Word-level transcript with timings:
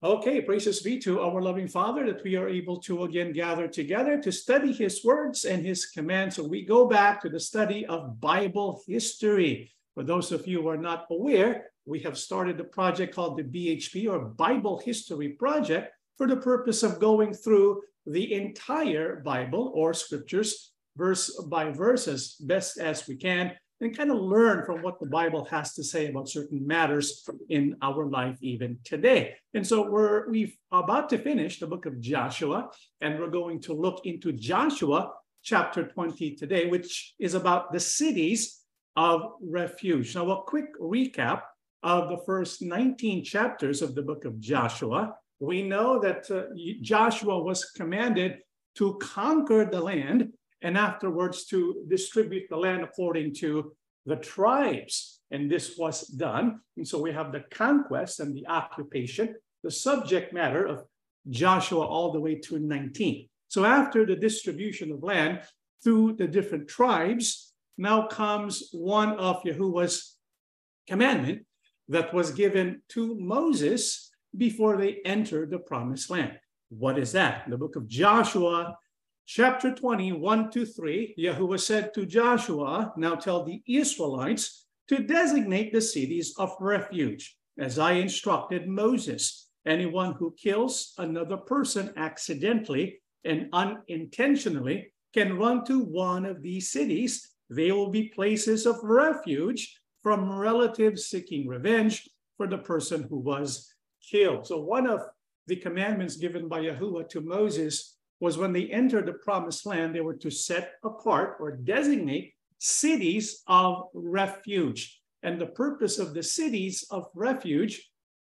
Okay, 0.00 0.40
praises 0.40 0.80
be 0.80 0.96
to 1.00 1.20
our 1.20 1.42
loving 1.42 1.66
Father 1.66 2.06
that 2.06 2.22
we 2.22 2.36
are 2.36 2.48
able 2.48 2.76
to 2.82 3.02
again 3.02 3.32
gather 3.32 3.66
together 3.66 4.16
to 4.18 4.30
study 4.30 4.72
His 4.72 5.04
words 5.04 5.44
and 5.44 5.66
His 5.66 5.86
commands. 5.86 6.36
So 6.36 6.46
we 6.46 6.64
go 6.64 6.86
back 6.86 7.20
to 7.22 7.28
the 7.28 7.40
study 7.40 7.84
of 7.84 8.20
Bible 8.20 8.80
history. 8.86 9.72
For 9.94 10.04
those 10.04 10.30
of 10.30 10.46
you 10.46 10.62
who 10.62 10.68
are 10.68 10.76
not 10.76 11.06
aware, 11.10 11.72
we 11.84 11.98
have 12.00 12.16
started 12.16 12.60
a 12.60 12.64
project 12.64 13.12
called 13.12 13.38
the 13.38 13.42
BHP 13.42 14.08
or 14.08 14.20
Bible 14.20 14.78
History 14.78 15.30
Project 15.30 15.92
for 16.16 16.28
the 16.28 16.36
purpose 16.36 16.84
of 16.84 17.00
going 17.00 17.34
through 17.34 17.82
the 18.06 18.34
entire 18.34 19.16
Bible 19.16 19.72
or 19.74 19.94
scriptures 19.94 20.74
verse 20.96 21.42
by 21.50 21.72
verse 21.72 22.06
as 22.06 22.36
best 22.38 22.78
as 22.78 23.08
we 23.08 23.16
can 23.16 23.52
and 23.80 23.96
kind 23.96 24.10
of 24.10 24.18
learn 24.18 24.64
from 24.64 24.82
what 24.82 24.98
the 24.98 25.06
Bible 25.06 25.44
has 25.46 25.74
to 25.74 25.84
say 25.84 26.08
about 26.08 26.28
certain 26.28 26.66
matters 26.66 27.24
in 27.48 27.76
our 27.82 28.06
life 28.06 28.36
even 28.40 28.78
today. 28.84 29.34
And 29.54 29.66
so 29.66 29.88
we're 29.88 30.28
we've 30.28 30.56
about 30.72 31.08
to 31.10 31.18
finish 31.18 31.60
the 31.60 31.66
book 31.66 31.86
of 31.86 32.00
Joshua, 32.00 32.70
and 33.00 33.18
we're 33.18 33.30
going 33.30 33.60
to 33.62 33.72
look 33.72 34.04
into 34.04 34.32
Joshua 34.32 35.12
chapter 35.42 35.86
20 35.86 36.34
today, 36.34 36.66
which 36.66 37.14
is 37.18 37.34
about 37.34 37.72
the 37.72 37.80
cities 37.80 38.60
of 38.96 39.22
refuge. 39.40 40.14
Now, 40.14 40.30
a 40.30 40.42
quick 40.42 40.78
recap 40.80 41.42
of 41.82 42.08
the 42.08 42.18
first 42.26 42.62
19 42.62 43.22
chapters 43.24 43.82
of 43.82 43.94
the 43.94 44.02
book 44.02 44.24
of 44.24 44.40
Joshua. 44.40 45.14
We 45.38 45.62
know 45.62 46.00
that 46.00 46.28
uh, 46.30 46.46
Joshua 46.82 47.40
was 47.40 47.64
commanded 47.76 48.38
to 48.76 48.98
conquer 49.00 49.64
the 49.64 49.80
land 49.80 50.32
and 50.62 50.76
afterwards 50.76 51.46
to 51.46 51.84
distribute 51.88 52.44
the 52.48 52.56
land 52.56 52.82
according 52.82 53.34
to 53.34 53.72
the 54.06 54.16
tribes. 54.16 55.20
And 55.30 55.50
this 55.50 55.76
was 55.76 56.06
done. 56.06 56.60
And 56.76 56.86
so 56.86 57.00
we 57.00 57.12
have 57.12 57.32
the 57.32 57.44
conquest 57.50 58.20
and 58.20 58.34
the 58.34 58.46
occupation, 58.48 59.34
the 59.62 59.70
subject 59.70 60.32
matter 60.32 60.66
of 60.66 60.84
Joshua 61.28 61.86
all 61.86 62.12
the 62.12 62.20
way 62.20 62.36
to 62.36 62.58
19. 62.58 63.28
So 63.48 63.64
after 63.64 64.06
the 64.06 64.16
distribution 64.16 64.92
of 64.92 65.02
land 65.02 65.40
through 65.84 66.14
the 66.14 66.26
different 66.26 66.68
tribes, 66.68 67.52
now 67.76 68.06
comes 68.06 68.68
one 68.72 69.12
of 69.18 69.44
Yahuah's 69.44 70.16
commandment 70.88 71.44
that 71.88 72.12
was 72.12 72.30
given 72.32 72.82
to 72.90 73.14
Moses 73.18 74.10
before 74.36 74.76
they 74.76 75.00
entered 75.04 75.50
the 75.50 75.58
promised 75.58 76.10
land. 76.10 76.38
What 76.70 76.98
is 76.98 77.12
that? 77.12 77.48
The 77.48 77.56
book 77.56 77.76
of 77.76 77.88
Joshua, 77.88 78.76
chapter 79.28 79.74
20, 79.74 80.12
1 80.12 80.50
to 80.50 80.64
3, 80.64 81.14
Yahuah 81.18 81.60
said 81.60 81.92
to 81.92 82.06
Joshua, 82.06 82.94
Now 82.96 83.14
tell 83.14 83.44
the 83.44 83.62
Israelites 83.68 84.64
to 84.88 85.02
designate 85.02 85.70
the 85.70 85.82
cities 85.82 86.34
of 86.38 86.56
refuge, 86.58 87.36
as 87.58 87.78
I 87.78 87.92
instructed 87.92 88.66
Moses. 88.66 89.50
Anyone 89.66 90.14
who 90.14 90.34
kills 90.42 90.94
another 90.96 91.36
person 91.36 91.92
accidentally 91.98 93.00
and 93.24 93.50
unintentionally 93.52 94.94
can 95.12 95.36
run 95.36 95.62
to 95.66 95.80
one 95.80 96.24
of 96.24 96.40
these 96.40 96.72
cities. 96.72 97.34
They 97.50 97.70
will 97.70 97.90
be 97.90 98.08
places 98.08 98.64
of 98.64 98.76
refuge 98.82 99.78
from 100.02 100.32
relatives 100.32 101.04
seeking 101.04 101.46
revenge 101.46 102.08
for 102.38 102.46
the 102.46 102.58
person 102.58 103.06
who 103.10 103.18
was 103.18 103.70
killed. 104.10 104.46
So, 104.46 104.60
one 104.60 104.86
of 104.86 105.02
the 105.46 105.56
commandments 105.56 106.16
given 106.16 106.48
by 106.48 106.60
Yahuah 106.60 107.10
to 107.10 107.20
Moses 107.20 107.97
was 108.20 108.38
when 108.38 108.52
they 108.52 108.66
entered 108.66 109.06
the 109.06 109.12
promised 109.12 109.66
land, 109.66 109.94
they 109.94 110.00
were 110.00 110.16
to 110.16 110.30
set 110.30 110.72
apart 110.84 111.36
or 111.40 111.52
designate 111.52 112.34
cities 112.58 113.42
of 113.46 113.84
refuge. 113.94 115.00
And 115.22 115.40
the 115.40 115.46
purpose 115.46 115.98
of 115.98 116.14
the 116.14 116.22
cities 116.22 116.84
of 116.90 117.06
refuge 117.14 117.90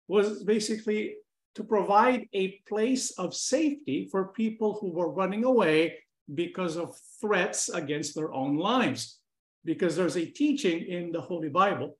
was 0.08 0.42
basically 0.42 1.14
to 1.54 1.64
provide 1.64 2.28
a 2.32 2.60
place 2.68 3.10
of 3.18 3.34
safety 3.34 4.08
for 4.10 4.28
people 4.28 4.78
who 4.80 4.92
were 4.92 5.12
running 5.12 5.44
away 5.44 5.98
because 6.34 6.76
of 6.76 6.96
threats 7.20 7.68
against 7.68 8.14
their 8.14 8.32
own 8.32 8.56
lives. 8.56 9.18
Because 9.64 9.96
there's 9.96 10.16
a 10.16 10.24
teaching 10.24 10.86
in 10.86 11.10
the 11.12 11.20
Holy 11.20 11.48
Bible 11.48 11.96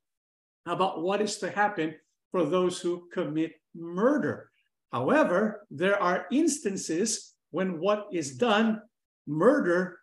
about 0.66 1.02
what 1.02 1.20
is 1.20 1.38
to 1.38 1.50
happen 1.50 1.94
for 2.30 2.44
those 2.44 2.80
who 2.80 3.08
commit 3.12 3.52
murder. 3.74 4.50
However, 4.92 5.66
there 5.70 6.00
are 6.00 6.26
instances 6.30 7.34
when 7.50 7.78
what 7.80 8.06
is 8.12 8.36
done, 8.36 8.82
murder 9.26 9.98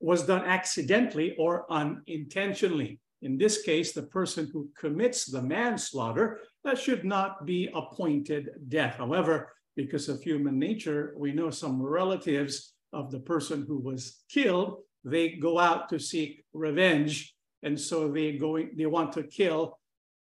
was 0.00 0.26
done 0.26 0.44
accidentally 0.44 1.34
or 1.38 1.66
unintentionally. 1.70 3.00
In 3.22 3.36
this 3.36 3.62
case, 3.62 3.92
the 3.92 4.02
person 4.02 4.48
who 4.52 4.68
commits 4.78 5.24
the 5.24 5.42
manslaughter, 5.42 6.40
that 6.64 6.78
should 6.78 7.04
not 7.04 7.44
be 7.46 7.68
appointed 7.74 8.50
death. 8.68 8.96
However, 8.96 9.52
because 9.74 10.08
of 10.08 10.22
human 10.22 10.58
nature, 10.58 11.14
we 11.16 11.32
know 11.32 11.50
some 11.50 11.82
relatives 11.82 12.74
of 12.92 13.10
the 13.10 13.20
person 13.20 13.64
who 13.66 13.78
was 13.78 14.22
killed, 14.28 14.78
they 15.04 15.30
go 15.30 15.58
out 15.58 15.88
to 15.88 15.98
seek 15.98 16.44
revenge. 16.52 17.34
And 17.62 17.78
so 17.78 18.10
they 18.10 18.32
going, 18.32 18.70
they 18.76 18.86
want 18.86 19.12
to 19.14 19.24
kill 19.24 19.78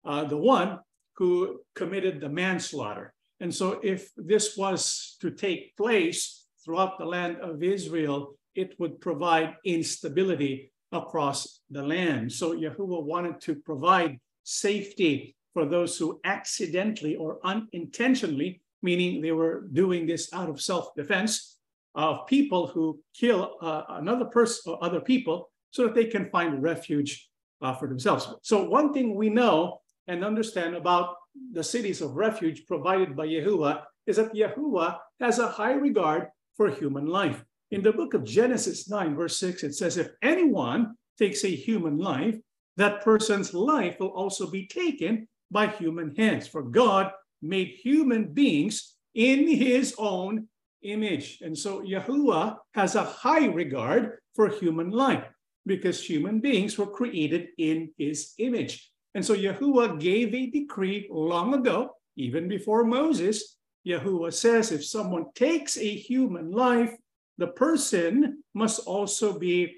uh, 0.05 0.25
the 0.25 0.37
one 0.37 0.79
who 1.17 1.61
committed 1.75 2.21
the 2.21 2.29
manslaughter. 2.29 3.15
And 3.41 3.55
so 3.55 3.81
if 3.83 4.11
this 4.17 4.57
was 4.57 5.17
to 5.21 5.31
take 5.31 5.77
place, 5.77 6.42
throughout 6.65 6.99
the 6.99 7.05
land 7.05 7.37
of 7.39 7.63
Israel, 7.63 8.35
it 8.55 8.79
would 8.79 9.01
provide 9.01 9.57
instability 9.65 10.73
across 10.93 11.61
the 11.71 11.83
land. 11.83 12.31
So 12.31 12.55
Yahuah 12.55 13.03
wanted 13.03 13.41
to 13.43 13.55
provide 13.55 14.21
safety 14.45 15.35
for 15.55 15.65
those 15.67 15.99
who 15.99 16.21
accidentally 16.25 17.17
or 17.17 17.39
unintentionally, 17.45 18.61
meaning 18.83 19.21
they 19.21 19.33
were 19.33 19.69
doing 19.73 20.07
this 20.07 20.33
out 20.33 20.49
of 20.49 20.61
self-defense, 20.61 21.59
of 21.95 22.27
people 22.27 22.67
who 22.67 23.01
kill 23.15 23.57
uh, 23.61 23.83
another 23.91 24.25
person 24.25 24.73
or 24.73 24.83
other 24.83 25.01
people 25.01 25.51
so 25.71 25.85
that 25.85 25.95
they 25.95 26.07
can 26.07 26.31
find 26.31 26.63
refuge 26.63 27.29
uh, 27.61 27.75
for 27.75 27.89
themselves. 27.89 28.29
So 28.43 28.65
one 28.65 28.93
thing 28.93 29.15
we 29.15 29.29
know 29.29 29.81
and 30.09 30.25
understand 30.25 30.75
about 30.75 31.17
the 31.53 31.63
cities 31.63 32.01
of 32.01 32.17
refuge 32.17 32.67
provided 32.67 33.15
by 33.17 33.27
Yahuah 33.27 33.83
is 34.07 34.17
that 34.17 34.35
Yahuah 34.35 34.99
has 35.21 35.39
a 35.39 35.49
high 35.49 35.73
regard 35.73 36.29
for 36.57 36.71
human 36.71 37.07
life. 37.07 37.45
In 37.71 37.83
the 37.83 37.93
book 37.93 38.15
of 38.15 38.25
Genesis 38.25 38.89
9, 38.89 39.17
verse 39.17 39.39
6, 39.39 39.65
it 39.65 39.75
says, 39.75 39.97
If 39.97 40.11
anyone 40.23 40.95
takes 41.19 41.45
a 41.45 41.55
human 41.55 41.99
life, 41.99 42.37
that 42.77 43.03
person's 43.03 43.55
life 43.55 43.97
will 44.01 44.09
also 44.09 44.51
be 44.51 44.67
taken 44.67 45.29
by 45.51 45.67
human 45.67 46.15
hands. 46.17 46.47
For 46.49 46.63
God 46.63 47.13
made 47.41 47.79
human 47.83 48.33
beings 48.33 48.97
in 49.15 49.49
his 49.49 49.95
own 49.99 50.49
image. 50.83 51.39
And 51.43 51.57
so 51.57 51.83
Yahuah 51.83 52.57
has 52.75 52.95
a 52.95 53.05
high 53.05 53.47
regard 53.47 54.19
for 54.35 54.49
human 54.49 54.91
life 54.91 55.25
because 55.67 56.05
human 56.05 56.41
beings 56.41 56.79
were 56.79 56.91
created 56.91 57.49
in 57.59 57.91
his 57.99 58.35
image. 58.39 58.91
And 59.15 59.25
so 59.25 59.35
Yahuah 59.35 60.01
gave 60.01 60.35
a 60.35 60.51
decree 60.51 61.09
long 61.11 61.55
ago, 61.55 61.91
even 62.17 62.49
before 62.49 62.85
Moses, 62.85 63.57
Yahuah 63.87 64.33
says 64.33 64.73
if 64.73 64.85
someone 64.85 65.27
takes 65.35 65.77
a 65.77 65.89
human 65.89 66.51
life, 66.51 66.95
the 67.39 67.49
person 67.49 68.43
must 68.55 68.81
also 68.87 69.39
be 69.39 69.77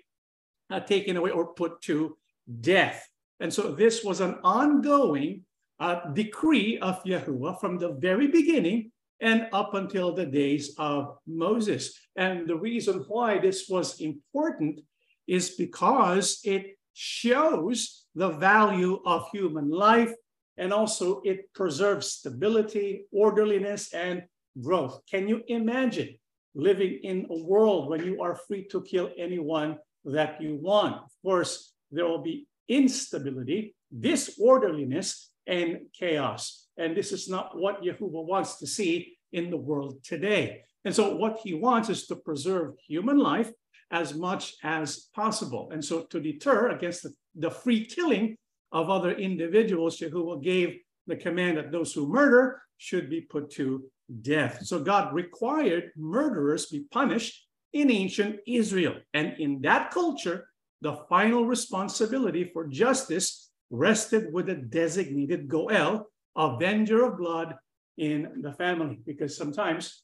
uh, 0.71 0.81
taken 0.81 1.17
away 1.17 1.31
or 1.31 1.55
put 1.55 1.81
to 1.83 2.17
death. 2.61 3.09
And 3.41 3.53
so 3.53 3.73
this 3.73 4.05
was 4.05 4.21
an 4.21 4.39
ongoing 4.45 5.45
uh, 5.81 6.13
decree 6.13 6.79
of 6.79 7.03
Yahuah 7.05 7.61
from 7.61 7.79
the 7.79 7.93
very 7.95 8.29
beginning 8.29 8.91
and 9.21 9.49
up 9.53 9.75
until 9.75 10.13
the 10.13 10.27
days 10.27 10.75
of 10.79 11.17
Moses. 11.27 11.95
And 12.17 12.47
the 12.47 12.57
reason 12.57 13.05
why 13.09 13.39
this 13.39 13.69
was 13.69 14.01
important 14.01 14.81
is 15.27 15.51
because 15.51 16.41
it 16.45 16.77
shows 16.93 18.05
the 18.15 18.31
value 18.31 19.01
of 19.05 19.29
human 19.33 19.71
life 19.71 20.13
and 20.57 20.73
also 20.73 21.21
it 21.25 21.53
preserves 21.55 22.13
stability, 22.13 23.07
orderliness, 23.13 23.93
and 23.93 24.23
growth. 24.61 25.01
Can 25.11 25.29
you 25.29 25.43
imagine 25.49 26.17
living 26.55 27.01
in 27.03 27.27
a 27.31 27.43
world 27.43 27.91
when 27.91 28.05
you 28.05 28.23
are 28.23 28.37
free 28.47 28.65
to 28.69 28.83
kill 28.83 29.11
anyone 29.19 29.79
that 30.05 30.41
you 30.41 30.59
want? 30.61 30.97
Of 30.97 31.11
course, 31.23 31.73
there 31.91 32.07
will 32.07 32.23
be 32.23 32.47
instability, 32.69 33.75
disorderliness, 33.99 35.31
and 35.47 35.87
chaos. 35.93 36.67
And 36.77 36.97
this 36.97 37.13
is 37.13 37.29
not 37.29 37.57
what 37.57 37.83
Yahuah 37.83 38.27
wants 38.27 38.59
to 38.59 38.67
see 38.67 39.17
in 39.33 39.51
the 39.51 39.57
world 39.57 40.03
today. 40.03 40.63
And 40.85 40.95
so, 40.95 41.17
what 41.17 41.41
he 41.43 41.55
wants 41.55 41.89
is 41.89 42.07
to 42.07 42.17
preserve 42.17 42.75
human 42.87 43.19
life 43.19 43.51
as 43.91 44.15
much 44.15 44.55
as 44.63 45.09
possible. 45.15 45.71
And 45.73 45.85
so, 45.85 46.03
to 46.05 46.21
deter 46.21 46.71
against 46.71 47.03
the, 47.03 47.13
the 47.35 47.51
free 47.51 47.87
killing 47.87 48.37
of 48.75 48.91
other 48.91 49.13
individuals 49.13 49.99
who 49.99 50.41
gave 50.43 50.79
the 51.07 51.17
command 51.17 51.57
that 51.57 51.73
those 51.73 51.95
who 51.95 52.07
murder 52.07 52.61
should 52.77 53.09
be 53.09 53.23
put 53.23 53.51
to 53.53 53.85
death. 54.21 54.67
So 54.67 54.81
God 54.81 55.15
required 55.15 55.93
murderers 55.97 56.67
be 56.67 56.85
punished 56.91 57.47
in 57.73 57.91
ancient 57.91 58.41
Israel. 58.47 58.97
And 59.15 59.35
in 59.39 59.63
that 59.63 59.91
culture, 59.91 60.49
the 60.83 60.97
final 61.09 61.47
responsibility 61.47 62.51
for 62.53 62.67
justice 62.67 63.51
rested 63.71 64.33
with 64.33 64.51
a 64.51 64.57
designated 64.57 65.49
Goel, 65.49 66.09
avenger 66.37 67.05
of 67.05 67.17
blood, 67.17 67.55
in 67.97 68.43
the 68.43 68.53
family 68.53 68.99
because 69.07 69.37
sometimes 69.37 70.03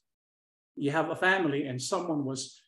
you 0.75 0.91
have 0.91 1.09
a 1.09 1.15
family 1.15 1.65
and 1.65 1.81
someone 1.81 2.23
was 2.23 2.61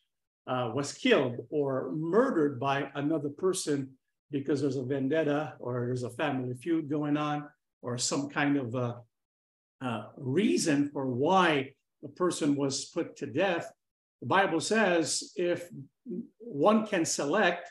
uh, 0.46 0.70
was 0.74 0.92
killed 0.92 1.36
or 1.48 1.92
murdered 1.94 2.60
by 2.60 2.90
another 2.94 3.30
person 3.30 3.88
because 4.34 4.60
there's 4.60 4.76
a 4.76 4.82
vendetta 4.82 5.54
or 5.60 5.86
there's 5.86 6.02
a 6.02 6.10
family 6.10 6.52
feud 6.54 6.90
going 6.90 7.16
on 7.16 7.48
or 7.82 7.96
some 7.96 8.28
kind 8.28 8.56
of 8.56 8.74
uh, 8.74 8.94
uh, 9.80 10.06
reason 10.16 10.90
for 10.92 11.06
why 11.06 11.70
the 12.02 12.08
person 12.08 12.56
was 12.56 12.86
put 12.86 13.16
to 13.16 13.26
death. 13.26 13.70
The 14.20 14.26
Bible 14.26 14.60
says 14.60 15.32
if 15.36 15.68
one 16.38 16.84
can 16.84 17.04
select 17.04 17.70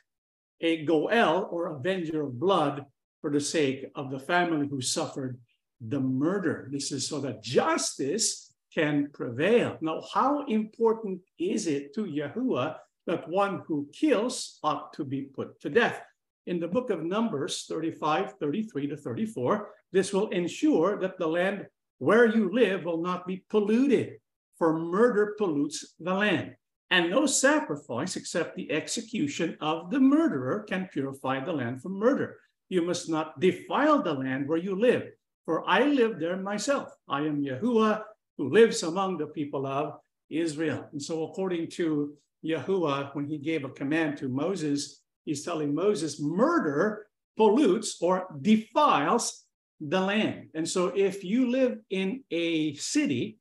a 0.62 0.86
Goel 0.86 1.50
or 1.52 1.76
avenger 1.76 2.24
of 2.24 2.40
blood 2.40 2.86
for 3.20 3.30
the 3.30 3.42
sake 3.42 3.92
of 3.96 4.10
the 4.10 4.20
family 4.20 4.66
who 4.70 4.80
suffered 4.80 5.38
the 5.82 6.00
murder. 6.00 6.70
This 6.72 6.94
is 6.94 7.06
so 7.06 7.20
that 7.20 7.44
justice 7.44 8.54
can 8.74 9.10
prevail. 9.14 9.78
Now, 9.82 10.02
how 10.14 10.46
important 10.46 11.20
is 11.38 11.68
it 11.68 11.94
to 11.96 12.06
Yahuah 12.06 12.78
that 13.06 13.28
one 13.28 13.64
who 13.68 13.90
kills 13.92 14.60
ought 14.64 14.94
to 14.94 15.04
be 15.04 15.24
put 15.24 15.60
to 15.60 15.70
death? 15.70 16.02
In 16.46 16.60
the 16.60 16.68
book 16.68 16.90
of 16.90 17.04
Numbers 17.04 17.66
35, 17.70 18.34
33 18.40 18.88
to 18.88 18.98
34, 18.98 19.70
this 19.92 20.12
will 20.12 20.30
ensure 20.30 21.00
that 21.00 21.18
the 21.18 21.28
land 21.28 21.68
where 22.00 22.26
you 22.26 22.52
live 22.52 22.84
will 22.84 23.02
not 23.02 23.26
be 23.26 23.46
polluted, 23.50 24.18
for 24.58 24.78
murder 24.78 25.36
pollutes 25.38 25.94
the 26.00 26.14
land. 26.14 26.56
And 26.92 27.10
no 27.10 27.26
sacrifice 27.26 28.18
except 28.18 28.56
the 28.56 28.72
execution 28.72 29.58
of 29.62 29.90
the 29.90 30.00
murderer 30.00 30.66
can 30.68 30.90
purify 30.92 31.44
the 31.44 31.54
land 31.54 31.82
from 31.82 31.94
murder. 31.94 32.38
You 32.70 32.82
must 32.82 33.10
not 33.10 33.40
defile 33.40 34.04
the 34.04 34.14
land 34.14 34.48
where 34.48 34.58
you 34.58 34.76
live, 34.76 35.04
for 35.46 35.68
I 35.68 35.86
live 35.86 36.20
there 36.20 36.38
myself. 36.38 36.90
I 37.08 37.22
am 37.22 37.42
Yahuah 37.42 38.04
who 38.38 38.50
lives 38.50 38.84
among 38.84 39.18
the 39.18 39.28
people 39.28 39.66
of 39.66 40.00
Israel. 40.30 40.90
And 40.92 41.02
so, 41.02 41.24
according 41.24 41.70
to 41.72 42.14
Yahuah, 42.44 43.16
when 43.16 43.28
he 43.28 43.38
gave 43.38 43.64
a 43.64 43.70
command 43.70 44.18
to 44.18 44.28
Moses, 44.28 45.03
he's 45.26 45.44
telling 45.44 45.74
Moses, 45.74 46.22
murder 46.22 47.08
pollutes 47.38 47.98
or 48.02 48.28
defiles 48.42 49.46
the 49.80 50.00
land. 50.00 50.50
And 50.54 50.68
so, 50.68 50.88
if 50.96 51.24
you 51.24 51.50
live 51.50 51.80
in 51.90 52.24
a 52.32 52.74
city 52.76 53.38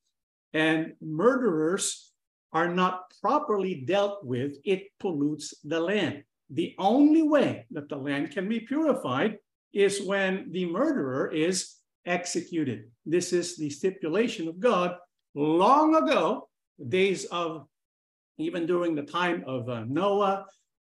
and 0.53 0.93
murderers 1.01 2.13
are 2.53 2.69
not 2.69 3.05
properly 3.21 3.85
dealt 3.87 4.25
with, 4.25 4.57
it 4.65 4.89
pollutes 4.99 5.55
the 5.65 5.81
land. 5.81 6.25
The 6.51 6.75
only 6.79 7.23
way 7.23 7.67
that 7.71 7.89
the 7.89 7.97
land 7.97 8.33
can 8.33 8.49
be 8.49 8.61
purified 8.61 9.39
is 9.73 10.03
when 10.03 10.53
the 10.53 10.67
murderer 10.67 11.31
is 11.33 11.77
executed. 12.05 12.91
This 13.07 13.33
is 13.33 13.57
the 13.57 13.71
stipulation 13.71 14.49
of 14.49 14.61
God 14.61 14.97
long 15.35 15.95
ago, 15.95 16.49
days 16.89 17.25
of 17.27 17.67
even 18.39 18.67
during 18.67 18.95
the 18.95 19.03
time 19.03 19.45
of 19.47 19.69
uh, 19.69 19.85
Noah 19.89 20.47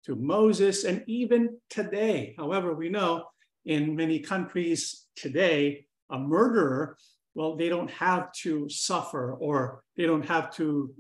to 0.06 0.16
Moses, 0.16 0.84
and 0.84 1.04
even 1.08 1.58
today. 1.70 2.34
However, 2.38 2.74
we 2.74 2.90
know 2.90 3.26
in 3.66 3.96
many 3.96 4.20
countries 4.20 5.06
today, 5.16 5.86
a 6.10 6.18
murderer, 6.18 6.98
well, 7.36 7.56
they 7.56 7.70
don't 7.70 7.92
have 7.92 8.32
to 8.44 8.68
suffer 8.70 9.34
or 9.34 9.84
they 9.96 10.06
don't 10.06 10.26
have 10.26 10.54
to 10.56 10.94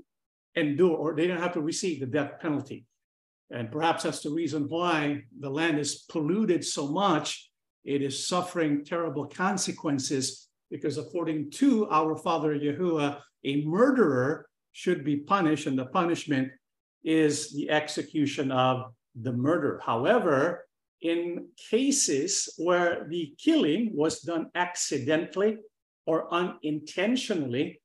endure 0.56 0.96
or 0.96 1.16
they 1.16 1.28
don't 1.28 1.42
have 1.42 1.54
to 1.54 1.62
receive 1.62 2.00
the 2.00 2.06
death 2.06 2.40
penalty. 2.42 2.86
And 3.52 3.72
perhaps 3.72 4.04
that's 4.04 4.22
the 4.22 4.30
reason 4.30 4.66
why 4.70 5.24
the 5.40 5.50
land 5.50 5.80
is 5.80 6.06
polluted 6.10 6.64
so 6.64 6.88
much. 6.88 7.50
It 7.84 8.02
is 8.02 8.28
suffering 8.28 8.86
terrible 8.86 9.26
consequences 9.26 10.50
because, 10.70 10.98
according 10.98 11.50
to 11.52 11.90
our 11.90 12.16
Father 12.16 12.54
Yahuah, 12.54 13.20
a 13.44 13.66
murderer 13.66 14.48
should 14.72 15.04
be 15.04 15.18
punished, 15.18 15.66
and 15.66 15.80
the 15.80 15.86
punishment 15.86 16.50
is 17.04 17.54
the 17.54 17.70
execution 17.70 18.52
of 18.52 18.94
the 19.20 19.34
murder. 19.34 19.82
However, 19.84 20.66
in 21.02 21.48
cases 21.70 22.54
where 22.58 23.08
the 23.10 23.34
killing 23.38 23.92
was 23.94 24.22
done 24.22 24.50
accidentally 24.56 25.58
or 26.06 26.34
unintentionally, 26.34 27.82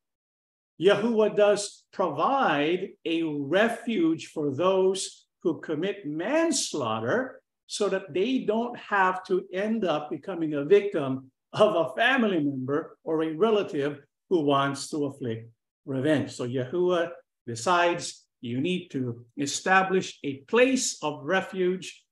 Yahuah 0.81 1.37
does 1.37 1.84
provide 1.93 2.90
a 3.05 3.22
refuge 3.22 4.26
for 4.26 4.52
those 4.52 5.26
who 5.43 5.60
commit 5.60 6.06
manslaughter 6.06 7.40
so 7.67 7.88
that 7.88 8.12
they 8.12 8.40
don't 8.40 8.76
have 8.78 9.25
to 9.25 9.44
end 9.52 9.84
up 9.84 10.10
becoming 10.10 10.55
a 10.55 10.64
victim 10.64 11.31
of 11.52 11.76
a 11.76 11.94
family 11.94 12.40
member 12.40 12.99
or 13.05 13.22
a 13.22 13.32
relative 13.37 14.00
who 14.28 14.40
wants 14.40 14.90
to 14.90 15.05
afflict 15.05 15.49
revenge. 15.87 16.32
So 16.32 16.49
Yahuah 16.49 17.10
decides 17.46 18.23
you 18.44 18.61
need 18.61 18.88
to 18.91 19.25
establish 19.38 20.19
a 20.25 20.38
place 20.49 20.99
of 21.02 21.25
refuge, 21.25 22.05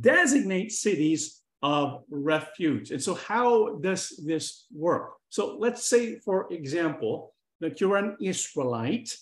designate 0.00 0.72
cities 0.72 1.42
of 1.62 2.02
refuge. 2.10 2.90
And 2.90 3.02
so, 3.02 3.14
how 3.14 3.76
does 3.76 4.20
this 4.24 4.66
work? 4.74 5.12
So, 5.28 5.56
let's 5.58 5.88
say, 5.88 6.18
for 6.20 6.52
example, 6.52 7.34
that 7.60 7.80
you're 7.80 7.96
an 7.96 8.16
Israelite 8.20 9.16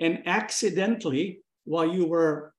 and 0.00 0.22
accidentally, 0.26 1.40
while 1.64 1.86
you 1.86 2.06
were 2.06 2.52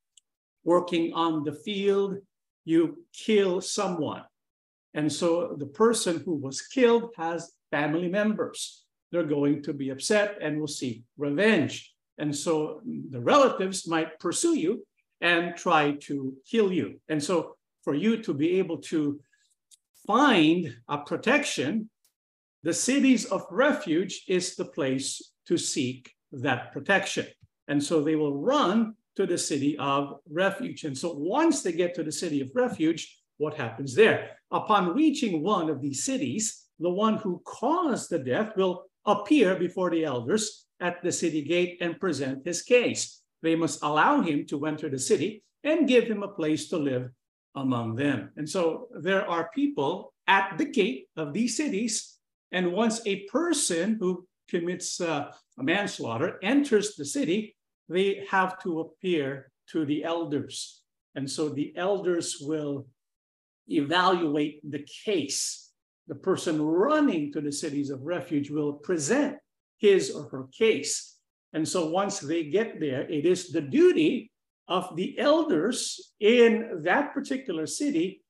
working 0.63 1.13
on 1.13 1.43
the 1.43 1.51
field, 1.51 2.17
you 2.65 3.03
kill 3.13 3.59
someone. 3.61 4.23
And 4.93 5.11
so 5.11 5.55
the 5.57 5.65
person 5.65 6.21
who 6.23 6.35
was 6.35 6.61
killed 6.61 7.09
has 7.17 7.51
family 7.71 8.07
members. 8.07 8.85
They're 9.11 9.23
going 9.23 9.63
to 9.63 9.73
be 9.73 9.89
upset 9.89 10.37
and 10.41 10.59
will 10.59 10.67
seek 10.67 11.03
revenge. 11.17 11.92
And 12.17 12.35
so 12.35 12.81
the 13.09 13.19
relatives 13.19 13.87
might 13.87 14.19
pursue 14.19 14.55
you 14.55 14.85
and 15.21 15.55
try 15.55 15.91
to 16.01 16.35
kill 16.49 16.71
you. 16.71 16.99
And 17.09 17.23
so 17.23 17.55
for 17.83 17.95
you 17.95 18.21
to 18.23 18.33
be 18.33 18.59
able 18.59 18.77
to 18.77 19.19
find 20.05 20.75
a 20.87 20.97
protection, 20.99 21.89
the 22.63 22.73
cities 22.73 23.25
of 23.25 23.45
refuge 23.49 24.23
is 24.27 24.55
the 24.55 24.65
place 24.65 25.31
to 25.47 25.57
seek 25.57 26.13
that 26.31 26.71
protection. 26.71 27.27
And 27.67 27.81
so 27.81 28.01
they 28.01 28.15
will 28.15 28.37
run 28.37 28.95
to 29.15 29.25
the 29.25 29.37
city 29.37 29.77
of 29.77 30.19
refuge. 30.29 30.83
And 30.83 30.97
so 30.97 31.13
once 31.13 31.61
they 31.61 31.71
get 31.71 31.93
to 31.95 32.03
the 32.03 32.11
city 32.11 32.41
of 32.41 32.49
refuge, 32.53 33.19
what 33.37 33.55
happens 33.55 33.95
there? 33.95 34.31
Upon 34.51 34.95
reaching 34.95 35.43
one 35.43 35.69
of 35.69 35.81
these 35.81 36.03
cities, 36.03 36.65
the 36.79 36.89
one 36.89 37.17
who 37.17 37.41
caused 37.45 38.09
the 38.09 38.19
death 38.19 38.55
will 38.55 38.85
appear 39.05 39.55
before 39.55 39.89
the 39.89 40.05
elders 40.05 40.65
at 40.83 41.01
the 41.01 41.11
city 41.11 41.41
gate 41.41 41.77
and 41.81 41.99
present 41.99 42.45
his 42.45 42.61
case. 42.61 43.21
They 43.41 43.55
must 43.55 43.81
allow 43.81 44.21
him 44.21 44.45
to 44.47 44.65
enter 44.67 44.89
the 44.89 44.99
city 44.99 45.43
and 45.63 45.87
give 45.87 46.05
him 46.05 46.21
a 46.21 46.27
place 46.27 46.69
to 46.69 46.77
live 46.77 47.09
among 47.55 47.95
them. 47.95 48.29
And 48.37 48.47
so 48.47 48.87
there 49.01 49.27
are 49.27 49.49
people 49.55 50.13
at 50.27 50.57
the 50.57 50.65
gate 50.65 51.07
of 51.17 51.33
these 51.33 51.57
cities 51.57 52.13
and 52.53 52.71
once 52.71 53.01
a 53.05 53.25
person 53.25 53.97
who 53.99 54.27
commits 54.47 55.01
uh, 55.01 55.31
a 55.57 55.63
manslaughter 55.63 56.39
enters 56.43 56.95
the 56.95 57.03
city, 57.03 57.57
they 57.89 58.23
have 58.29 58.61
to 58.61 58.79
appear 58.81 59.51
to 59.71 59.85
the 59.85 60.03
elders. 60.03 60.81
And 61.15 61.29
so 61.29 61.49
the 61.49 61.73
elders 61.75 62.37
will 62.39 62.87
evaluate 63.67 64.59
the 64.69 64.85
case. 65.05 65.71
The 66.07 66.15
person 66.15 66.61
running 66.61 67.31
to 67.33 67.41
the 67.41 67.51
cities 67.51 67.89
of 67.89 68.03
refuge 68.03 68.51
will 68.51 68.73
present 68.73 69.37
his 69.83 70.09
or 70.15 70.23
her 70.29 70.47
case. 70.57 71.17
And 71.51 71.67
so 71.67 71.89
once 71.89 72.19
they 72.19 72.45
get 72.45 72.79
there, 72.79 73.01
it 73.01 73.25
is 73.25 73.51
the 73.51 73.61
duty 73.61 74.31
of 74.67 74.95
the 74.95 75.19
elders 75.19 76.13
in 76.19 76.81
that 76.83 77.13
particular 77.13 77.67
city 77.67 78.23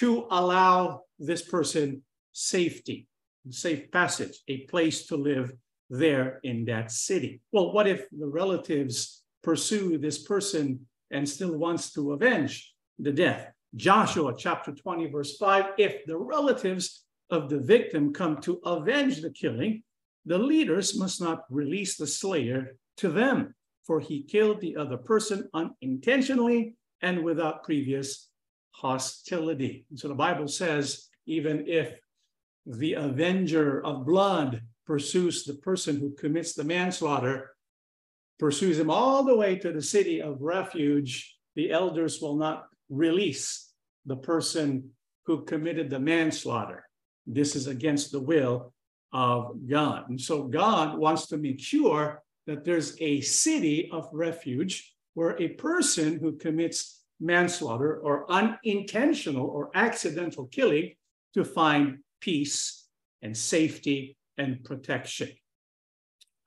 to 0.00 0.26
allow 0.30 1.02
this 1.18 1.42
person 1.42 2.02
safety 2.32 3.06
safe 3.50 3.90
passage, 3.90 4.38
a 4.48 4.58
place 4.72 5.06
to 5.06 5.16
live 5.16 5.52
there 5.90 6.40
in 6.42 6.64
that 6.64 6.90
city. 6.90 7.40
Well, 7.52 7.72
what 7.72 7.86
if 7.86 8.08
the 8.10 8.26
relatives 8.26 9.22
pursue 9.42 9.98
this 9.98 10.22
person 10.22 10.86
and 11.10 11.28
still 11.28 11.56
wants 11.58 11.92
to 11.92 12.12
avenge 12.12 12.72
the 12.98 13.12
death? 13.12 13.52
Joshua 13.76 14.34
chapter 14.36 14.72
20, 14.72 15.10
verse 15.10 15.36
5 15.36 15.72
if 15.78 16.06
the 16.06 16.16
relatives 16.16 17.04
of 17.30 17.50
the 17.50 17.58
victim 17.58 18.12
come 18.12 18.40
to 18.42 18.60
avenge 18.64 19.20
the 19.20 19.30
killing, 19.30 19.82
the 20.26 20.38
leaders 20.38 20.98
must 20.98 21.20
not 21.20 21.44
release 21.50 21.96
the 21.96 22.06
slayer 22.06 22.76
to 22.98 23.10
them, 23.10 23.54
for 23.86 24.00
he 24.00 24.22
killed 24.22 24.60
the 24.60 24.76
other 24.76 24.96
person 24.96 25.48
unintentionally 25.52 26.74
and 27.02 27.22
without 27.22 27.64
previous 27.64 28.28
hostility. 28.70 29.84
And 29.90 29.98
so 29.98 30.08
the 30.08 30.14
Bible 30.14 30.48
says, 30.48 31.08
even 31.26 31.64
if 31.66 31.98
the 32.66 32.94
avenger 32.94 33.84
of 33.84 34.06
blood 34.06 34.62
pursues 34.86 35.44
the 35.44 35.54
person 35.54 35.98
who 35.98 36.14
commits 36.14 36.54
the 36.54 36.64
manslaughter, 36.64 37.50
pursues 38.38 38.78
him 38.78 38.90
all 38.90 39.24
the 39.24 39.36
way 39.36 39.56
to 39.56 39.72
the 39.72 39.82
city 39.82 40.20
of 40.20 40.40
refuge, 40.40 41.36
the 41.54 41.70
elders 41.70 42.20
will 42.20 42.36
not 42.36 42.64
release 42.88 43.72
the 44.06 44.16
person 44.16 44.90
who 45.26 45.44
committed 45.44 45.88
the 45.88 45.98
manslaughter. 45.98 46.84
This 47.26 47.56
is 47.56 47.66
against 47.66 48.12
the 48.12 48.20
will 48.20 48.73
of 49.14 49.56
God. 49.66 50.10
And 50.10 50.20
so 50.20 50.42
God 50.42 50.98
wants 50.98 51.28
to 51.28 51.38
make 51.38 51.60
sure 51.60 52.22
that 52.46 52.64
there's 52.64 53.00
a 53.00 53.20
city 53.22 53.88
of 53.92 54.08
refuge 54.12 54.92
where 55.14 55.40
a 55.40 55.48
person 55.48 56.18
who 56.18 56.36
commits 56.36 57.00
manslaughter 57.20 58.00
or 58.00 58.30
unintentional 58.30 59.46
or 59.46 59.70
accidental 59.74 60.46
killing 60.46 60.94
to 61.32 61.44
find 61.44 61.98
peace 62.20 62.86
and 63.22 63.36
safety 63.36 64.16
and 64.36 64.64
protection. 64.64 65.30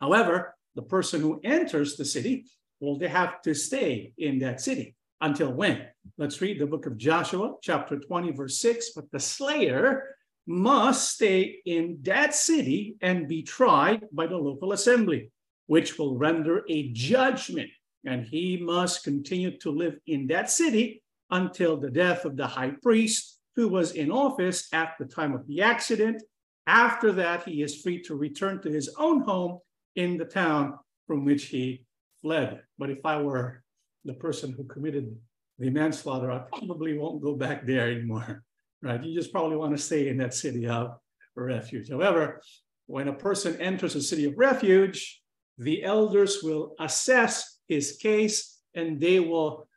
However, 0.02 0.56
the 0.76 0.82
person 0.82 1.22
who 1.22 1.40
enters 1.44 1.96
the 1.96 2.06
city, 2.06 2.46
well, 2.82 2.98
they 2.98 3.08
have 3.08 3.42
to 3.44 3.56
stay 3.56 4.14
in 4.18 4.40
that 4.40 4.62
city 4.62 4.96
until 5.22 5.52
when? 5.54 5.88
Let's 6.18 6.42
read 6.42 6.60
the 6.60 6.68
book 6.68 6.86
of 6.86 6.98
Joshua, 6.98 7.54
chapter 7.64 7.98
20, 7.98 8.32
verse 8.34 8.60
6. 8.60 8.92
But 8.96 9.10
the 9.12 9.20
slayer 9.20 10.17
must 10.48 11.16
stay 11.16 11.60
in 11.66 12.00
that 12.04 12.34
city 12.34 12.96
and 13.02 13.28
be 13.28 13.44
tried 13.44 14.06
by 14.12 14.26
the 14.26 14.38
local 14.38 14.72
assembly, 14.72 15.30
which 15.68 16.00
will 16.00 16.18
render 16.18 16.64
a 16.70 16.90
judgment. 16.94 17.70
And 18.06 18.26
he 18.26 18.58
must 18.58 19.04
continue 19.04 19.58
to 19.60 19.70
live 19.70 19.98
in 20.08 20.28
that 20.28 20.50
city 20.50 21.04
until 21.30 21.76
the 21.76 21.92
death 21.92 22.24
of 22.24 22.38
the 22.38 22.48
high 22.48 22.72
priest 22.82 23.40
who 23.58 23.68
was 23.68 23.92
in 23.92 24.12
office 24.12 24.70
at 24.72 24.94
the 24.98 25.06
time 25.06 25.34
of 25.34 25.46
the 25.48 25.62
accident. 25.62 26.24
After 26.68 27.12
that, 27.14 27.44
he 27.44 27.62
is 27.62 27.82
free 27.82 28.02
to 28.04 28.16
return 28.16 28.62
to 28.62 28.70
his 28.70 28.90
own 28.98 29.22
home 29.22 29.60
in 29.96 30.18
the 30.18 30.26
town 30.26 30.78
from 31.08 31.26
which 31.26 31.46
he 31.46 31.86
fled. 32.22 32.62
But 32.78 32.90
if 32.90 33.06
I 33.06 33.22
were 33.22 33.64
the 34.06 34.14
person 34.14 34.54
who 34.54 34.64
committed 34.64 35.14
the 35.60 35.70
manslaughter, 35.70 36.32
I 36.32 36.40
probably 36.40 36.98
won't 36.98 37.22
go 37.22 37.36
back 37.36 37.66
there 37.66 37.90
anymore, 37.92 38.44
right? 38.82 39.04
You 39.04 39.14
just 39.16 39.32
probably 39.32 39.58
want 39.58 39.76
to 39.76 39.82
stay 39.82 40.08
in 40.08 40.18
that 40.18 40.34
city 40.34 40.68
of 40.68 40.98
refuge. 41.36 41.90
However, 41.90 42.42
when 42.88 43.08
a 43.08 43.14
person 43.14 43.60
enters 43.60 43.96
a 43.96 44.02
city 44.02 44.26
of 44.26 44.38
refuge, 44.38 45.22
the 45.58 45.84
elders 45.84 46.40
will 46.44 46.76
assess 46.80 47.60
his 47.68 47.98
case 47.98 48.60
and 48.76 49.00
they 49.00 49.20
will, 49.20 49.68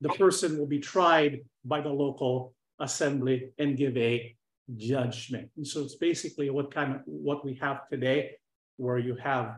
the 0.00 0.08
person 0.10 0.58
will 0.58 0.66
be 0.66 0.78
tried 0.78 1.40
by 1.64 1.80
the 1.80 1.88
local 1.88 2.54
assembly 2.80 3.50
and 3.58 3.76
give 3.76 3.96
a 3.96 4.34
judgment. 4.76 5.50
And 5.56 5.66
so 5.66 5.82
it's 5.82 5.96
basically 5.96 6.50
what 6.50 6.72
kind 6.72 6.94
of 6.94 7.00
what 7.04 7.44
we 7.44 7.54
have 7.60 7.88
today, 7.90 8.32
where 8.76 8.98
you 8.98 9.16
have 9.16 9.56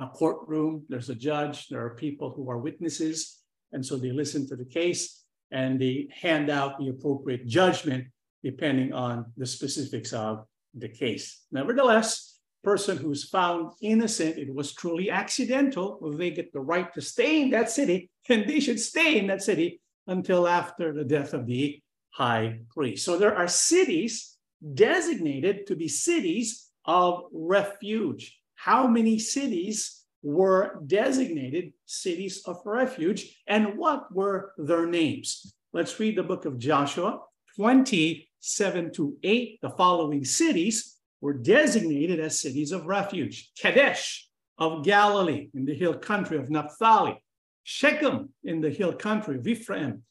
a 0.00 0.06
courtroom, 0.08 0.84
there's 0.88 1.10
a 1.10 1.14
judge, 1.14 1.68
there 1.68 1.84
are 1.84 1.94
people 1.94 2.30
who 2.30 2.50
are 2.50 2.58
witnesses, 2.58 3.38
and 3.72 3.84
so 3.84 3.96
they 3.96 4.12
listen 4.12 4.46
to 4.48 4.56
the 4.56 4.64
case 4.64 5.24
and 5.50 5.80
they 5.80 6.08
hand 6.12 6.50
out 6.50 6.78
the 6.78 6.88
appropriate 6.88 7.46
judgment 7.46 8.06
depending 8.42 8.92
on 8.92 9.26
the 9.36 9.46
specifics 9.46 10.12
of 10.12 10.44
the 10.74 10.88
case. 10.88 11.44
Nevertheless, 11.50 12.38
person 12.62 12.96
who's 12.96 13.28
found 13.28 13.72
innocent, 13.82 14.36
it 14.36 14.52
was 14.54 14.72
truly 14.74 15.10
accidental, 15.10 15.98
well, 16.00 16.12
they 16.12 16.30
get 16.30 16.52
the 16.52 16.60
right 16.60 16.92
to 16.94 17.00
stay 17.00 17.42
in 17.42 17.50
that 17.50 17.70
city, 17.70 18.10
and 18.28 18.48
they 18.48 18.60
should 18.60 18.80
stay 18.80 19.18
in 19.18 19.26
that 19.28 19.42
city 19.42 19.80
until 20.06 20.46
after 20.46 20.92
the 20.92 21.04
death 21.04 21.32
of 21.32 21.46
the 21.46 21.80
high 22.10 22.60
priest. 22.70 23.04
So 23.04 23.16
there 23.16 23.36
are 23.36 23.48
cities 23.48 24.36
designated 24.74 25.66
to 25.66 25.76
be 25.76 25.88
cities 25.88 26.68
of 26.84 27.24
refuge. 27.32 28.38
How 28.54 28.86
many 28.86 29.18
cities 29.18 29.97
were 30.22 30.80
designated 30.86 31.72
cities 31.86 32.42
of 32.46 32.60
refuge 32.64 33.40
and 33.46 33.76
what 33.76 34.12
were 34.12 34.52
their 34.58 34.86
names? 34.86 35.54
Let's 35.72 35.98
read 36.00 36.16
the 36.16 36.22
book 36.22 36.44
of 36.44 36.58
Joshua 36.58 37.20
27 37.56 38.92
to 38.92 39.16
8. 39.22 39.58
The 39.62 39.70
following 39.70 40.24
cities 40.24 40.96
were 41.20 41.34
designated 41.34 42.20
as 42.20 42.40
cities 42.40 42.72
of 42.72 42.86
refuge 42.86 43.50
Kadesh 43.60 44.28
of 44.58 44.84
Galilee 44.84 45.48
in 45.54 45.64
the 45.64 45.74
hill 45.74 45.94
country 45.94 46.36
of 46.36 46.50
Naphtali, 46.50 47.22
Shechem 47.64 48.30
in 48.44 48.60
the 48.60 48.70
hill 48.70 48.92
country 48.92 49.36
of 49.36 49.46
Ephraim, 49.46 50.02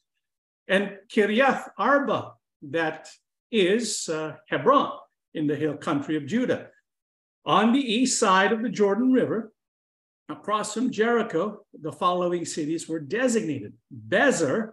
and 0.68 0.96
Kiriath 1.08 1.68
Arba, 1.78 2.32
that 2.70 3.08
is 3.50 4.08
uh, 4.08 4.36
Hebron 4.48 4.92
in 5.34 5.46
the 5.46 5.56
hill 5.56 5.76
country 5.76 6.16
of 6.16 6.26
Judah. 6.26 6.68
On 7.44 7.72
the 7.72 7.80
east 7.80 8.18
side 8.18 8.52
of 8.52 8.62
the 8.62 8.68
Jordan 8.68 9.12
River, 9.12 9.52
across 10.28 10.74
from 10.74 10.90
Jericho, 10.90 11.64
the 11.80 11.92
following 11.92 12.44
cities 12.44 12.88
were 12.88 13.00
designated 13.00 13.72
Bezer 14.08 14.72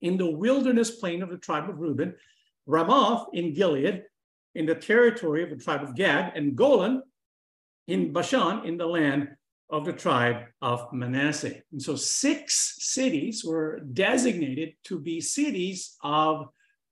in 0.00 0.16
the 0.16 0.30
wilderness 0.30 0.90
plain 0.90 1.22
of 1.22 1.30
the 1.30 1.38
tribe 1.38 1.68
of 1.68 1.78
Reuben, 1.78 2.14
Ramoth 2.66 3.28
in 3.32 3.54
Gilead, 3.54 4.02
in 4.54 4.66
the 4.66 4.74
territory 4.74 5.42
of 5.42 5.50
the 5.50 5.62
tribe 5.62 5.82
of 5.82 5.94
Gad, 5.94 6.32
and 6.34 6.56
Golan 6.56 7.02
in 7.86 8.12
Bashan 8.12 8.64
in 8.64 8.76
the 8.76 8.86
land 8.86 9.28
of 9.68 9.84
the 9.84 9.92
tribe 9.92 10.44
of 10.62 10.92
Manasseh. 10.92 11.62
And 11.72 11.82
so 11.82 11.96
six 11.96 12.76
cities 12.78 13.44
were 13.44 13.80
designated 13.80 14.74
to 14.84 14.98
be 14.98 15.20
cities 15.20 15.96
of 16.02 16.48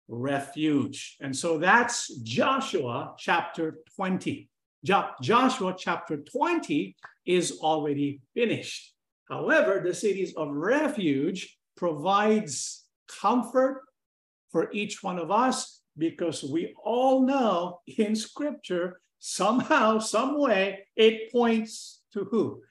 refuge. 0.08 1.16
And 1.20 1.34
so 1.34 1.58
that's 1.58 2.14
Joshua 2.22 3.14
chapter 3.18 3.78
20. 3.96 4.48
Jo- 4.84 5.10
Joshua 5.22 5.74
chapter 5.76 6.18
20 6.18 6.94
is 7.24 7.58
already 7.60 8.20
finished. 8.34 8.92
However, 9.28 9.82
the 9.84 9.94
cities 9.94 10.34
of 10.36 10.50
refuge 10.50 11.56
provides 11.76 12.84
comfort 13.08 13.82
for 14.52 14.70
each 14.72 15.02
one 15.02 15.18
of 15.18 15.30
us 15.30 15.80
because 15.96 16.44
we 16.44 16.74
all 16.84 17.22
know 17.22 17.80
in 17.86 18.14
scripture 18.14 19.00
somehow 19.18 19.98
some 19.98 20.38
way 20.38 20.86
it 20.96 21.32
points 21.32 22.02
to 22.12 22.24
who? 22.30 22.62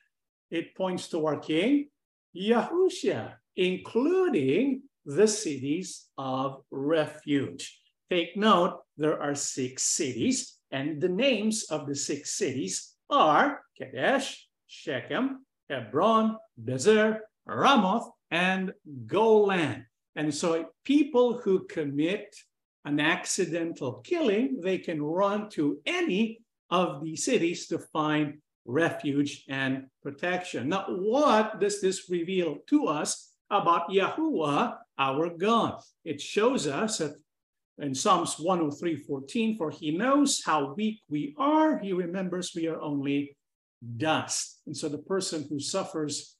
It 0.51 0.75
points 0.75 1.09
to 1.09 1.25
our 1.25 1.39
king, 1.39 1.89
Yahushua, 2.35 3.33
including 3.55 4.83
the 5.05 5.27
cities 5.27 6.07
of 6.17 6.61
refuge. 6.69 7.79
Take 8.09 8.37
note, 8.37 8.81
there 8.97 9.19
are 9.19 9.33
six 9.33 9.83
cities, 9.83 10.52
and 10.73 10.99
the 10.99 11.07
names 11.07 11.65
of 11.69 11.87
the 11.87 11.95
six 11.95 12.31
cities 12.31 12.95
are 13.09 13.61
Kadesh, 13.77 14.47
Shechem, 14.67 15.45
Hebron, 15.69 16.35
Bezer, 16.61 17.19
Ramoth, 17.47 18.09
and 18.31 18.73
Golan. 19.05 19.85
And 20.15 20.33
so 20.33 20.65
people 20.83 21.37
who 21.37 21.65
commit 21.67 22.35
an 22.85 22.99
accidental 22.99 24.01
killing, 24.03 24.61
they 24.61 24.79
can 24.79 25.01
run 25.01 25.47
to 25.51 25.79
any 25.85 26.39
of 26.71 27.03
the 27.03 27.15
cities 27.15 27.67
to 27.67 27.77
find 27.77 28.39
refuge 28.65 29.43
and 29.47 29.85
protection. 30.01 30.69
Now, 30.69 30.85
what 30.89 31.59
does 31.59 31.81
this 31.81 32.09
reveal 32.09 32.57
to 32.67 32.87
us 32.87 33.31
about 33.51 33.89
Yahuah, 33.89 34.77
our 34.97 35.29
God? 35.29 35.81
It 36.03 36.19
shows 36.19 36.65
us 36.65 36.97
that 36.97 37.15
in 37.79 37.95
Psalms 37.95 38.35
103 38.39 38.97
14, 38.97 39.57
for 39.57 39.71
he 39.71 39.97
knows 39.97 40.41
how 40.45 40.73
weak 40.73 41.01
we 41.09 41.33
are, 41.37 41.79
he 41.79 41.93
remembers 41.93 42.53
we 42.55 42.67
are 42.67 42.79
only 42.79 43.35
dust. 43.97 44.61
And 44.65 44.75
so 44.75 44.89
the 44.89 44.99
person 44.99 45.45
who 45.49 45.59
suffers 45.59 46.35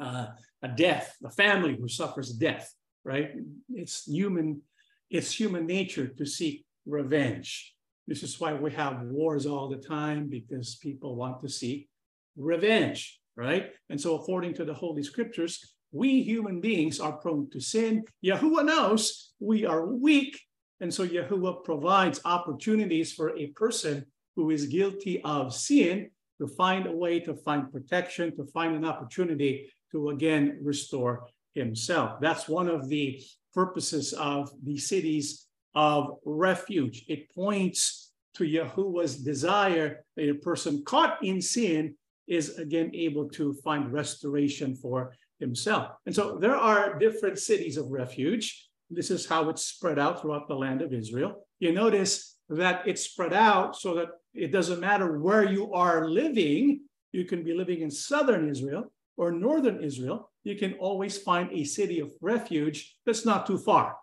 uh, 0.00 0.26
a 0.62 0.68
death, 0.68 1.16
the 1.20 1.30
family 1.30 1.76
who 1.78 1.88
suffers 1.88 2.32
death, 2.32 2.72
right? 3.04 3.30
It's 3.70 4.04
human, 4.06 4.62
it's 5.10 5.32
human 5.32 5.66
nature 5.66 6.06
to 6.06 6.24
seek 6.24 6.64
revenge. 6.86 7.74
This 8.06 8.22
is 8.22 8.40
why 8.40 8.54
we 8.54 8.72
have 8.72 9.02
wars 9.02 9.46
all 9.46 9.68
the 9.68 9.76
time 9.76 10.28
because 10.28 10.76
people 10.76 11.16
want 11.16 11.40
to 11.42 11.48
seek 11.48 11.88
revenge, 12.36 13.20
right? 13.36 13.70
And 13.90 14.00
so, 14.00 14.16
according 14.16 14.54
to 14.54 14.64
the 14.64 14.74
Holy 14.74 15.02
Scriptures, 15.02 15.74
we 15.92 16.22
human 16.22 16.60
beings 16.60 17.00
are 17.00 17.12
prone 17.12 17.50
to 17.50 17.60
sin. 17.60 18.04
Yahuah 18.24 18.64
knows 18.64 19.32
we 19.38 19.66
are 19.66 19.86
weak. 19.86 20.40
And 20.82 20.92
so, 20.92 21.06
Yahuah 21.06 21.64
provides 21.64 22.20
opportunities 22.24 23.12
for 23.12 23.36
a 23.38 23.46
person 23.48 24.04
who 24.34 24.50
is 24.50 24.66
guilty 24.66 25.22
of 25.22 25.54
sin 25.54 26.10
to 26.40 26.48
find 26.48 26.86
a 26.86 26.92
way 26.92 27.20
to 27.20 27.34
find 27.34 27.70
protection, 27.70 28.34
to 28.36 28.44
find 28.46 28.74
an 28.74 28.84
opportunity 28.84 29.70
to 29.92 30.10
again 30.10 30.58
restore 30.60 31.28
himself. 31.54 32.18
That's 32.20 32.48
one 32.48 32.68
of 32.68 32.88
the 32.88 33.22
purposes 33.54 34.12
of 34.14 34.50
the 34.64 34.76
cities 34.76 35.46
of 35.76 36.16
refuge. 36.24 37.04
It 37.06 37.32
points 37.32 38.10
to 38.34 38.44
Yahuah's 38.44 39.18
desire 39.18 40.04
that 40.16 40.30
a 40.30 40.34
person 40.34 40.82
caught 40.84 41.22
in 41.22 41.40
sin 41.40 41.94
is 42.26 42.58
again 42.58 42.90
able 42.92 43.28
to 43.28 43.54
find 43.62 43.92
restoration 43.92 44.74
for 44.74 45.14
himself. 45.38 45.92
And 46.06 46.14
so 46.14 46.38
there 46.38 46.56
are 46.56 46.98
different 46.98 47.38
cities 47.38 47.76
of 47.76 47.86
refuge. 47.90 48.68
This 48.94 49.10
is 49.10 49.26
how 49.26 49.48
it's 49.48 49.64
spread 49.64 49.98
out 49.98 50.20
throughout 50.20 50.48
the 50.48 50.54
land 50.54 50.82
of 50.82 50.92
Israel. 50.92 51.46
You 51.60 51.72
notice 51.72 52.36
that 52.48 52.82
it's 52.86 53.02
spread 53.02 53.32
out 53.32 53.76
so 53.76 53.94
that 53.94 54.08
it 54.34 54.52
doesn't 54.52 54.80
matter 54.80 55.18
where 55.18 55.44
you 55.44 55.72
are 55.72 56.08
living. 56.08 56.82
You 57.12 57.24
can 57.24 57.42
be 57.42 57.54
living 57.54 57.80
in 57.80 57.90
southern 57.90 58.48
Israel 58.48 58.92
or 59.16 59.32
northern 59.32 59.82
Israel. 59.82 60.30
You 60.44 60.56
can 60.56 60.74
always 60.74 61.18
find 61.18 61.50
a 61.52 61.64
city 61.64 62.00
of 62.00 62.12
refuge 62.20 62.96
that's 63.06 63.24
not 63.24 63.46
too 63.46 63.58
far. 63.58 63.96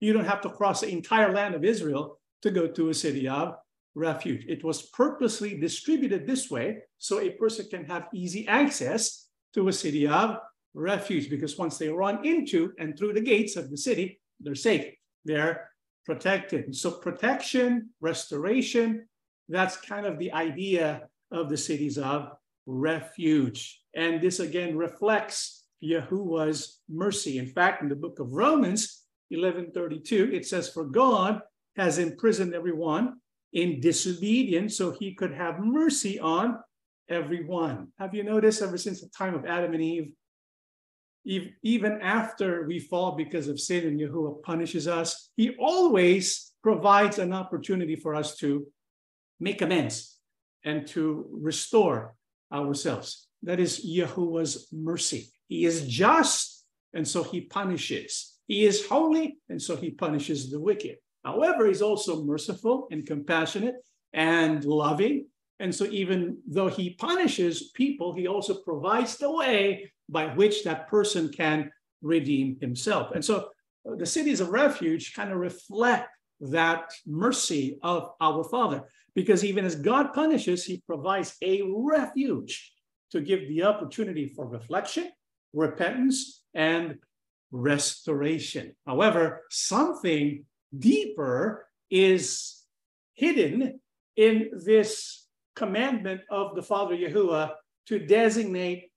You 0.00 0.12
don't 0.12 0.24
have 0.24 0.42
to 0.42 0.50
cross 0.50 0.80
the 0.80 0.90
entire 0.90 1.32
land 1.32 1.54
of 1.54 1.64
Israel 1.64 2.18
to 2.42 2.50
go 2.50 2.66
to 2.66 2.90
a 2.90 2.94
city 2.94 3.26
of 3.28 3.54
refuge. 3.94 4.44
It 4.48 4.64
was 4.64 4.82
purposely 4.82 5.58
distributed 5.58 6.26
this 6.26 6.50
way 6.50 6.78
so 6.98 7.20
a 7.20 7.30
person 7.30 7.66
can 7.70 7.84
have 7.86 8.08
easy 8.12 8.46
access 8.48 9.28
to 9.54 9.68
a 9.68 9.72
city 9.72 10.06
of 10.06 10.38
refuge 10.74 11.30
because 11.30 11.56
once 11.56 11.78
they 11.78 11.88
run 11.88 12.24
into 12.26 12.72
and 12.78 12.98
through 12.98 13.14
the 13.14 13.20
gates 13.20 13.56
of 13.56 13.70
the 13.70 13.76
city, 13.76 14.20
they're 14.40 14.54
safe. 14.54 14.94
They're 15.24 15.70
protected. 16.04 16.74
So 16.76 16.90
protection, 16.90 17.90
restoration, 18.00 19.06
that's 19.48 19.76
kind 19.76 20.06
of 20.06 20.18
the 20.18 20.32
idea 20.32 21.08
of 21.30 21.48
the 21.48 21.56
cities 21.56 21.98
of 21.98 22.30
refuge. 22.66 23.80
And 23.94 24.20
this 24.20 24.40
again 24.40 24.76
reflects 24.76 25.64
Yahuah's 25.80 26.80
mercy. 26.88 27.38
In 27.38 27.46
fact, 27.46 27.82
in 27.82 27.88
the 27.88 27.96
book 27.96 28.18
of 28.18 28.32
Romans 28.32 29.02
11:32, 29.32 30.32
it 30.32 30.46
says, 30.46 30.68
For 30.68 30.84
God 30.84 31.40
has 31.76 31.98
imprisoned 31.98 32.54
everyone 32.54 33.20
in 33.52 33.80
disobedience 33.80 34.76
so 34.76 34.92
he 34.92 35.14
could 35.14 35.32
have 35.32 35.60
mercy 35.60 36.18
on 36.18 36.58
everyone. 37.08 37.88
Have 37.98 38.14
you 38.14 38.24
noticed 38.24 38.62
ever 38.62 38.78
since 38.78 39.00
the 39.00 39.08
time 39.08 39.34
of 39.34 39.44
Adam 39.44 39.74
and 39.74 39.82
Eve, 39.82 40.12
even 41.24 42.00
after 42.02 42.66
we 42.66 42.78
fall 42.78 43.16
because 43.16 43.48
of 43.48 43.60
sin 43.60 43.86
and 43.86 44.00
Yahuah 44.00 44.42
punishes 44.42 44.86
us, 44.86 45.30
he 45.36 45.56
always 45.58 46.52
provides 46.62 47.18
an 47.18 47.32
opportunity 47.32 47.96
for 47.96 48.14
us 48.14 48.36
to 48.36 48.66
make 49.40 49.62
amends 49.62 50.18
and 50.64 50.86
to 50.88 51.26
restore 51.30 52.14
ourselves. 52.52 53.26
That 53.42 53.60
is 53.60 53.84
Yahuah's 53.84 54.68
mercy. 54.72 55.28
He 55.48 55.64
is 55.64 55.86
just, 55.86 56.64
and 56.94 57.06
so 57.06 57.22
he 57.22 57.42
punishes. 57.42 58.34
He 58.46 58.64
is 58.64 58.86
holy, 58.86 59.38
and 59.48 59.60
so 59.60 59.76
he 59.76 59.90
punishes 59.90 60.50
the 60.50 60.60
wicked. 60.60 60.96
However, 61.24 61.66
he's 61.66 61.82
also 61.82 62.24
merciful 62.24 62.88
and 62.90 63.06
compassionate 63.06 63.76
and 64.12 64.64
loving. 64.64 65.26
And 65.60 65.74
so, 65.74 65.84
even 65.86 66.38
though 66.46 66.68
he 66.68 66.90
punishes 66.90 67.70
people, 67.74 68.14
he 68.14 68.26
also 68.26 68.54
provides 68.54 69.16
the 69.16 69.30
way 69.30 69.92
by 70.08 70.26
which 70.34 70.64
that 70.64 70.88
person 70.88 71.30
can 71.30 71.70
redeem 72.02 72.58
himself. 72.60 73.12
And 73.14 73.24
so, 73.24 73.50
uh, 73.88 73.94
the 73.96 74.06
cities 74.06 74.40
of 74.40 74.48
refuge 74.48 75.14
kind 75.14 75.30
of 75.30 75.38
reflect 75.38 76.08
that 76.40 76.90
mercy 77.06 77.78
of 77.82 78.10
our 78.20 78.44
Father, 78.44 78.82
because 79.14 79.44
even 79.44 79.64
as 79.64 79.76
God 79.76 80.12
punishes, 80.12 80.64
he 80.64 80.82
provides 80.86 81.36
a 81.42 81.62
refuge 81.64 82.72
to 83.12 83.20
give 83.20 83.48
the 83.48 83.62
opportunity 83.62 84.26
for 84.26 84.46
reflection, 84.46 85.10
repentance, 85.52 86.42
and 86.52 86.98
restoration. 87.52 88.74
However, 88.84 89.44
something 89.50 90.44
deeper 90.76 91.68
is 91.90 92.64
hidden 93.14 93.80
in 94.16 94.50
this 94.52 95.23
commandment 95.54 96.20
of 96.30 96.54
the 96.54 96.62
Father 96.62 96.96
Yahuah 96.96 97.52
to 97.86 97.98
designate 97.98 98.90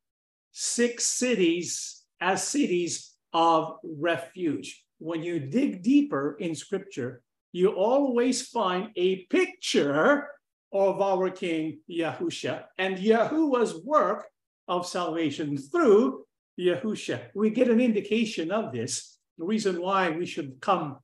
six 0.52 1.06
cities 1.06 2.04
as 2.22 2.48
cities 2.48 3.14
of 3.34 3.78
refuge. 3.84 4.84
When 5.00 5.22
you 5.22 5.40
dig 5.40 5.84
deeper 5.84 6.38
in 6.40 6.56
scripture, 6.56 7.22
you 7.52 7.70
always 7.70 8.48
find 8.48 8.90
a 8.96 9.26
picture 9.26 10.28
of 10.74 11.02
our 11.02 11.30
King 11.30 11.80
Yahusha 11.90 12.64
and 12.78 12.98
Yahuah's 12.98 13.84
work 13.86 14.26
of 14.68 14.86
salvation 14.86 15.58
through 15.58 16.26
Yahusha. 16.60 17.28
We 17.36 17.50
get 17.52 17.70
an 17.70 17.80
indication 17.80 18.52
of 18.52 18.72
this. 18.72 19.18
The 19.38 19.46
reason 19.46 19.82
why 19.82 20.10
we 20.10 20.26
should 20.26 20.60
come 20.60 20.98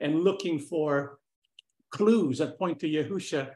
and 0.00 0.22
looking 0.22 0.58
for 0.58 1.18
clues 1.90 2.38
that 2.38 2.58
point 2.58 2.80
to 2.80 2.88
Yahusha 2.88 3.50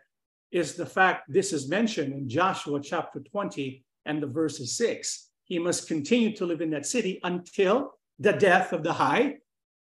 is 0.50 0.75
the 0.75 0.87
fact 0.87 1.25
this 1.28 1.52
is 1.52 1.69
mentioned 1.69 2.12
in 2.12 2.28
Joshua 2.28 2.80
chapter 2.83 3.21
20 3.21 3.85
and 4.07 4.23
the 4.23 4.26
verses 4.26 4.76
6. 4.76 5.28
He 5.45 5.59
must 5.59 5.88
continue 5.88 6.35
to 6.37 6.47
live 6.47 6.61
in 6.61 6.71
that 6.71 6.87
city 6.87 7.21
until 7.23 7.92
the 8.18 8.33
death 8.33 8.72
of 8.72 8.83
the 8.83 8.92
high 8.92 9.37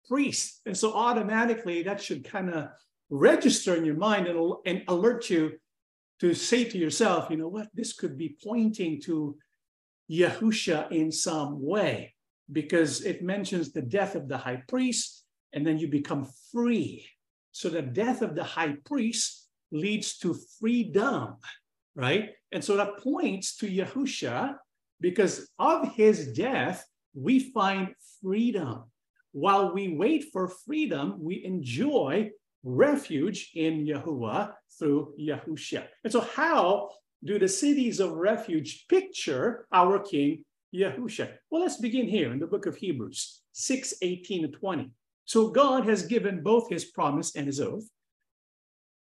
priest. 0.09 0.61
And 0.67 0.77
so 0.77 0.93
automatically 0.93 1.83
that 1.83 2.01
should 2.01 2.25
kind 2.25 2.51
of 2.51 2.69
register 3.11 3.75
in 3.77 3.85
your 3.85 3.97
mind 3.97 4.27
and, 4.27 4.53
and 4.65 4.83
alert 4.89 5.31
you 5.31 5.53
to 6.21 6.35
say 6.35 6.65
to 6.65 6.79
yourself, 6.79 7.29
you 7.31 7.37
know 7.37 7.49
what, 7.49 7.69
this 7.75 7.93
could 7.93 8.17
be 8.17 8.37
pointing 8.43 9.01
to 9.03 9.37
Yahusha 10.11 10.91
in 10.91 11.13
some 11.13 11.63
way 11.63 12.15
because 12.53 13.05
it 13.05 13.23
mentions 13.23 13.73
the 13.73 13.83
death 13.83 14.15
of 14.15 14.29
the 14.29 14.39
high 14.39 14.63
priest 14.69 15.25
and 15.53 15.67
then 15.67 15.79
you 15.79 15.89
become 15.89 16.29
free. 16.53 17.07
So 17.53 17.69
the 17.69 17.83
death 17.83 18.23
of 18.23 18.35
the 18.35 18.45
high 18.45 18.77
priest 18.85 19.46
leads 19.71 20.19
to 20.19 20.37
freedom, 20.59 21.37
right? 21.95 22.31
And 22.53 22.63
so 22.63 22.77
that 22.77 22.99
points 22.99 23.57
to 23.57 23.69
Yahusha 23.69 24.57
because 25.01 25.49
of 25.59 25.95
his 25.95 26.33
death, 26.33 26.87
we 27.15 27.39
find 27.41 27.95
freedom. 28.23 28.85
While 29.33 29.75
we 29.75 29.89
wait 29.89 30.27
for 30.33 30.49
freedom, 30.49 31.17
we 31.19 31.45
enjoy 31.45 32.31
refuge 32.65 33.51
in 33.55 33.87
Yahuah 33.87 34.53
through 34.79 35.15
Yahusha. 35.21 35.87
And 36.05 36.13
so, 36.13 36.21
how 36.21 36.91
do 37.25 37.39
the 37.39 37.49
cities 37.49 38.01
of 38.01 38.13
refuge 38.13 38.87
picture 38.89 39.67
our 39.73 39.99
King 39.99 40.45
Yahusha? 40.75 41.35
Well, 41.51 41.63
let's 41.63 41.79
begin 41.79 42.09
here 42.09 42.33
in 42.33 42.39
the 42.39 42.47
book 42.47 42.67
of 42.67 42.77
Hebrews 42.77 43.43
6 43.53 43.95
18 44.03 44.43
to 44.43 44.49
20. 44.49 44.91
So 45.27 45.49
God 45.49 45.85
has 45.87 46.07
given 46.07 46.43
both 46.43 46.71
his 46.71 46.85
promise 46.85 47.35
and 47.35 47.47
his 47.47 47.61
oath. 47.61 47.89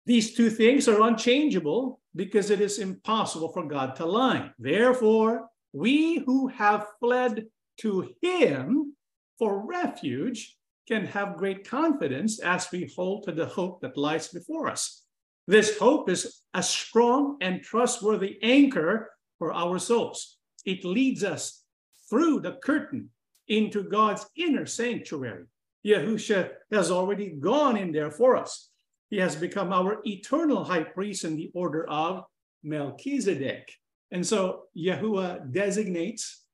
These 0.05 0.35
two 0.35 0.49
things 0.49 0.87
are 0.87 1.01
unchangeable 1.01 1.99
because 2.15 2.49
it 2.49 2.61
is 2.61 2.79
impossible 2.79 3.51
for 3.51 3.67
God 3.67 3.95
to 3.97 4.05
lie. 4.05 4.51
Therefore, 4.57 5.47
we 5.73 6.19
who 6.19 6.47
have 6.47 6.87
fled 6.99 7.47
to 7.77 8.13
him 8.21 8.95
for 9.37 9.65
refuge 9.65 10.57
can 10.87 11.05
have 11.05 11.37
great 11.37 11.67
confidence 11.67 12.39
as 12.39 12.67
we 12.71 12.91
hold 12.95 13.23
to 13.23 13.31
the 13.31 13.45
hope 13.45 13.81
that 13.81 13.97
lies 13.97 14.27
before 14.27 14.67
us. 14.67 15.03
This 15.47 15.77
hope 15.77 16.09
is 16.09 16.41
a 16.53 16.63
strong 16.63 17.37
and 17.41 17.61
trustworthy 17.61 18.37
anchor 18.41 19.11
for 19.39 19.53
our 19.53 19.79
souls. 19.79 20.37
It 20.65 20.83
leads 20.83 21.23
us 21.23 21.63
through 22.09 22.41
the 22.41 22.57
curtain 22.63 23.09
into 23.47 23.83
God's 23.83 24.25
inner 24.35 24.65
sanctuary 24.65 25.45
Yahusha 25.85 26.51
has 26.71 26.91
already 26.91 27.29
gone 27.31 27.77
in 27.77 27.91
there 27.91 28.11
for 28.11 28.35
us. 28.35 28.69
He 29.11 29.17
has 29.17 29.35
become 29.35 29.73
our 29.73 29.99
eternal 30.05 30.63
high 30.63 30.85
priest 30.85 31.25
in 31.25 31.35
the 31.35 31.51
order 31.53 31.87
of 31.87 32.23
Melchizedek. 32.63 33.69
And 34.09 34.25
so 34.25 34.63
Yahuah 34.75 35.51
designates 35.51 36.45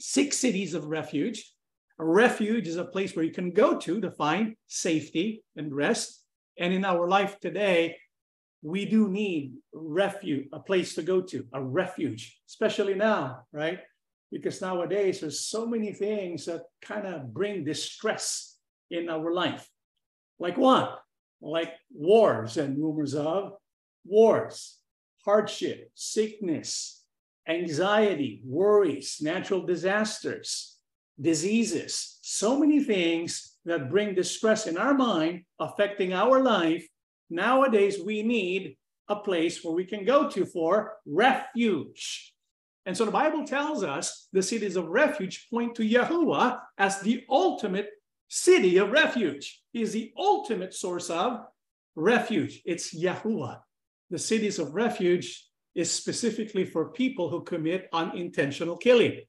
six 0.00 0.38
cities 0.38 0.72
of 0.72 0.86
refuge. 0.86 1.52
A 1.98 2.04
refuge 2.04 2.66
is 2.66 2.78
a 2.78 2.86
place 2.86 3.14
where 3.14 3.24
you 3.24 3.32
can 3.32 3.50
go 3.50 3.78
to 3.78 4.00
to 4.00 4.10
find 4.10 4.56
safety 4.66 5.44
and 5.56 5.74
rest. 5.74 6.24
And 6.58 6.72
in 6.72 6.86
our 6.86 7.06
life 7.06 7.38
today, 7.38 7.98
we 8.62 8.86
do 8.86 9.10
need 9.10 9.56
refuge, 9.74 10.48
a 10.54 10.60
place 10.60 10.94
to 10.94 11.02
go 11.02 11.20
to, 11.20 11.46
a 11.52 11.62
refuge, 11.62 12.40
especially 12.48 12.94
now, 12.94 13.42
right? 13.52 13.80
Because 14.32 14.62
nowadays 14.62 15.20
there's 15.20 15.40
so 15.40 15.66
many 15.66 15.92
things 15.92 16.46
that 16.46 16.62
kind 16.80 17.06
of 17.06 17.34
bring 17.34 17.64
distress 17.64 18.56
in 18.90 19.10
our 19.10 19.34
life. 19.34 19.68
Like 20.38 20.56
what? 20.56 21.02
Like 21.40 21.72
wars 21.92 22.56
and 22.56 22.78
rumors 22.78 23.14
of 23.14 23.52
wars, 24.04 24.78
hardship, 25.24 25.90
sickness, 25.94 27.04
anxiety, 27.48 28.42
worries, 28.44 29.18
natural 29.20 29.64
disasters, 29.64 30.76
diseases, 31.20 32.18
so 32.22 32.58
many 32.58 32.82
things 32.82 33.56
that 33.64 33.90
bring 33.90 34.14
distress 34.14 34.66
in 34.66 34.76
our 34.76 34.94
mind, 34.94 35.42
affecting 35.58 36.12
our 36.12 36.40
life. 36.40 36.86
Nowadays, 37.28 37.98
we 38.04 38.22
need 38.22 38.76
a 39.08 39.16
place 39.16 39.62
where 39.62 39.74
we 39.74 39.84
can 39.84 40.04
go 40.04 40.28
to 40.30 40.46
for 40.46 40.94
refuge. 41.04 42.32
And 42.86 42.96
so 42.96 43.04
the 43.04 43.10
Bible 43.10 43.44
tells 43.44 43.84
us 43.84 44.28
the 44.32 44.42
cities 44.42 44.76
of 44.76 44.86
refuge 44.86 45.48
point 45.50 45.74
to 45.74 45.82
Yahuah 45.82 46.60
as 46.78 47.00
the 47.00 47.24
ultimate 47.28 47.90
city 48.30 48.78
of 48.78 48.92
refuge. 48.92 49.60
He 49.72 49.82
is 49.82 49.92
the 49.92 50.12
ultimate 50.16 50.72
source 50.72 51.10
of 51.10 51.40
refuge. 51.96 52.62
It's 52.64 52.96
Yahuah. 52.96 53.58
The 54.10 54.18
cities 54.18 54.58
of 54.58 54.74
refuge 54.74 55.46
is 55.74 55.90
specifically 55.90 56.64
for 56.64 56.92
people 56.92 57.28
who 57.28 57.42
commit 57.42 57.88
unintentional 57.92 58.76
killing. 58.76 59.20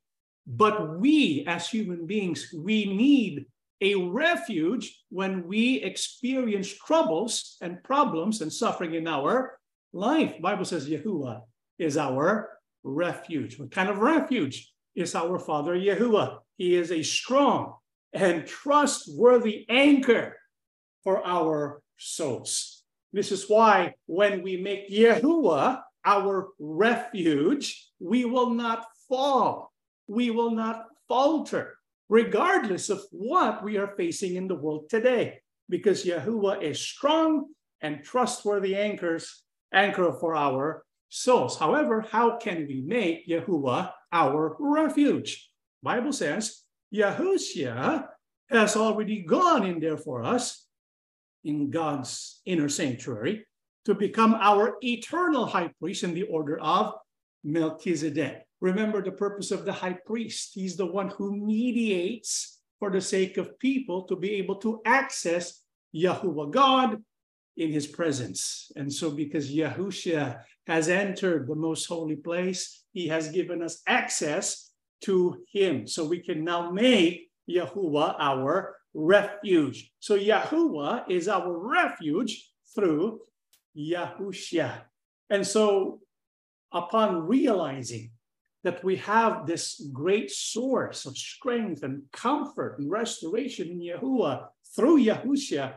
But 0.45 0.99
we, 0.99 1.43
as 1.47 1.67
human 1.67 2.05
beings, 2.05 2.53
we 2.55 2.85
need 2.85 3.45
a 3.81 3.95
refuge 3.95 5.03
when 5.09 5.47
we 5.47 5.81
experience 5.81 6.71
troubles 6.71 7.57
and 7.61 7.83
problems 7.83 8.41
and 8.41 8.53
suffering 8.53 8.93
in 8.93 9.07
our 9.07 9.57
life. 9.93 10.39
Bible 10.41 10.65
says 10.65 10.87
Yahuah 10.87 11.41
is 11.79 11.97
our 11.97 12.49
refuge. 12.83 13.59
What 13.59 13.71
kind 13.71 13.89
of 13.89 13.97
refuge 13.97 14.71
is 14.95 15.15
our 15.15 15.39
Father 15.39 15.75
Yahuah? 15.75 16.37
He 16.57 16.75
is 16.75 16.91
a 16.91 17.01
strong, 17.01 17.73
and 18.13 18.45
trustworthy 18.45 19.65
anchor 19.69 20.37
for 21.03 21.25
our 21.25 21.81
souls. 21.97 22.83
This 23.13 23.31
is 23.31 23.49
why 23.49 23.95
when 24.05 24.41
we 24.41 24.57
make 24.57 24.89
Yahuah 24.89 25.81
our 26.05 26.49
refuge, 26.59 27.89
we 27.99 28.25
will 28.25 28.49
not 28.49 28.85
fall. 29.07 29.71
We 30.07 30.31
will 30.31 30.51
not 30.51 30.85
falter, 31.07 31.77
regardless 32.09 32.89
of 32.89 33.03
what 33.11 33.63
we 33.63 33.77
are 33.77 33.93
facing 33.95 34.35
in 34.35 34.47
the 34.47 34.55
world 34.55 34.89
today, 34.89 35.39
because 35.69 36.05
Yahuah 36.05 36.61
is 36.61 36.79
strong 36.79 37.47
and 37.81 38.03
trustworthy 38.03 38.75
anchors, 38.75 39.43
anchor 39.73 40.13
for 40.19 40.35
our 40.35 40.83
souls. 41.09 41.57
However, 41.57 42.01
how 42.01 42.37
can 42.37 42.65
we 42.67 42.81
make 42.81 43.27
Yahuah 43.27 43.91
our 44.11 44.55
refuge? 44.59 45.49
Bible 45.83 46.13
says 46.13 46.63
Yahushua 46.93 48.07
has 48.49 48.75
already 48.75 49.21
gone 49.21 49.65
in 49.65 49.79
there 49.79 49.97
for 49.97 50.23
us 50.23 50.67
in 51.43 51.69
God's 51.69 52.41
inner 52.45 52.69
sanctuary 52.69 53.45
to 53.85 53.95
become 53.95 54.35
our 54.35 54.77
eternal 54.81 55.45
high 55.45 55.71
priest 55.79 56.03
in 56.03 56.13
the 56.13 56.23
order 56.23 56.59
of 56.59 56.93
Melchizedek. 57.43 58.43
Remember 58.59 59.01
the 59.01 59.11
purpose 59.11 59.49
of 59.51 59.65
the 59.65 59.73
high 59.73 59.97
priest. 60.05 60.51
He's 60.53 60.75
the 60.75 60.85
one 60.85 61.09
who 61.09 61.35
mediates 61.35 62.59
for 62.79 62.91
the 62.91 63.01
sake 63.01 63.37
of 63.37 63.57
people 63.57 64.03
to 64.03 64.15
be 64.15 64.33
able 64.35 64.55
to 64.57 64.81
access 64.85 65.63
Yahuah 65.95 66.51
God 66.51 67.01
in 67.57 67.71
his 67.71 67.87
presence. 67.87 68.71
And 68.75 68.91
so, 68.91 69.11
because 69.11 69.51
Yahushua 69.53 70.41
has 70.67 70.89
entered 70.89 71.47
the 71.47 71.55
most 71.55 71.85
holy 71.85 72.15
place, 72.15 72.83
he 72.93 73.07
has 73.07 73.29
given 73.29 73.63
us 73.63 73.81
access 73.87 74.70
to 75.01 75.43
him. 75.51 75.87
So 75.87 76.05
we 76.05 76.19
can 76.19 76.43
now 76.43 76.71
make 76.71 77.29
Yahuah 77.49 78.15
our 78.19 78.75
refuge. 78.93 79.91
So 79.99 80.17
Yahuah 80.17 81.09
is 81.09 81.27
our 81.27 81.57
refuge 81.57 82.49
through 82.75 83.21
Yahushua. 83.77 84.81
And 85.29 85.45
so 85.45 85.99
upon 86.73 87.27
realizing 87.27 88.11
that 88.63 88.83
we 88.83 88.95
have 88.97 89.47
this 89.47 89.81
great 89.91 90.29
source 90.29 91.05
of 91.05 91.17
strength 91.17 91.83
and 91.83 92.03
comfort 92.11 92.77
and 92.79 92.91
restoration 92.91 93.69
in 93.69 93.79
Yahuah 93.81 94.47
through 94.75 95.03
Yahushua, 95.03 95.73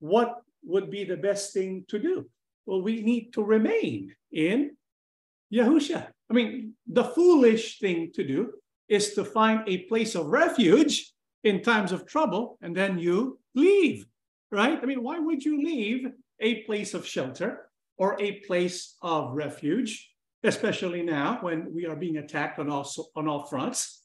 what 0.00 0.42
would 0.64 0.90
be 0.90 1.04
the 1.04 1.16
best 1.16 1.52
thing 1.52 1.84
to 1.88 1.98
do? 1.98 2.26
Well, 2.66 2.82
we 2.82 3.02
need 3.02 3.32
to 3.34 3.44
remain 3.44 4.14
in 4.32 4.76
Yahushua. 5.52 6.08
I 6.30 6.32
mean, 6.32 6.74
the 6.86 7.04
foolish 7.04 7.78
thing 7.78 8.10
to 8.14 8.26
do 8.26 8.52
is 8.88 9.14
to 9.14 9.24
find 9.24 9.62
a 9.66 9.78
place 9.84 10.14
of 10.14 10.26
refuge 10.26 11.12
in 11.42 11.62
times 11.62 11.92
of 11.92 12.06
trouble 12.06 12.58
and 12.62 12.76
then 12.76 12.98
you 12.98 13.38
leave, 13.54 14.06
right? 14.50 14.78
I 14.82 14.86
mean, 14.86 15.02
why 15.02 15.18
would 15.18 15.44
you 15.44 15.62
leave 15.62 16.06
a 16.40 16.62
place 16.62 16.94
of 16.94 17.06
shelter 17.06 17.70
or 17.96 18.20
a 18.20 18.40
place 18.40 18.96
of 19.02 19.34
refuge, 19.34 20.10
especially 20.42 21.02
now 21.02 21.38
when 21.40 21.72
we 21.72 21.86
are 21.86 21.96
being 21.96 22.16
attacked 22.16 22.58
on 22.58 22.70
all, 22.70 22.88
on 23.14 23.28
all 23.28 23.44
fronts? 23.44 24.02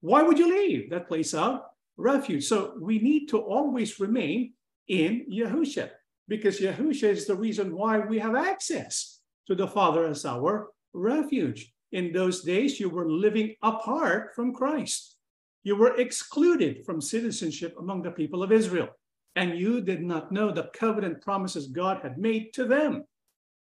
Why 0.00 0.22
would 0.22 0.38
you 0.38 0.48
leave 0.48 0.90
that 0.90 1.08
place 1.08 1.34
of 1.34 1.60
refuge? 1.96 2.44
So 2.44 2.74
we 2.80 2.98
need 2.98 3.26
to 3.28 3.38
always 3.38 3.98
remain 3.98 4.52
in 4.88 5.26
Yahusha 5.30 5.90
because 6.28 6.60
Yahusha 6.60 7.08
is 7.08 7.26
the 7.26 7.34
reason 7.34 7.74
why 7.74 7.98
we 8.00 8.18
have 8.18 8.36
access 8.36 9.20
to 9.46 9.54
the 9.54 9.66
Father 9.66 10.06
as 10.06 10.24
our 10.24 10.68
refuge. 10.92 11.72
In 11.92 12.12
those 12.12 12.42
days, 12.42 12.80
you 12.80 12.88
were 12.88 13.10
living 13.10 13.54
apart 13.62 14.34
from 14.34 14.52
Christ. 14.52 15.16
You 15.62 15.76
were 15.76 15.96
excluded 15.96 16.84
from 16.84 17.00
citizenship 17.00 17.74
among 17.78 18.02
the 18.02 18.10
people 18.10 18.42
of 18.42 18.52
Israel, 18.52 18.88
and 19.34 19.58
you 19.58 19.80
did 19.80 20.02
not 20.02 20.32
know 20.32 20.50
the 20.50 20.70
covenant 20.74 21.22
promises 21.22 21.66
God 21.68 22.00
had 22.02 22.18
made 22.18 22.52
to 22.54 22.64
them. 22.64 23.04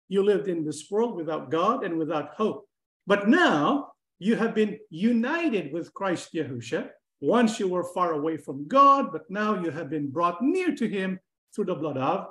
You 0.08 0.22
lived 0.22 0.48
in 0.48 0.64
this 0.64 0.90
world 0.90 1.16
without 1.16 1.50
God 1.50 1.84
and 1.84 1.98
without 1.98 2.34
hope. 2.34 2.68
But 3.06 3.28
now 3.28 3.92
you 4.18 4.36
have 4.36 4.54
been 4.54 4.78
united 4.90 5.72
with 5.72 5.94
Christ 5.94 6.34
Yahusha. 6.34 6.90
Once 7.20 7.58
you 7.58 7.68
were 7.68 7.84
far 7.94 8.12
away 8.12 8.36
from 8.36 8.68
God, 8.68 9.10
but 9.12 9.30
now 9.30 9.60
you 9.62 9.70
have 9.70 9.88
been 9.88 10.10
brought 10.10 10.42
near 10.42 10.74
to 10.74 10.88
him 10.88 11.18
through 11.54 11.66
the 11.66 11.74
blood 11.74 11.96
of 11.96 12.26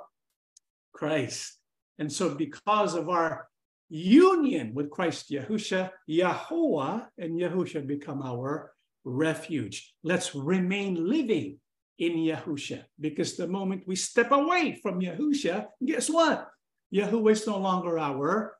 Christ. 0.92 1.58
And 1.98 2.10
so, 2.10 2.34
because 2.34 2.94
of 2.94 3.08
our 3.08 3.48
union 3.92 4.72
with 4.72 4.90
Christ 4.90 5.30
Yahusha, 5.30 5.90
Yahuah 6.08 7.08
and 7.18 7.38
Yahusha 7.38 7.86
become 7.86 8.22
our 8.22 8.72
refuge. 9.04 9.92
Let's 10.02 10.34
remain 10.34 11.06
living 11.08 11.58
in 11.98 12.12
Yahusha 12.14 12.84
because 12.98 13.36
the 13.36 13.46
moment 13.46 13.82
we 13.86 13.96
step 13.96 14.32
away 14.32 14.80
from 14.82 15.00
Yahusha, 15.00 15.66
guess 15.84 16.08
what? 16.08 16.48
Yahuah 16.92 17.32
is 17.32 17.46
no 17.46 17.58
longer 17.58 17.98
our 17.98 18.56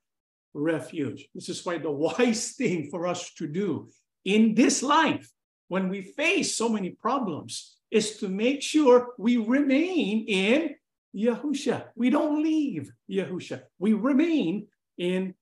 refuge. 0.52 1.26
This 1.34 1.48
is 1.48 1.64
why 1.64 1.78
the 1.78 1.90
wise 1.90 2.52
thing 2.52 2.88
for 2.90 3.06
us 3.06 3.32
to 3.34 3.46
do 3.46 3.88
in 4.26 4.54
this 4.54 4.82
life, 4.82 5.30
when 5.68 5.88
we 5.88 6.02
face 6.02 6.54
so 6.56 6.68
many 6.68 6.90
problems, 6.90 7.78
is 7.90 8.18
to 8.18 8.28
make 8.28 8.62
sure 8.62 9.14
we 9.18 9.38
remain 9.38 10.26
in 10.28 10.74
Yahusha. 11.16 11.84
We 11.96 12.10
don't 12.10 12.42
leave 12.42 12.92
Yahusha. 13.10 13.62
We 13.78 13.94
remain 13.94 14.68
in 14.98 15.34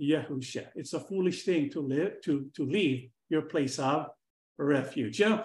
Yahusha. 0.00 0.68
It's 0.74 0.92
a 0.92 1.00
foolish 1.00 1.44
thing 1.44 1.70
to 1.70 1.80
live 1.80 2.20
to, 2.22 2.50
to 2.54 2.64
leave 2.64 3.10
your 3.28 3.42
place 3.42 3.78
of 3.78 4.08
refuge. 4.58 5.20
You 5.20 5.30
know, 5.30 5.44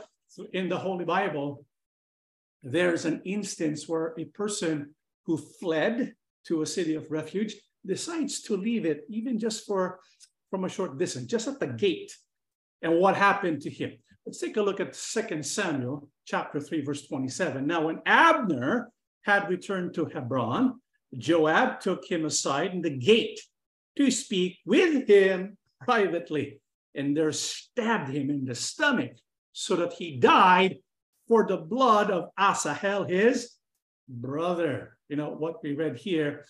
in 0.54 0.70
the 0.70 0.78
Holy 0.78 1.06
Bible, 1.06 1.66
there's 2.64 3.06
an 3.06 3.22
instance 3.26 3.88
where 3.88 4.14
a 4.18 4.26
person 4.26 4.96
who 5.26 5.38
fled 5.38 6.14
to 6.48 6.62
a 6.62 6.66
city 6.66 6.96
of 6.96 7.12
refuge 7.12 7.56
decides 7.86 8.42
to 8.42 8.58
leave 8.58 8.86
it 8.86 9.06
even 9.10 9.38
just 9.38 9.66
for 9.66 10.00
from 10.50 10.64
a 10.64 10.70
short 10.70 10.98
distance, 10.98 11.26
just 11.26 11.48
at 11.48 11.60
the 11.60 11.68
gate. 11.68 12.16
And 12.82 13.00
what 13.00 13.16
happened 13.16 13.62
to 13.62 13.70
him? 13.70 13.94
Let's 14.26 14.40
take 14.40 14.58
a 14.58 14.62
look 14.62 14.80
at 14.80 14.94
2 14.94 15.44
Samuel 15.44 16.10
chapter 16.26 16.60
3, 16.60 16.82
verse 16.82 17.08
27. 17.08 17.66
Now, 17.66 17.86
when 17.86 18.02
Abner 18.06 18.90
had 19.24 19.50
returned 19.50 19.94
to 19.96 20.06
Hebron, 20.06 20.80
Joab 21.18 21.80
took 21.80 22.06
him 22.06 22.26
aside 22.26 22.74
in 22.74 22.82
the 22.82 22.98
gate 22.98 23.40
to 23.98 24.12
speak 24.12 24.58
with 24.66 25.08
him 25.08 25.58
privately, 25.82 26.60
and 26.94 27.16
there 27.16 27.32
stabbed 27.32 28.10
him 28.10 28.30
in 28.30 28.46
the 28.46 28.56
stomach 28.56 29.14
so 29.54 29.76
that 29.76 29.94
he 29.94 30.18
died 30.18 30.78
for 31.28 31.46
the 31.48 31.58
blood 31.58 32.12
of 32.12 32.30
Asahel, 32.38 33.06
his 33.06 33.52
brother. 34.08 34.98
You 35.10 35.16
know, 35.16 35.30
what 35.30 35.64
we 35.64 35.76
read 35.76 35.98
here 35.98 36.46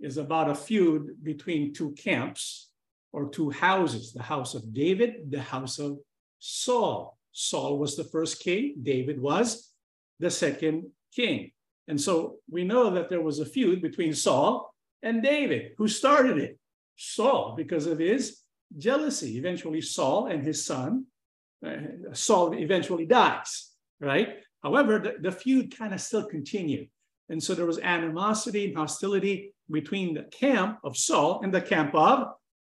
is 0.00 0.18
about 0.18 0.50
a 0.50 0.54
feud 0.54 1.16
between 1.22 1.72
two 1.72 1.92
camps 1.92 2.70
or 3.12 3.30
two 3.30 3.50
houses 3.50 4.12
the 4.12 4.22
house 4.22 4.54
of 4.54 4.72
David, 4.72 5.30
the 5.30 5.40
house 5.40 5.78
of 5.78 5.98
Saul. 6.38 7.18
Saul 7.32 7.78
was 7.78 7.96
the 7.96 8.04
first 8.04 8.40
king, 8.40 8.76
David 8.82 9.20
was 9.20 9.70
the 10.20 10.30
second 10.30 10.90
king. 11.14 11.52
And 11.88 12.00
so 12.00 12.36
we 12.50 12.64
know 12.64 12.90
that 12.90 13.08
there 13.08 13.20
was 13.20 13.38
a 13.38 13.46
feud 13.46 13.80
between 13.80 14.12
Saul 14.12 14.74
and 15.02 15.22
David. 15.22 15.72
Who 15.78 15.88
started 15.88 16.38
it? 16.38 16.58
Saul, 16.96 17.54
because 17.56 17.86
of 17.86 17.98
his 17.98 18.40
jealousy. 18.76 19.38
Eventually, 19.38 19.80
Saul 19.80 20.26
and 20.26 20.42
his 20.42 20.64
son, 20.64 21.06
uh, 21.64 21.76
Saul 22.12 22.54
eventually 22.54 23.06
dies, 23.06 23.70
right? 24.00 24.38
However, 24.62 24.98
the, 24.98 25.14
the 25.20 25.32
feud 25.32 25.76
kind 25.76 25.94
of 25.94 26.00
still 26.00 26.24
continued. 26.24 26.88
And 27.28 27.42
so 27.42 27.54
there 27.54 27.66
was 27.66 27.78
animosity 27.78 28.66
and 28.66 28.76
hostility 28.76 29.52
between 29.70 30.14
the 30.14 30.24
camp 30.24 30.78
of 30.84 30.96
Saul 30.96 31.40
and 31.42 31.52
the 31.52 31.60
camp 31.60 31.94
of 31.94 32.28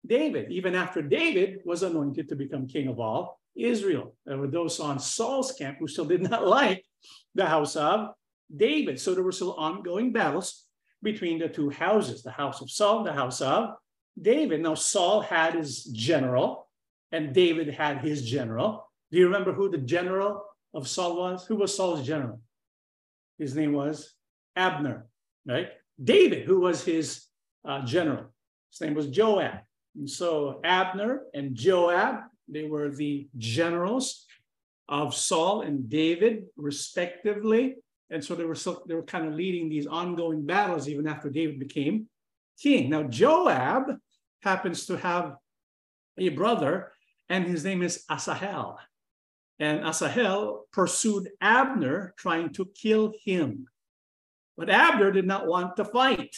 David, 0.06 0.50
even 0.50 0.74
after 0.74 1.02
David 1.02 1.60
was 1.64 1.82
anointed 1.82 2.28
to 2.28 2.36
become 2.36 2.66
king 2.66 2.88
of 2.88 2.98
all 2.98 3.40
Israel. 3.56 4.14
There 4.26 4.38
were 4.38 4.48
those 4.48 4.80
on 4.80 4.98
Saul's 4.98 5.52
camp 5.52 5.78
who 5.78 5.88
still 5.88 6.04
did 6.04 6.22
not 6.22 6.46
like 6.60 6.84
the 7.34 7.46
house 7.46 7.76
of 7.76 8.10
David. 8.54 9.00
So 9.00 9.14
there 9.14 9.22
were 9.22 9.32
still 9.32 9.54
ongoing 9.54 10.12
battles 10.12 10.66
between 11.02 11.38
the 11.38 11.48
two 11.48 11.70
houses, 11.70 12.22
the 12.22 12.30
house 12.30 12.60
of 12.60 12.70
Saul, 12.70 13.04
the 13.04 13.12
house 13.12 13.40
of 13.40 13.70
David. 14.20 14.60
Now, 14.60 14.74
Saul 14.74 15.20
had 15.20 15.54
his 15.54 15.84
general, 15.84 16.68
and 17.12 17.34
David 17.34 17.72
had 17.72 17.98
his 17.98 18.28
general. 18.28 18.88
Do 19.10 19.18
you 19.18 19.26
remember 19.26 19.52
who 19.52 19.70
the 19.70 19.78
general 19.78 20.44
of 20.74 20.86
Saul 20.88 21.16
was? 21.16 21.46
Who 21.46 21.56
was 21.56 21.74
Saul's 21.74 22.06
general? 22.06 22.40
His 23.38 23.54
name 23.54 23.72
was 23.72 24.14
Abner, 24.56 25.06
right? 25.46 25.68
David, 26.02 26.46
who 26.46 26.60
was 26.60 26.84
his 26.84 27.26
uh, 27.64 27.84
general, 27.84 28.26
his 28.70 28.80
name 28.80 28.94
was 28.94 29.08
Joab. 29.08 29.60
And 29.96 30.08
so 30.08 30.60
Abner 30.64 31.22
and 31.34 31.54
Joab, 31.54 32.20
they 32.48 32.64
were 32.64 32.90
the 32.90 33.28
generals 33.36 34.26
of 34.88 35.14
Saul 35.14 35.62
and 35.62 35.88
David, 35.88 36.44
respectively. 36.56 37.76
And 38.10 38.24
so 38.24 38.34
they 38.34 38.44
were 38.44 38.56
they 38.86 38.94
were 38.94 39.04
kind 39.04 39.26
of 39.28 39.34
leading 39.34 39.68
these 39.68 39.86
ongoing 39.86 40.44
battles 40.44 40.88
even 40.88 41.06
after 41.06 41.30
David 41.30 41.58
became 41.60 42.08
king. 42.60 42.90
Now 42.90 43.04
Joab 43.04 43.96
happens 44.42 44.86
to 44.86 44.96
have 44.96 45.36
a 46.18 46.28
brother, 46.30 46.92
and 47.28 47.46
his 47.46 47.64
name 47.64 47.82
is 47.82 48.04
Asahel. 48.10 48.78
And 49.58 49.84
Asahel 49.84 50.64
pursued 50.72 51.30
Abner, 51.40 52.14
trying 52.16 52.52
to 52.54 52.64
kill 52.74 53.12
him. 53.24 53.66
But 54.56 54.70
Abner 54.70 55.12
did 55.12 55.26
not 55.26 55.46
want 55.46 55.76
to 55.76 55.84
fight, 55.84 56.34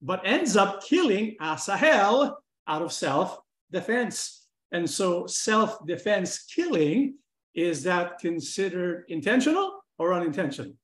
but 0.00 0.22
ends 0.24 0.56
up 0.56 0.84
killing 0.84 1.36
Asahel 1.40 2.38
out 2.68 2.82
of 2.82 2.92
self 2.92 3.38
defense. 3.72 4.46
And 4.72 4.88
so, 4.88 5.26
self 5.26 5.84
defense 5.86 6.44
killing 6.44 7.14
is 7.54 7.82
that 7.82 8.18
considered 8.18 9.04
intentional 9.08 9.82
or 9.98 10.14
unintentional? 10.14 10.74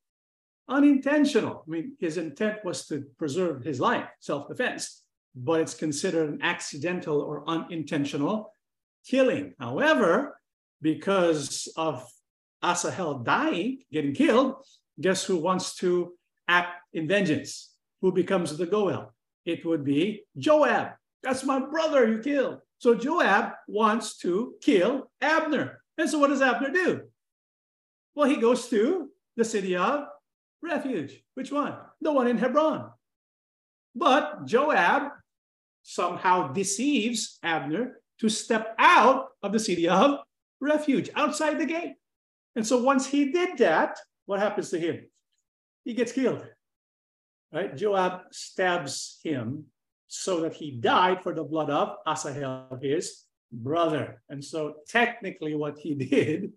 Unintentional. 0.69 1.65
I 1.67 1.71
mean, 1.71 1.97
his 2.01 2.17
intent 2.17 2.65
was 2.65 2.87
to 2.89 3.05
preserve 3.19 3.63
his 3.63 3.79
life, 3.81 4.09
self 4.21 4.49
defense, 4.49 5.03
but 5.35 5.61
it's 5.61 5.75
considered 5.75 6.31
an 6.31 6.43
accidental 6.43 7.21
or 7.21 7.49
unintentional 7.49 8.53
killing. 9.07 9.55
However, 9.61 10.41
because 10.83 11.69
of 11.77 12.09
Asahel 12.63 13.19
dying, 13.19 13.83
getting 13.93 14.15
killed, 14.15 14.57
guess 15.01 15.25
who 15.25 15.37
wants 15.37 15.77
to 15.77 16.15
act 16.49 16.81
in 16.93 17.07
vengeance? 17.07 17.73
Who 18.03 18.13
becomes 18.13 18.57
the 18.57 18.67
Goel? 18.67 19.15
It 19.45 19.65
would 19.65 19.85
be 19.85 20.25
Joab. 20.37 20.95
That's 21.23 21.45
my 21.45 21.61
brother 21.61 22.09
you 22.09 22.19
killed. 22.19 22.59
So 22.79 22.95
Joab 22.95 23.53
wants 23.69 24.19
to 24.19 24.55
kill 24.61 25.11
Abner. 25.21 25.81
And 25.97 26.11
so 26.11 26.19
what 26.19 26.29
does 26.29 26.43
Abner 26.43 26.71
do? 26.71 27.03
Well, 28.15 28.29
he 28.29 28.37
goes 28.37 28.69
to 28.69 29.11
the 29.37 29.45
city 29.45 29.77
of 29.77 30.07
refuge. 30.67 31.23
Which 31.35 31.53
one? 31.53 31.75
The 32.01 32.13
one 32.13 32.29
in 32.29 32.39
Hebron. 32.39 32.91
But 33.95 34.45
Joab 34.45 35.13
somehow 35.83 36.53
deceives 36.53 37.39
Abner 37.43 38.01
to 38.21 38.29
step 38.29 38.75
out 38.79 39.29
of 39.43 39.53
the 39.53 39.59
city 39.59 39.89
of 39.89 40.21
refuge, 40.61 41.11
outside 41.15 41.59
the 41.59 41.67
gate. 41.67 41.95
And 42.57 42.67
so 42.67 42.83
once 42.83 43.07
he 43.07 43.31
did 43.31 43.59
that, 43.59 43.99
what 44.27 44.41
happens 44.41 44.71
to 44.71 44.79
him? 44.79 45.07
He 45.85 45.95
gets 45.95 46.13
killed. 46.13 46.45
Right? 47.53 47.77
Joab 47.77 48.23
stabs 48.33 49.21
him 49.23 49.67
so 50.09 50.41
that 50.41 50.55
he 50.55 50.73
died 50.73 51.23
for 51.23 51.35
the 51.35 51.45
blood 51.45 51.71
of 51.71 51.97
Asahel, 52.07 52.79
his 52.83 53.25
brother. 53.53 54.23
And 54.29 54.45
so 54.45 54.77
technically 54.89 55.55
what 55.55 55.79
he 55.79 55.95
did 56.11 56.53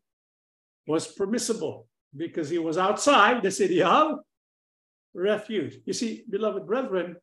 was 0.88 1.08
permissible 1.08 1.89
because 2.16 2.50
he 2.50 2.58
was 2.58 2.78
outside 2.78 3.42
the 3.42 3.52
city 3.52 3.82
of 3.82 4.20
refuge. 5.14 5.78
You 5.86 5.94
see, 5.94 6.24
beloved 6.30 6.66
brethren, 6.66 7.16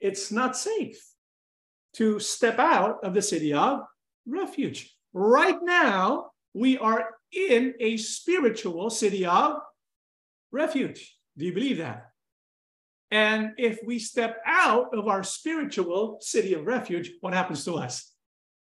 it's 0.00 0.30
not 0.30 0.56
safe 0.56 1.02
to 1.94 2.20
step 2.20 2.58
out 2.58 2.98
of 3.02 3.14
the 3.14 3.22
city 3.22 3.52
of 3.52 3.80
refuge. 4.26 4.94
Right 5.12 5.58
now, 5.62 6.30
we 6.54 6.78
are 6.78 7.10
in 7.32 7.74
a 7.80 7.96
spiritual 7.96 8.90
city 8.90 9.26
of 9.26 9.56
refuge. 10.52 11.16
Do 11.36 11.44
you 11.44 11.52
believe 11.52 11.78
that? 11.78 12.10
And 13.10 13.52
if 13.56 13.80
we 13.86 13.98
step 13.98 14.38
out 14.46 14.94
of 14.94 15.08
our 15.08 15.22
spiritual 15.22 16.18
city 16.20 16.54
of 16.54 16.66
refuge, 16.66 17.12
what 17.20 17.32
happens 17.32 17.64
to 17.64 17.74
us? 17.74 18.12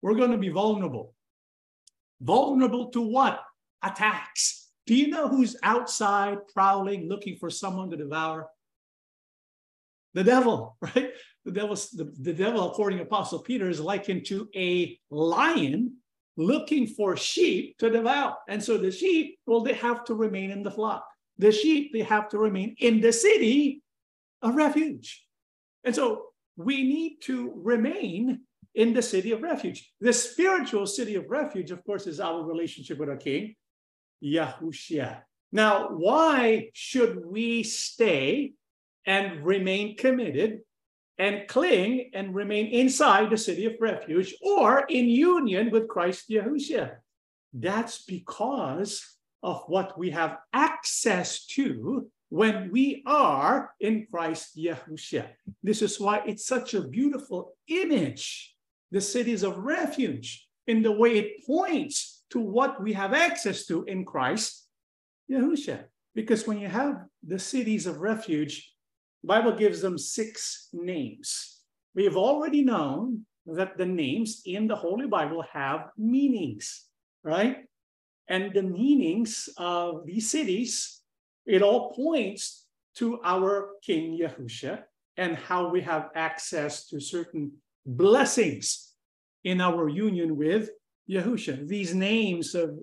We're 0.01 0.15
going 0.15 0.31
to 0.31 0.37
be 0.37 0.49
vulnerable. 0.49 1.13
Vulnerable 2.21 2.89
to 2.91 3.01
what? 3.01 3.41
Attacks. 3.83 4.56
Do 4.87 4.95
you 4.95 5.09
know 5.09 5.27
who's 5.27 5.57
outside 5.63 6.37
prowling, 6.53 7.09
looking 7.09 7.35
for 7.37 7.49
someone 7.49 7.89
to 7.91 7.97
devour? 7.97 8.47
The 10.13 10.23
devil, 10.23 10.77
right? 10.81 11.11
The 11.45 11.51
devil's 11.51 11.89
the, 11.91 12.11
the 12.21 12.33
devil, 12.33 12.71
according 12.71 12.99
to 12.99 13.03
Apostle 13.03 13.39
Peter, 13.39 13.69
is 13.69 13.79
likened 13.79 14.25
to 14.27 14.49
a 14.55 14.97
lion 15.11 15.97
looking 16.37 16.87
for 16.87 17.17
sheep 17.17 17.77
to 17.79 17.89
devour. 17.89 18.35
And 18.47 18.63
so 18.63 18.77
the 18.77 18.91
sheep, 18.91 19.39
well, 19.45 19.61
they 19.61 19.73
have 19.73 20.05
to 20.05 20.15
remain 20.15 20.51
in 20.51 20.63
the 20.63 20.71
flock. 20.71 21.05
The 21.37 21.51
sheep, 21.51 21.91
they 21.91 22.03
have 22.03 22.29
to 22.29 22.37
remain 22.37 22.75
in 22.79 23.01
the 23.01 23.11
city 23.11 23.81
of 24.41 24.55
refuge. 24.55 25.25
And 25.83 25.93
so 25.93 26.27
we 26.55 26.83
need 26.83 27.17
to 27.23 27.51
remain 27.55 28.41
in 28.75 28.93
the 28.93 29.01
city 29.01 29.31
of 29.31 29.41
refuge. 29.41 29.91
The 29.99 30.13
spiritual 30.13 30.85
city 30.85 31.15
of 31.15 31.29
refuge, 31.29 31.71
of 31.71 31.83
course, 31.83 32.07
is 32.07 32.19
our 32.19 32.43
relationship 32.43 32.99
with 32.99 33.09
our 33.09 33.17
King, 33.17 33.55
Yahushua. 34.23 35.21
Now, 35.51 35.89
why 35.89 36.69
should 36.73 37.25
we 37.25 37.63
stay 37.63 38.53
and 39.05 39.45
remain 39.45 39.95
committed 39.95 40.59
and 41.17 41.47
cling 41.47 42.11
and 42.13 42.35
remain 42.35 42.67
inside 42.67 43.29
the 43.29 43.37
city 43.37 43.65
of 43.65 43.73
refuge 43.79 44.35
or 44.41 44.85
in 44.89 45.07
union 45.07 45.71
with 45.71 45.87
Christ 45.87 46.29
Yahushua? 46.29 46.97
That's 47.53 48.03
because 48.03 49.17
of 49.41 49.63
what 49.67 49.97
we 49.97 50.11
have 50.11 50.37
access 50.51 51.45
to 51.47 52.09
when 52.29 52.69
we 52.71 53.03
are 53.05 53.71
in 53.79 54.05
Christ 54.11 54.57
Yahushua. 54.57 55.27
This 55.63 55.81
is 55.81 55.99
why 55.99 56.23
it's 56.25 56.45
such 56.45 56.73
a 56.73 56.87
beautiful 56.87 57.53
image, 57.67 58.53
the 58.91 58.99
cities 58.99 59.43
of 59.43 59.57
refuge, 59.57 60.45
in 60.67 60.81
the 60.81 60.91
way 60.91 61.17
it 61.17 61.45
points 61.45 62.16
to 62.31 62.39
what 62.39 62.81
we 62.81 62.93
have 62.93 63.13
access 63.13 63.65
to 63.67 63.83
in 63.85 64.05
Christ 64.05 64.67
Yahushua. 65.31 65.85
Because 66.15 66.47
when 66.47 66.59
you 66.59 66.67
have 66.67 67.05
the 67.25 67.39
cities 67.39 67.85
of 67.85 67.99
refuge, 67.99 68.73
Bible 69.23 69.53
gives 69.53 69.81
them 69.81 69.97
six 69.97 70.69
names. 70.73 71.61
We 71.95 72.05
have 72.05 72.17
already 72.17 72.63
known 72.63 73.25
that 73.45 73.77
the 73.77 73.85
names 73.85 74.41
in 74.45 74.67
the 74.67 74.75
Holy 74.75 75.07
Bible 75.07 75.43
have 75.51 75.89
meanings, 75.97 76.85
right? 77.23 77.65
And 78.27 78.53
the 78.53 78.63
meanings 78.63 79.49
of 79.57 80.05
these 80.05 80.29
cities, 80.29 81.01
it 81.45 81.61
all 81.61 81.93
points 81.93 82.65
to 82.95 83.19
our 83.23 83.75
King 83.81 84.19
Yahusha 84.19 84.83
and 85.17 85.35
how 85.37 85.69
we 85.69 85.81
have 85.81 86.09
access 86.15 86.87
to 86.87 86.99
certain 86.99 87.51
blessings 87.85 88.93
in 89.43 89.61
our 89.61 89.87
union 89.87 90.35
with 90.35 90.69
Yahusha. 91.09 91.67
These 91.67 91.93
names 91.93 92.55
of 92.55 92.77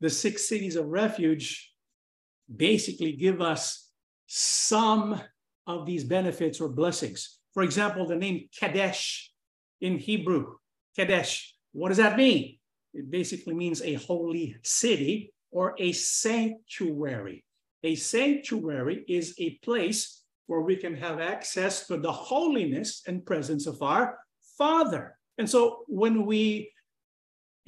the 0.00 0.10
six 0.10 0.48
cities 0.48 0.76
of 0.76 0.86
refuge 0.86 1.72
basically 2.54 3.12
give 3.12 3.40
us 3.40 3.90
some 4.26 5.20
of 5.66 5.86
these 5.86 6.04
benefits 6.04 6.60
or 6.60 6.68
blessings. 6.68 7.38
For 7.52 7.62
example, 7.62 8.06
the 8.06 8.16
name 8.16 8.48
Kadesh 8.58 9.32
in 9.80 9.98
Hebrew, 9.98 10.54
Kadesh, 10.96 11.54
what 11.72 11.88
does 11.88 11.98
that 11.98 12.16
mean? 12.16 12.58
It 12.94 13.10
basically 13.10 13.54
means 13.54 13.82
a 13.82 13.94
holy 13.94 14.56
city 14.62 15.32
or 15.50 15.74
a 15.78 15.92
sanctuary. 15.92 17.44
A 17.84 17.94
sanctuary 17.94 19.04
is 19.08 19.34
a 19.38 19.58
place 19.62 20.24
where 20.46 20.62
we 20.62 20.76
can 20.76 20.96
have 20.96 21.20
access 21.20 21.86
to 21.86 21.98
the 21.98 22.10
holiness 22.10 23.02
and 23.06 23.24
presence 23.24 23.66
of 23.66 23.82
our 23.82 24.18
Father. 24.56 25.16
And 25.36 25.48
so 25.48 25.84
when 25.86 26.26
we 26.26 26.72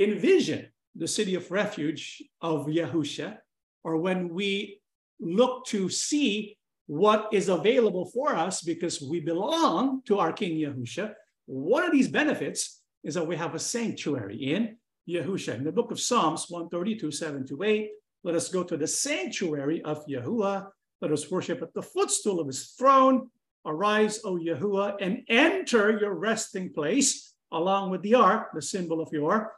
envision 0.01 0.67
the 0.97 1.07
city 1.07 1.35
of 1.35 1.51
refuge 1.51 2.23
of 2.41 2.67
Yahusha, 2.67 3.39
or 3.85 3.99
when 3.99 4.31
we 4.31 4.81
look 5.21 5.67
to 5.67 5.89
see 5.89 6.57
what 6.87 7.29
is 7.33 7.49
available 7.49 8.07
for 8.07 8.35
us 8.35 8.63
because 8.63 9.01
we 9.01 9.21
belong 9.21 10.03
to 10.07 10.19
our 10.19 10.33
King 10.33 10.59
Yahusha, 10.59 11.13
one 11.47 11.85
of 11.85 11.93
these 11.93 12.09
benefits 12.09 12.83
is 13.05 13.15
that 13.15 13.27
we 13.27 13.37
have 13.37 13.55
a 13.55 13.59
sanctuary 13.59 14.37
in 14.37 14.77
Yahusha. 15.09 15.55
In 15.55 15.65
the 15.65 15.73
book 15.73 15.91
of 15.91 16.01
Psalms 16.01 16.47
132, 16.49 17.13
7 17.13 17.47
to 17.47 17.63
8, 17.63 17.91
let 18.25 18.35
us 18.35 18.49
go 18.49 18.65
to 18.65 18.77
the 18.77 18.87
sanctuary 18.87 19.83
of 19.83 20.05
Yahuah. 20.07 20.67
Let 21.01 21.13
us 21.13 21.31
worship 21.31 21.63
at 21.63 21.73
the 21.75 21.83
footstool 21.83 22.41
of 22.41 22.47
his 22.47 22.75
throne. 22.79 23.31
Arise, 23.67 24.21
O 24.25 24.37
Yahuah, 24.37 24.97
and 25.01 25.23
enter 25.29 25.99
your 25.99 26.15
resting 26.15 26.73
place 26.73 27.35
along 27.53 27.91
with 27.91 28.03
the 28.03 28.15
ark, 28.15 28.49
the 28.55 28.63
symbol 28.63 29.01
of 29.01 29.11
your 29.13 29.53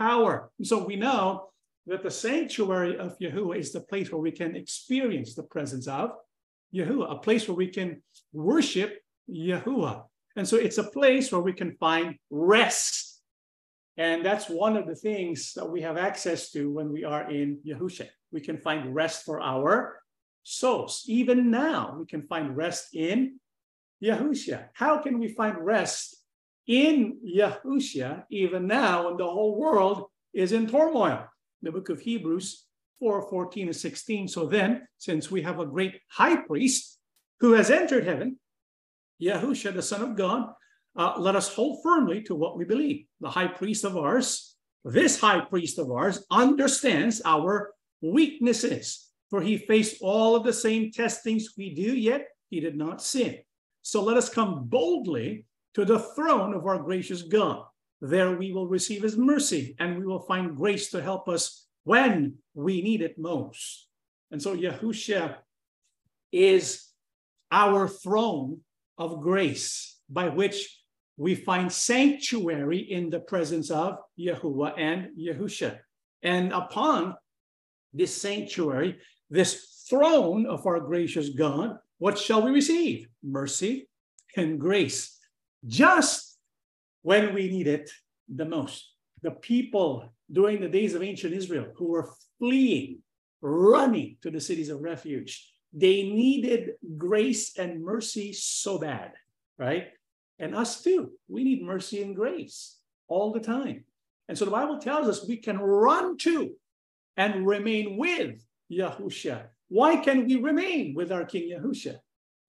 power. 0.00 0.50
And 0.58 0.66
so 0.66 0.84
we 0.84 0.96
know 0.96 1.50
that 1.86 2.02
the 2.02 2.10
sanctuary 2.10 2.98
of 2.98 3.18
Yahuah 3.18 3.58
is 3.58 3.72
the 3.72 3.80
place 3.80 4.10
where 4.10 4.20
we 4.20 4.32
can 4.32 4.56
experience 4.56 5.34
the 5.34 5.44
presence 5.44 5.86
of 5.86 6.10
Yahuah, 6.74 7.12
a 7.12 7.18
place 7.18 7.46
where 7.46 7.56
we 7.56 7.68
can 7.68 8.02
worship 8.32 8.98
Yahuah. 9.30 10.04
And 10.36 10.48
so 10.48 10.56
it's 10.56 10.78
a 10.78 10.90
place 10.90 11.30
where 11.30 11.40
we 11.40 11.52
can 11.52 11.76
find 11.78 12.16
rest 12.30 13.10
and 14.00 14.24
that's 14.24 14.48
one 14.48 14.78
of 14.78 14.86
the 14.86 14.94
things 14.94 15.52
that 15.54 15.68
we 15.68 15.82
have 15.82 15.98
access 15.98 16.50
to 16.52 16.70
when 16.70 16.90
we 16.90 17.04
are 17.04 17.30
in 17.30 17.58
Yahusha. 17.66 18.08
We 18.32 18.40
can 18.40 18.56
find 18.56 18.94
rest 18.94 19.26
for 19.26 19.42
our 19.42 20.00
souls. 20.42 21.04
Even 21.06 21.50
now, 21.50 21.96
we 21.98 22.06
can 22.06 22.22
find 22.22 22.56
rest 22.56 22.94
in 22.94 23.38
Yahusha. 24.02 24.68
How 24.72 25.02
can 25.02 25.18
we 25.18 25.28
find 25.28 25.58
rest 25.58 26.19
in 26.70 27.18
Yahusha 27.26 28.24
even 28.30 28.68
now 28.68 29.06
when 29.06 29.16
the 29.16 29.24
whole 29.24 29.58
world 29.58 30.04
is 30.32 30.52
in 30.52 30.68
turmoil? 30.68 31.26
The 31.62 31.72
book 31.72 31.88
of 31.88 32.00
Hebrews 32.00 32.64
4 33.00 33.28
14 33.28 33.66
and 33.66 33.76
16. 33.76 34.28
So 34.28 34.46
then, 34.46 34.86
since 34.96 35.32
we 35.32 35.42
have 35.42 35.58
a 35.58 35.66
great 35.66 36.00
high 36.08 36.36
priest 36.36 36.98
who 37.40 37.54
has 37.54 37.70
entered 37.70 38.04
heaven, 38.04 38.38
Yahusha, 39.20 39.74
the 39.74 39.82
Son 39.82 40.02
of 40.02 40.16
God, 40.16 40.52
uh, 40.96 41.14
let 41.18 41.34
us 41.34 41.52
hold 41.52 41.82
firmly 41.82 42.22
to 42.22 42.36
what 42.36 42.56
we 42.56 42.64
believe. 42.64 43.04
The 43.20 43.30
high 43.30 43.48
priest 43.48 43.84
of 43.84 43.96
ours, 43.96 44.54
this 44.84 45.20
high 45.20 45.40
priest 45.40 45.76
of 45.80 45.90
ours, 45.90 46.24
understands 46.30 47.20
our 47.24 47.74
weaknesses. 48.00 49.08
For 49.28 49.40
he 49.40 49.58
faced 49.58 50.02
all 50.02 50.36
of 50.36 50.44
the 50.44 50.52
same 50.52 50.92
testings 50.92 51.54
we 51.58 51.74
do, 51.74 51.96
yet 51.96 52.28
he 52.48 52.60
did 52.60 52.76
not 52.76 53.02
sin. 53.02 53.38
So 53.82 54.04
let 54.04 54.16
us 54.16 54.28
come 54.28 54.66
boldly 54.68 55.46
to 55.74 55.84
the 55.84 55.98
throne 55.98 56.54
of 56.54 56.66
our 56.66 56.78
gracious 56.78 57.22
God. 57.22 57.64
There 58.00 58.36
we 58.36 58.52
will 58.52 58.66
receive 58.66 59.02
his 59.02 59.16
mercy 59.16 59.76
and 59.78 59.98
we 59.98 60.06
will 60.06 60.20
find 60.20 60.56
grace 60.56 60.90
to 60.90 61.02
help 61.02 61.28
us 61.28 61.66
when 61.84 62.36
we 62.54 62.82
need 62.82 63.02
it 63.02 63.18
most. 63.18 63.88
And 64.30 64.40
so 64.40 64.56
Yahushua 64.56 65.36
is 66.32 66.86
our 67.50 67.88
throne 67.88 68.60
of 68.96 69.20
grace 69.20 69.98
by 70.08 70.28
which 70.28 70.80
we 71.16 71.34
find 71.34 71.70
sanctuary 71.70 72.78
in 72.78 73.10
the 73.10 73.20
presence 73.20 73.70
of 73.70 73.98
Yahuah 74.18 74.72
and 74.78 75.08
Yahusha. 75.18 75.78
And 76.22 76.52
upon 76.52 77.14
this 77.92 78.16
sanctuary, 78.16 78.98
this 79.28 79.84
throne 79.88 80.46
of 80.46 80.66
our 80.66 80.80
gracious 80.80 81.30
God, 81.30 81.76
what 81.98 82.18
shall 82.18 82.42
we 82.42 82.52
receive? 82.52 83.08
Mercy 83.22 83.88
and 84.36 84.58
grace, 84.58 85.18
just 85.66 86.38
when 87.02 87.34
we 87.34 87.48
need 87.48 87.66
it 87.66 87.90
the 88.28 88.44
most. 88.44 88.92
The 89.22 89.32
people 89.32 90.12
during 90.30 90.60
the 90.60 90.68
days 90.68 90.94
of 90.94 91.02
ancient 91.02 91.34
Israel 91.34 91.66
who 91.76 91.88
were 91.88 92.10
fleeing, 92.38 93.00
running 93.42 94.16
to 94.22 94.30
the 94.30 94.40
cities 94.40 94.68
of 94.68 94.80
refuge, 94.80 95.52
they 95.72 96.02
needed 96.02 96.72
grace 96.96 97.56
and 97.56 97.82
mercy 97.82 98.32
so 98.32 98.78
bad, 98.78 99.12
right? 99.58 99.88
And 100.38 100.54
us 100.54 100.82
too. 100.82 101.12
We 101.28 101.44
need 101.44 101.62
mercy 101.62 102.02
and 102.02 102.16
grace 102.16 102.78
all 103.08 103.32
the 103.32 103.40
time. 103.40 103.84
And 104.28 104.38
so 104.38 104.44
the 104.44 104.50
Bible 104.50 104.78
tells 104.78 105.08
us 105.08 105.26
we 105.26 105.36
can 105.36 105.58
run 105.58 106.16
to 106.18 106.52
and 107.16 107.46
remain 107.46 107.96
with 107.96 108.44
Yahusha. 108.70 109.42
Why 109.68 109.96
can 109.96 110.26
we 110.26 110.36
remain 110.36 110.94
with 110.94 111.12
our 111.12 111.24
King 111.24 111.50
Yahusha? 111.50 111.96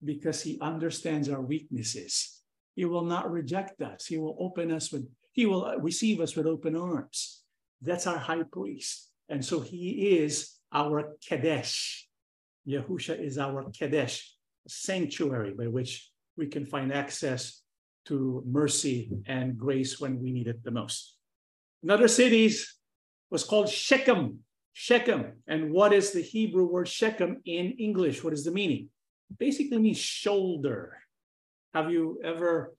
Because 0.04 0.42
he 0.42 0.58
understands 0.60 1.28
our 1.28 1.40
weaknesses. 1.40 2.41
He 2.74 2.84
will 2.84 3.04
not 3.04 3.30
reject 3.30 3.80
us. 3.82 4.06
He 4.06 4.18
will 4.18 4.36
open 4.38 4.72
us 4.72 4.92
with, 4.92 5.06
he 5.32 5.46
will 5.46 5.74
receive 5.78 6.20
us 6.20 6.34
with 6.36 6.46
open 6.46 6.76
arms. 6.76 7.42
That's 7.80 8.06
our 8.06 8.18
high 8.18 8.42
priest. 8.50 9.10
And 9.28 9.44
so 9.44 9.60
he 9.60 10.18
is 10.18 10.58
our 10.72 11.16
Kadesh. 11.26 12.08
Yahusha 12.66 13.20
is 13.20 13.38
our 13.38 13.70
Kadesh, 13.70 14.34
sanctuary 14.68 15.52
by 15.52 15.66
which 15.66 16.10
we 16.36 16.46
can 16.46 16.64
find 16.64 16.92
access 16.92 17.62
to 18.06 18.42
mercy 18.46 19.10
and 19.26 19.56
grace 19.56 20.00
when 20.00 20.20
we 20.20 20.32
need 20.32 20.46
it 20.46 20.62
the 20.64 20.70
most. 20.70 21.16
Another 21.82 22.08
city 22.08 22.52
was 23.30 23.44
called 23.44 23.68
Shechem. 23.68 24.38
Shechem. 24.72 25.42
And 25.46 25.72
what 25.72 25.92
is 25.92 26.12
the 26.12 26.22
Hebrew 26.22 26.66
word 26.66 26.88
Shechem 26.88 27.42
in 27.44 27.72
English? 27.72 28.24
What 28.24 28.32
is 28.32 28.44
the 28.44 28.52
meaning? 28.52 28.88
basically 29.38 29.78
means 29.78 29.98
shoulder. 29.98 30.98
Have 31.74 31.90
you 31.90 32.20
ever 32.22 32.74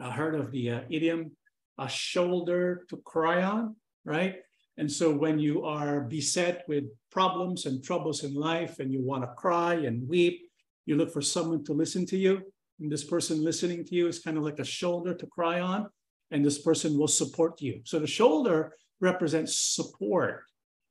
uh, 0.00 0.10
heard 0.10 0.36
of 0.36 0.52
the 0.52 0.70
uh, 0.70 0.80
idiom, 0.88 1.32
a 1.78 1.88
shoulder 1.88 2.84
to 2.88 2.96
cry 2.98 3.42
on, 3.42 3.74
right? 4.04 4.36
And 4.76 4.90
so 4.90 5.12
when 5.12 5.40
you 5.40 5.64
are 5.64 6.02
beset 6.02 6.64
with 6.68 6.84
problems 7.10 7.66
and 7.66 7.82
troubles 7.82 8.22
in 8.22 8.34
life 8.34 8.78
and 8.78 8.92
you 8.92 9.02
want 9.02 9.24
to 9.24 9.34
cry 9.36 9.74
and 9.74 10.08
weep, 10.08 10.48
you 10.86 10.96
look 10.96 11.12
for 11.12 11.22
someone 11.22 11.64
to 11.64 11.72
listen 11.72 12.06
to 12.06 12.16
you. 12.16 12.42
And 12.80 12.90
this 12.90 13.04
person 13.04 13.42
listening 13.42 13.84
to 13.84 13.94
you 13.96 14.06
is 14.06 14.20
kind 14.20 14.36
of 14.36 14.44
like 14.44 14.60
a 14.60 14.64
shoulder 14.64 15.14
to 15.14 15.26
cry 15.26 15.58
on, 15.60 15.88
and 16.30 16.44
this 16.44 16.58
person 16.58 16.98
will 16.98 17.08
support 17.08 17.60
you. 17.60 17.80
So 17.84 17.98
the 17.98 18.06
shoulder 18.06 18.74
represents 19.00 19.58
support 19.58 20.42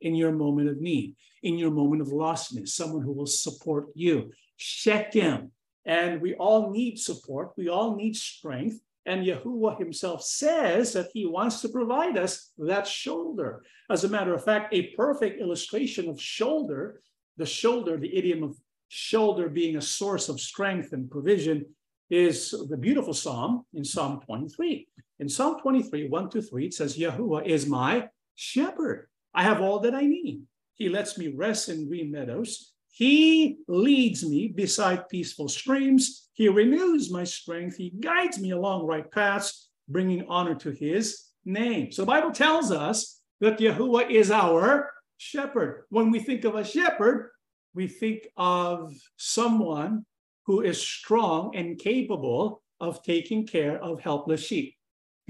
in 0.01 0.15
your 0.15 0.31
moment 0.33 0.69
of 0.69 0.81
need, 0.81 1.15
in 1.43 1.57
your 1.57 1.71
moment 1.71 2.01
of 2.01 2.09
lostness, 2.09 2.69
someone 2.69 3.03
who 3.03 3.13
will 3.13 3.25
support 3.25 3.86
you. 3.95 4.31
Shechem. 4.57 5.51
And 5.85 6.21
we 6.21 6.33
all 6.35 6.71
need 6.71 6.99
support, 6.99 7.51
we 7.57 7.69
all 7.69 7.95
need 7.95 8.15
strength. 8.15 8.79
And 9.05 9.25
Yahuah 9.25 9.77
himself 9.77 10.23
says 10.23 10.93
that 10.93 11.09
he 11.13 11.25
wants 11.25 11.61
to 11.61 11.69
provide 11.69 12.17
us 12.17 12.51
that 12.57 12.87
shoulder. 12.87 13.63
As 13.89 14.05
a 14.05 14.09
matter 14.09 14.33
of 14.33 14.45
fact, 14.45 14.73
a 14.73 14.93
perfect 14.95 15.41
illustration 15.41 16.07
of 16.07 16.21
shoulder, 16.21 17.01
the 17.35 17.45
shoulder, 17.45 17.97
the 17.97 18.15
idiom 18.15 18.43
of 18.43 18.55
shoulder 18.87 19.49
being 19.49 19.75
a 19.75 19.81
source 19.81 20.29
of 20.29 20.39
strength 20.39 20.93
and 20.93 21.11
provision, 21.11 21.65
is 22.09 22.51
the 22.69 22.77
beautiful 22.77 23.13
psalm 23.13 23.65
in 23.73 23.83
Psalm 23.83 24.21
23. 24.21 24.87
In 25.19 25.27
Psalm 25.27 25.59
23, 25.61 26.07
1 26.07 26.29
to 26.29 26.41
3, 26.41 26.65
it 26.65 26.73
says, 26.73 26.97
Yahuah 26.97 27.45
is 27.45 27.65
my 27.65 28.07
shepherd. 28.35 29.07
I 29.33 29.43
have 29.43 29.61
all 29.61 29.79
that 29.79 29.95
I 29.95 30.01
need. 30.01 30.43
He 30.75 30.89
lets 30.89 31.17
me 31.17 31.29
rest 31.29 31.69
in 31.69 31.87
green 31.87 32.11
meadows. 32.11 32.72
He 32.95 33.58
leads 33.67 34.23
me 34.23 34.49
beside 34.49 35.10
peaceful 35.10 35.49
streams. 35.49 36.29
He 36.34 36.47
renews 36.47 37.12
my 37.12 37.23
strength. 37.23 37.75
He 37.75 37.89
guides 37.89 38.39
me 38.39 38.51
along 38.51 38.86
right 38.86 39.10
paths, 39.10 39.69
bringing 39.89 40.27
honor 40.29 40.53
to 40.56 40.69
his 40.69 41.25
name. 41.43 41.91
So 41.91 42.03
the 42.03 42.06
Bible 42.06 42.32
tells 42.32 42.71
us 42.71 43.19
that 43.41 43.58
Yahuah 43.58 44.12
is 44.12 44.29
our 44.29 44.91
shepherd. 45.17 45.86
When 45.89 46.12
we 46.12 46.19
think 46.19 46.45
of 46.45 46.53
a 46.53 46.63
shepherd, 46.63 47.32
we 47.73 47.88
think 47.88 48.27
of 48.38 48.93
someone 49.17 50.06
who 50.45 50.62
is 50.62 50.79
strong 50.79 51.56
and 51.56 51.79
capable 51.79 52.62
of 52.79 53.01
taking 53.01 53.47
care 53.47 53.84
of 53.84 54.01
helpless 54.01 54.45
sheep. 54.45 54.75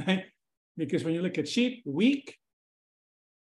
Right? 0.05 0.25
Because 0.75 1.05
when 1.05 1.13
you 1.13 1.21
look 1.21 1.37
at 1.37 1.47
sheep, 1.47 1.81
weak. 1.85 2.37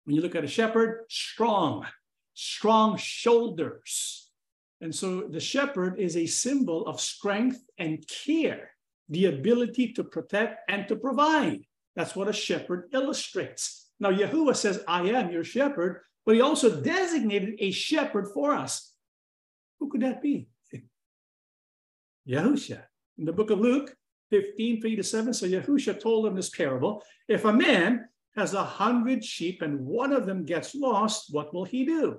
When 0.04 0.14
you 0.14 0.22
look 0.22 0.36
at 0.36 0.44
a 0.44 0.48
shepherd, 0.48 1.06
strong, 1.08 1.86
strong 2.34 2.96
shoulders. 2.96 4.30
And 4.80 4.94
so 4.94 5.22
the 5.22 5.40
shepherd 5.40 6.00
is 6.00 6.16
a 6.16 6.26
symbol 6.26 6.86
of 6.86 7.00
strength 7.00 7.62
and 7.78 8.04
care, 8.08 8.70
the 9.08 9.26
ability 9.26 9.92
to 9.94 10.04
protect 10.04 10.68
and 10.68 10.88
to 10.88 10.96
provide. 10.96 11.60
That's 11.94 12.16
what 12.16 12.28
a 12.28 12.32
shepherd 12.32 12.88
illustrates. 12.92 13.90
Now, 14.00 14.10
Yahuah 14.10 14.56
says, 14.56 14.82
I 14.88 15.02
am 15.02 15.30
your 15.30 15.44
shepherd, 15.44 16.00
but 16.26 16.34
he 16.34 16.40
also 16.40 16.80
designated 16.80 17.54
a 17.58 17.70
shepherd 17.70 18.28
for 18.34 18.54
us. 18.54 18.92
Who 19.78 19.88
could 19.88 20.02
that 20.02 20.22
be? 20.22 20.48
Yahusha. 22.28 22.82
In 23.18 23.24
the 23.24 23.32
book 23.32 23.50
of 23.50 23.60
Luke 23.60 23.94
15, 24.30 24.80
3 24.80 24.96
to 24.96 25.02
7, 25.02 25.34
so 25.34 25.46
Yahusha 25.46 26.00
told 26.00 26.26
him 26.26 26.34
this 26.34 26.48
parable. 26.48 27.02
If 27.28 27.44
a 27.44 27.52
man 27.52 28.08
has 28.36 28.54
a 28.54 28.64
hundred 28.64 29.24
sheep 29.24 29.62
and 29.62 29.80
one 29.80 30.12
of 30.12 30.26
them 30.26 30.44
gets 30.44 30.74
lost, 30.74 31.32
what 31.32 31.52
will 31.52 31.64
he 31.64 31.84
do? 31.84 32.18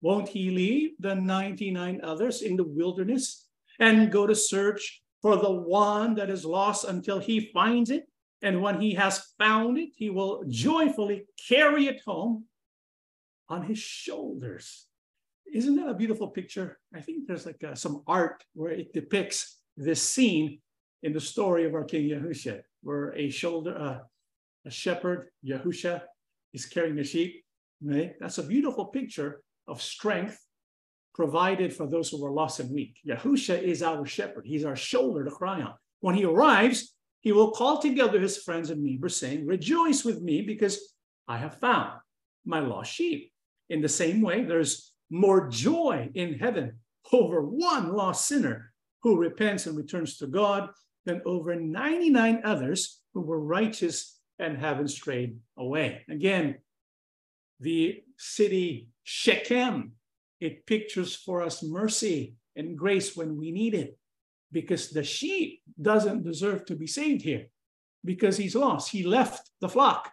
Won't 0.00 0.28
he 0.28 0.50
leave 0.50 0.92
the 0.98 1.14
99 1.14 2.00
others 2.02 2.42
in 2.42 2.56
the 2.56 2.64
wilderness 2.64 3.46
and 3.78 4.10
go 4.10 4.26
to 4.26 4.34
search 4.34 5.02
for 5.20 5.36
the 5.36 5.52
one 5.52 6.14
that 6.16 6.30
is 6.30 6.44
lost 6.44 6.84
until 6.84 7.20
he 7.20 7.52
finds 7.52 7.90
it? 7.90 8.06
And 8.42 8.60
when 8.60 8.80
he 8.80 8.94
has 8.94 9.32
found 9.38 9.78
it, 9.78 9.90
he 9.94 10.10
will 10.10 10.42
joyfully 10.48 11.26
carry 11.48 11.86
it 11.86 12.02
home 12.04 12.46
on 13.48 13.62
his 13.62 13.78
shoulders. 13.78 14.86
Isn't 15.52 15.76
that 15.76 15.88
a 15.88 15.94
beautiful 15.94 16.28
picture? 16.28 16.80
I 16.94 17.00
think 17.00 17.26
there's 17.26 17.46
like 17.46 17.62
uh, 17.62 17.74
some 17.74 18.02
art 18.06 18.42
where 18.54 18.72
it 18.72 18.92
depicts 18.92 19.58
this 19.76 20.02
scene 20.02 20.60
in 21.02 21.12
the 21.12 21.20
story 21.20 21.64
of 21.66 21.74
our 21.74 21.84
King 21.84 22.08
Yahusha, 22.08 22.62
where 22.82 23.14
a 23.14 23.30
shoulder, 23.30 23.76
uh, 23.78 23.98
a 24.64 24.70
shepherd, 24.70 25.28
Yahusha, 25.44 26.02
is 26.52 26.66
carrying 26.66 26.96
the 26.96 27.04
sheep. 27.04 27.44
Right? 27.82 28.14
That's 28.20 28.38
a 28.38 28.46
beautiful 28.46 28.86
picture 28.86 29.42
of 29.66 29.82
strength 29.82 30.38
provided 31.14 31.74
for 31.74 31.86
those 31.86 32.08
who 32.08 32.24
are 32.24 32.30
lost 32.30 32.60
and 32.60 32.70
weak. 32.70 32.96
Yahusha 33.06 33.60
is 33.60 33.82
our 33.82 34.06
shepherd. 34.06 34.44
He's 34.46 34.64
our 34.64 34.76
shoulder 34.76 35.24
to 35.24 35.30
cry 35.30 35.60
on. 35.60 35.74
When 36.00 36.14
he 36.14 36.24
arrives, 36.24 36.94
he 37.20 37.32
will 37.32 37.52
call 37.52 37.78
together 37.78 38.20
his 38.20 38.38
friends 38.38 38.70
and 38.70 38.82
neighbors, 38.82 39.16
saying, 39.16 39.46
Rejoice 39.46 40.04
with 40.04 40.22
me 40.22 40.42
because 40.42 40.94
I 41.28 41.38
have 41.38 41.58
found 41.58 42.00
my 42.44 42.60
lost 42.60 42.92
sheep. 42.92 43.32
In 43.68 43.80
the 43.80 43.88
same 43.88 44.20
way, 44.20 44.42
there's 44.42 44.92
more 45.10 45.48
joy 45.48 46.10
in 46.14 46.38
heaven 46.38 46.78
over 47.12 47.42
one 47.42 47.92
lost 47.92 48.26
sinner 48.26 48.72
who 49.02 49.18
repents 49.18 49.66
and 49.66 49.76
returns 49.76 50.16
to 50.18 50.26
God 50.26 50.70
than 51.04 51.20
over 51.26 51.54
99 51.54 52.42
others 52.44 53.00
who 53.12 53.20
were 53.20 53.40
righteous 53.40 54.18
and 54.42 54.58
haven't 54.58 54.88
strayed 54.88 55.38
away. 55.56 56.04
Again, 56.08 56.56
the 57.60 58.02
city 58.18 58.88
Shechem, 59.04 59.92
it 60.40 60.66
pictures 60.66 61.14
for 61.14 61.42
us 61.42 61.62
mercy 61.62 62.34
and 62.56 62.76
grace 62.76 63.16
when 63.16 63.36
we 63.36 63.52
need 63.52 63.74
it 63.74 63.98
because 64.50 64.90
the 64.90 65.04
sheep 65.04 65.62
doesn't 65.80 66.24
deserve 66.24 66.66
to 66.66 66.74
be 66.74 66.86
saved 66.86 67.22
here 67.22 67.46
because 68.04 68.36
he's 68.36 68.56
lost. 68.56 68.90
He 68.90 69.04
left 69.04 69.50
the 69.60 69.68
flock, 69.68 70.12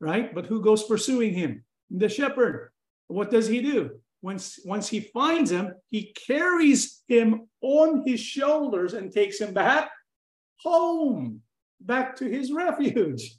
right? 0.00 0.34
But 0.34 0.46
who 0.46 0.62
goes 0.62 0.84
pursuing 0.84 1.34
him? 1.34 1.64
The 1.90 2.08
shepherd. 2.08 2.70
What 3.08 3.30
does 3.30 3.48
he 3.48 3.60
do? 3.60 3.98
Once, 4.22 4.60
once 4.64 4.88
he 4.88 5.00
finds 5.00 5.50
him, 5.50 5.74
he 5.90 6.14
carries 6.26 7.02
him 7.08 7.48
on 7.60 8.04
his 8.06 8.20
shoulders 8.20 8.92
and 8.92 9.10
takes 9.10 9.40
him 9.40 9.52
back 9.52 9.90
home, 10.60 11.40
back 11.80 12.14
to 12.16 12.26
his 12.28 12.52
refuge. 12.52 13.36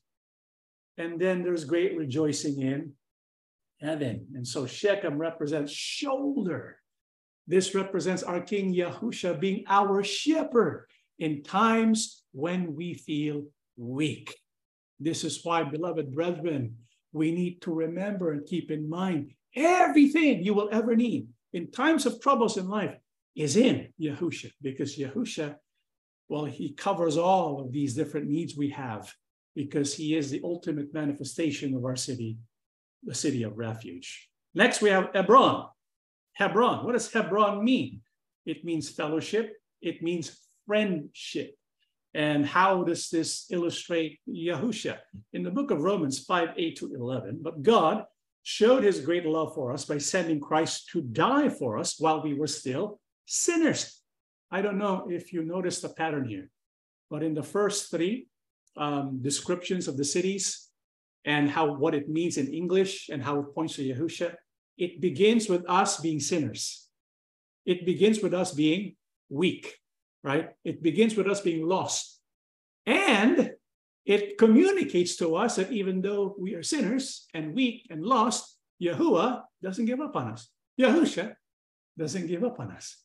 And 0.97 1.19
then 1.19 1.43
there's 1.43 1.65
great 1.65 1.97
rejoicing 1.97 2.61
in 2.61 2.93
heaven. 3.81 4.27
And 4.35 4.47
so 4.47 4.65
Shechem 4.65 5.17
represents 5.17 5.71
shoulder. 5.71 6.77
This 7.47 7.75
represents 7.75 8.23
our 8.23 8.41
King 8.41 8.73
Yahusha 8.73 9.39
being 9.39 9.63
our 9.67 10.03
shepherd 10.03 10.87
in 11.19 11.43
times 11.43 12.23
when 12.31 12.75
we 12.75 12.93
feel 12.93 13.45
weak. 13.75 14.35
This 14.99 15.23
is 15.23 15.41
why, 15.43 15.63
beloved 15.63 16.13
brethren, 16.13 16.77
we 17.11 17.31
need 17.31 17.61
to 17.63 17.73
remember 17.73 18.31
and 18.31 18.45
keep 18.45 18.71
in 18.71 18.89
mind 18.89 19.31
everything 19.55 20.43
you 20.43 20.53
will 20.53 20.69
ever 20.71 20.95
need 20.95 21.27
in 21.51 21.69
times 21.71 22.05
of 22.05 22.21
troubles 22.21 22.57
in 22.57 22.67
life 22.67 22.95
is 23.35 23.55
in 23.57 23.89
Yahusha, 24.01 24.51
because 24.61 24.97
Yahusha, 24.97 25.55
well, 26.29 26.45
he 26.45 26.73
covers 26.73 27.17
all 27.17 27.59
of 27.59 27.71
these 27.71 27.93
different 27.93 28.27
needs 28.27 28.55
we 28.55 28.69
have, 28.69 29.13
because 29.55 29.93
he 29.93 30.15
is 30.15 30.29
the 30.29 30.41
ultimate 30.43 30.93
manifestation 30.93 31.75
of 31.75 31.85
our 31.85 31.95
city, 31.95 32.37
the 33.03 33.13
city 33.13 33.43
of 33.43 33.57
refuge. 33.57 34.29
Next, 34.55 34.81
we 34.81 34.89
have 34.89 35.09
Hebron. 35.13 35.67
Hebron. 36.33 36.85
What 36.85 36.93
does 36.93 37.11
Hebron 37.11 37.63
mean? 37.63 38.01
It 38.45 38.65
means 38.65 38.89
fellowship, 38.89 39.53
it 39.81 40.01
means 40.01 40.39
friendship. 40.65 41.55
And 42.15 42.45
how 42.45 42.83
does 42.83 43.09
this 43.09 43.47
illustrate 43.49 44.19
Yahusha? 44.29 44.97
In 45.33 45.43
the 45.43 45.49
book 45.49 45.71
of 45.71 45.81
Romans 45.81 46.19
5 46.19 46.49
8 46.55 46.75
to 46.77 46.93
11, 46.93 47.39
but 47.41 47.63
God 47.63 48.05
showed 48.43 48.83
his 48.83 48.99
great 48.99 49.25
love 49.25 49.55
for 49.55 49.71
us 49.71 49.85
by 49.85 49.97
sending 49.97 50.39
Christ 50.39 50.89
to 50.91 51.01
die 51.01 51.49
for 51.49 51.77
us 51.77 51.99
while 51.99 52.21
we 52.21 52.33
were 52.33 52.47
still 52.47 52.99
sinners. 53.25 54.01
I 54.51 54.61
don't 54.61 54.77
know 54.77 55.07
if 55.09 55.33
you 55.33 55.43
noticed 55.43 55.81
the 55.81 55.89
pattern 55.89 56.27
here, 56.27 56.49
but 57.09 57.23
in 57.23 57.33
the 57.33 57.41
first 57.41 57.89
three 57.89 58.27
um, 58.77 59.19
descriptions 59.21 59.87
of 59.87 59.97
the 59.97 60.05
cities 60.05 60.69
and 61.25 61.49
how 61.49 61.73
what 61.73 61.95
it 61.95 62.09
means 62.09 62.37
in 62.37 62.53
English 62.53 63.09
and 63.09 63.23
how 63.23 63.39
it 63.39 63.53
points 63.55 63.75
to 63.75 63.83
Yahusha, 63.83 64.35
it 64.77 65.01
begins 65.01 65.47
with 65.47 65.63
us 65.69 65.99
being 65.99 66.19
sinners. 66.19 66.87
It 67.65 67.85
begins 67.85 68.21
with 68.21 68.33
us 68.33 68.51
being 68.51 68.95
weak, 69.29 69.77
right? 70.23 70.49
It 70.63 70.83
begins 70.83 71.15
with 71.15 71.27
us 71.27 71.41
being 71.41 71.65
lost. 71.65 72.19
And 72.85 73.51
it 74.05 74.37
communicates 74.37 75.15
to 75.17 75.35
us 75.35 75.55
that 75.55 75.71
even 75.71 76.01
though 76.01 76.35
we 76.37 76.55
are 76.55 76.63
sinners 76.63 77.27
and 77.33 77.55
weak 77.55 77.87
and 77.89 78.03
lost, 78.03 78.57
Yahuah 78.81 79.43
doesn't 79.61 79.85
give 79.85 80.01
up 80.01 80.15
on 80.15 80.33
us. 80.33 80.49
Yahusha 80.79 81.35
doesn't 81.97 82.27
give 82.27 82.43
up 82.43 82.59
on 82.59 82.71
us. 82.71 82.97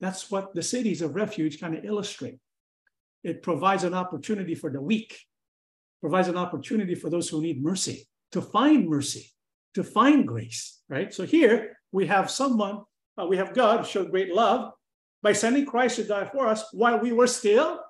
That's 0.00 0.30
what 0.30 0.54
the 0.54 0.62
cities 0.62 1.02
of 1.02 1.14
refuge 1.14 1.60
kind 1.60 1.76
of 1.76 1.84
illustrate. 1.84 2.38
It 3.26 3.42
provides 3.42 3.82
an 3.82 3.92
opportunity 3.92 4.54
for 4.54 4.70
the 4.70 4.80
weak, 4.80 5.18
provides 6.00 6.28
an 6.28 6.36
opportunity 6.36 6.94
for 6.94 7.10
those 7.10 7.28
who 7.28 7.42
need 7.42 7.60
mercy 7.60 8.06
to 8.30 8.40
find 8.40 8.88
mercy, 8.88 9.32
to 9.74 9.82
find 9.82 10.28
grace, 10.28 10.80
right? 10.88 11.12
So 11.12 11.26
here 11.26 11.76
we 11.90 12.06
have 12.06 12.30
someone, 12.30 12.82
uh, 13.20 13.26
we 13.26 13.36
have 13.36 13.52
God 13.52 13.84
showed 13.84 14.12
great 14.12 14.32
love 14.32 14.70
by 15.24 15.32
sending 15.32 15.66
Christ 15.66 15.96
to 15.96 16.04
die 16.04 16.26
for 16.26 16.46
us 16.46 16.66
while 16.72 17.00
we 17.00 17.10
were 17.10 17.26
still 17.26 17.80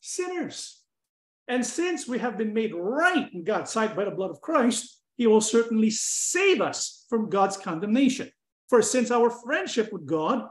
sinners. 0.00 0.80
And 1.46 1.64
since 1.66 2.08
we 2.08 2.18
have 2.20 2.38
been 2.38 2.54
made 2.54 2.72
right 2.74 3.28
in 3.34 3.44
God's 3.44 3.70
sight 3.70 3.94
by 3.94 4.06
the 4.06 4.12
blood 4.12 4.30
of 4.30 4.40
Christ, 4.40 4.98
he 5.18 5.26
will 5.26 5.42
certainly 5.42 5.90
save 5.90 6.62
us 6.62 7.04
from 7.10 7.28
God's 7.28 7.58
condemnation. 7.58 8.30
For 8.70 8.80
since 8.80 9.10
our 9.10 9.28
friendship 9.28 9.92
with 9.92 10.06
God 10.06 10.48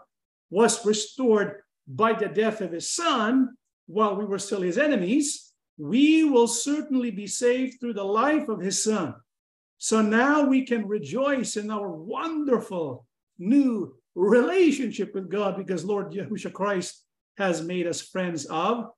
was 0.51 0.85
restored 0.85 1.63
by 1.87 2.13
the 2.13 2.27
death 2.27 2.61
of 2.61 2.73
his 2.73 2.91
son 2.91 3.57
while 3.87 4.15
we 4.15 4.25
were 4.25 4.39
still 4.39 4.61
his 4.61 4.77
enemies, 4.77 5.51
we 5.77 6.23
will 6.23 6.47
certainly 6.47 7.11
be 7.11 7.27
saved 7.27 7.79
through 7.79 7.93
the 7.93 8.03
life 8.03 8.47
of 8.47 8.61
his 8.61 8.83
son. 8.83 9.15
So 9.77 10.01
now 10.01 10.45
we 10.45 10.65
can 10.65 10.87
rejoice 10.87 11.57
in 11.57 11.69
our 11.69 11.89
wonderful 11.89 13.05
new 13.37 13.95
relationship 14.15 15.13
with 15.13 15.29
God 15.29 15.57
because 15.57 15.83
Lord 15.83 16.13
Yahushua 16.13 16.53
Christ 16.53 17.03
has 17.37 17.61
made 17.61 17.87
us 17.87 18.01
friends 18.01 18.45
of 18.45 18.89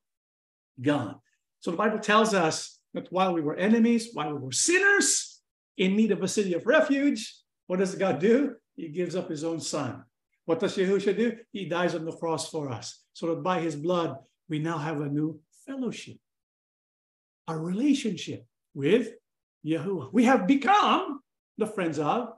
God. 0.82 1.16
So 1.62 1.72
the 1.72 1.78
Bible 1.78 2.00
tells 2.00 2.34
us 2.34 2.80
that 2.94 3.12
while 3.12 3.34
we 3.34 3.42
were 3.42 3.56
enemies, 3.56 4.10
while 4.14 4.34
we 4.34 4.40
were 4.40 4.52
sinners 4.52 5.42
in 5.78 5.96
need 5.96 6.12
of 6.12 6.22
a 6.22 6.28
city 6.28 6.54
of 6.54 6.68
refuge, 6.68 7.34
what 7.68 7.80
does 7.80 7.96
God 7.96 8.20
do? 8.20 8.56
He 8.76 8.90
gives 8.90 9.16
up 9.16 9.30
his 9.30 9.44
own 9.44 9.60
son. 9.60 10.04
What 10.46 10.60
does 10.60 10.78
Yahushua 10.78 11.18
do? 11.18 11.38
He 11.52 11.66
dies 11.66 11.96
on 11.96 12.06
the 12.06 12.12
cross 12.12 12.50
for 12.50 12.70
us, 12.70 13.04
so 13.14 13.28
that 13.28 13.42
by 13.42 13.60
his 13.60 13.76
blood, 13.76 14.18
we 14.50 14.60
now 14.60 14.78
have 14.78 15.02
a 15.02 15.10
new 15.10 15.40
fellowship, 15.66 16.18
a 17.48 17.58
relationship 17.58 18.46
with 18.74 19.10
Yahuah. 19.66 20.12
We 20.14 20.26
have 20.26 20.48
become 20.48 21.20
the 21.58 21.68
friends 21.68 22.00
of 22.00 22.34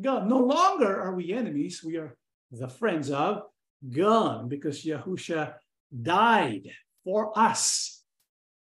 God. 0.00 0.28
No 0.28 0.38
longer 0.38 1.00
are 1.00 1.14
we 1.14 1.32
enemies, 1.32 1.82
we 1.84 1.96
are 1.96 2.16
the 2.50 2.68
friends 2.68 3.10
of 3.10 3.42
God 3.88 4.48
because 4.48 4.84
Yahusha 4.84 5.54
died 6.02 6.68
for 7.04 7.36
us 7.38 8.02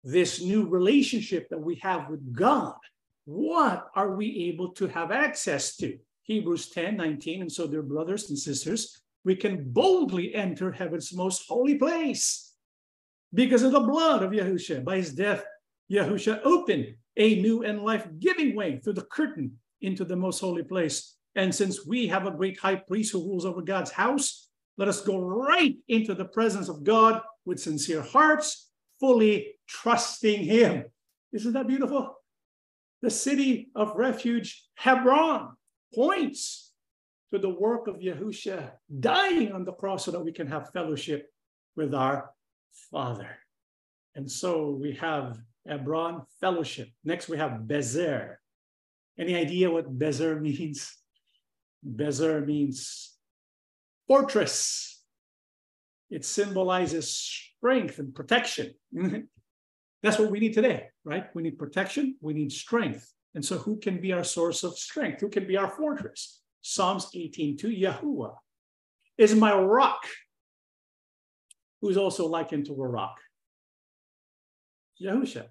this 0.04 0.42
new 0.42 0.68
relationship 0.68 1.50
that 1.50 1.60
we 1.60 1.76
have 1.76 2.10
with 2.10 2.34
God, 2.34 2.76
what 3.26 3.88
are 3.96 4.16
we 4.16 4.50
able 4.52 4.70
to 4.74 4.88
have 4.88 5.12
access 5.12 5.78
to? 5.78 5.98
Hebrews 6.24 6.70
10 6.70 6.98
19. 6.98 7.42
And 7.42 7.52
so, 7.52 7.68
dear 7.68 7.82
brothers 7.82 8.30
and 8.30 8.38
sisters, 8.38 9.02
we 9.24 9.36
can 9.36 9.72
boldly 9.72 10.36
enter 10.36 10.72
heaven's 10.72 11.14
most 11.14 11.48
holy 11.48 11.76
place 11.76 12.53
because 13.34 13.64
of 13.64 13.72
the 13.72 13.80
blood 13.80 14.24
of 14.24 14.32
Yahushua. 14.32 14.84
By 14.84 14.98
his 14.98 15.14
death, 15.14 15.44
Yahushua 15.92 16.42
opened 16.44 16.96
a 17.18 17.42
new 17.42 17.64
and 17.64 17.84
life 17.84 18.08
giving 18.20 18.56
way 18.56 18.80
through 18.80 18.94
the 18.94 19.06
curtain 19.06 19.54
into 19.82 20.06
the 20.06 20.16
most 20.16 20.40
holy 20.40 20.64
place. 20.64 21.16
And 21.36 21.54
since 21.54 21.86
we 21.86 22.08
have 22.08 22.26
a 22.26 22.32
great 22.32 22.60
high 22.60 22.76
priest 22.76 23.12
who 23.12 23.26
rules 23.26 23.46
over 23.46 23.62
God's 23.62 23.92
house, 23.92 24.50
let 24.78 24.88
us 24.88 25.02
go 25.02 25.20
right 25.20 25.76
into 25.88 26.14
the 26.14 26.26
presence 26.26 26.70
of 26.70 26.84
God 26.84 27.22
with 27.46 27.60
sincere 27.60 28.02
hearts 28.02 28.70
fully 29.00 29.56
trusting 29.68 30.44
him. 30.44 30.86
Isn't 31.34 31.54
that 31.54 31.68
beautiful? 31.68 32.16
The 33.02 33.10
city 33.10 33.70
of 33.76 33.96
refuge, 33.96 34.64
Hebron, 34.76 35.50
points 35.94 36.72
to 37.34 37.40
the 37.40 37.50
work 37.50 37.88
of 37.88 37.98
Yahusha 37.98 38.72
dying 39.00 39.52
on 39.52 39.66
the 39.66 39.74
cross 39.74 40.06
so 40.06 40.12
that 40.12 40.24
we 40.24 40.32
can 40.32 40.48
have 40.48 40.72
fellowship 40.72 41.28
with 41.76 41.94
our 41.94 42.32
Father. 42.92 43.30
And 44.16 44.30
so 44.30 44.70
we 44.70 44.94
have 44.94 45.38
Hebron 45.68 46.24
fellowship. 46.40 46.90
Next, 47.04 47.30
we 47.30 47.38
have 47.38 47.62
Bezer. 47.66 48.36
Any 49.20 49.36
idea 49.36 49.72
what 49.72 49.98
Bezer 49.98 50.40
means? 50.50 50.96
Bezer 51.86 52.46
means 52.46 53.14
fortress. 54.08 55.02
It 56.10 56.26
symbolizes 56.26 57.16
strength 57.16 58.00
and 58.00 58.14
protection. 58.14 58.74
That's 60.04 60.20
what 60.20 60.32
we 60.32 60.40
need 60.40 60.54
today, 60.54 60.88
right? 61.06 61.26
We 61.34 61.44
need 61.44 61.58
protection, 61.58 62.18
we 62.22 62.34
need 62.34 62.52
strength. 62.52 63.10
And 63.36 63.44
so, 63.44 63.58
who 63.58 63.78
can 63.78 64.00
be 64.00 64.12
our 64.14 64.24
source 64.24 64.64
of 64.64 64.78
strength? 64.78 65.22
Who 65.22 65.30
can 65.30 65.48
be 65.48 65.58
our 65.58 65.70
fortress? 65.70 66.42
Psalms 66.62 67.10
18 67.16 67.58
2 67.58 67.70
Yahuah 67.70 68.36
is 69.18 69.36
my 69.36 69.56
rock, 69.56 70.06
who's 71.84 71.98
also 71.98 72.26
likened 72.26 72.66
to 72.66 72.82
a 72.82 72.88
rock. 72.88 73.18
Yahusha. 75.04 75.48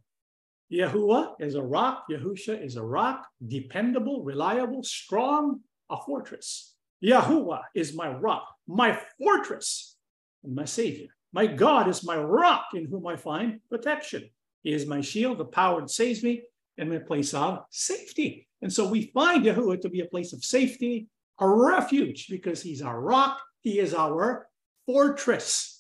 Yahuah 0.72 1.34
is 1.38 1.56
a 1.56 1.62
rock. 1.62 2.04
Yahusha 2.10 2.64
is 2.64 2.76
a 2.76 2.82
rock, 2.82 3.26
dependable, 3.46 4.24
reliable, 4.24 4.82
strong, 4.82 5.60
a 5.90 5.96
fortress. 6.06 6.74
Yahuah 7.04 7.64
is 7.74 7.94
my 7.94 8.08
rock, 8.08 8.46
my 8.66 8.98
fortress, 9.18 9.96
and 10.42 10.54
my 10.54 10.64
savior. 10.64 11.08
My 11.34 11.46
God 11.46 11.86
is 11.86 12.02
my 12.02 12.16
rock 12.16 12.68
in 12.72 12.86
whom 12.86 13.06
I 13.06 13.16
find 13.16 13.60
protection. 13.68 14.30
He 14.62 14.72
is 14.72 14.86
my 14.86 15.02
shield, 15.02 15.36
the 15.36 15.44
power 15.44 15.82
that 15.82 15.90
saves 15.90 16.22
me, 16.22 16.44
and 16.78 16.88
my 16.88 16.96
place 16.96 17.34
of 17.34 17.58
safety. 17.68 18.48
And 18.62 18.72
so 18.72 18.88
we 18.88 19.10
find 19.12 19.44
Yahuah 19.44 19.82
to 19.82 19.90
be 19.90 20.00
a 20.00 20.06
place 20.06 20.32
of 20.32 20.42
safety, 20.42 21.08
a 21.38 21.46
refuge, 21.46 22.28
because 22.30 22.62
he's 22.62 22.80
our 22.80 23.02
rock, 23.02 23.38
he 23.60 23.78
is 23.78 23.92
our 23.92 24.48
fortress, 24.86 25.71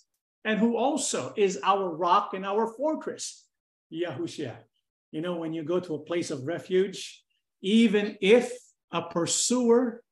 and 0.44 0.58
who 0.58 0.76
also 0.76 1.32
is 1.36 1.58
our 1.62 1.88
rock 1.88 2.34
and 2.34 2.44
our 2.44 2.66
fortress, 2.66 3.46
Yahushua. 3.92 4.56
You 5.12 5.20
know, 5.20 5.36
when 5.36 5.52
you 5.52 5.62
go 5.62 5.78
to 5.78 5.94
a 5.94 5.98
place 5.98 6.30
of 6.30 6.46
refuge, 6.46 7.22
even 7.60 8.16
if 8.20 8.52
a 8.90 9.02
pursuer 9.02 10.02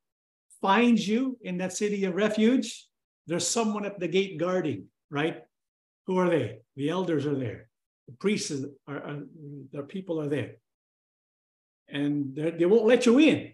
finds 0.61 1.07
you 1.07 1.37
in 1.41 1.57
that 1.57 1.73
city 1.73 2.05
of 2.05 2.15
refuge, 2.15 2.87
there's 3.27 3.47
someone 3.47 3.85
at 3.85 3.99
the 3.99 4.07
gate 4.07 4.37
guarding 4.37 4.87
right? 5.11 5.43
Who 6.07 6.17
are 6.17 6.29
they? 6.29 6.61
The 6.75 6.89
elders 6.89 7.27
are 7.27 7.35
there. 7.35 7.67
The 8.07 8.13
priests 8.13 8.65
are, 8.87 8.97
are 8.97 9.19
the 9.71 9.83
people 9.83 10.19
are 10.19 10.29
there. 10.29 10.53
And 11.87 12.33
they 12.35 12.65
won't 12.65 12.85
let 12.85 13.05
you 13.05 13.19
in. 13.19 13.51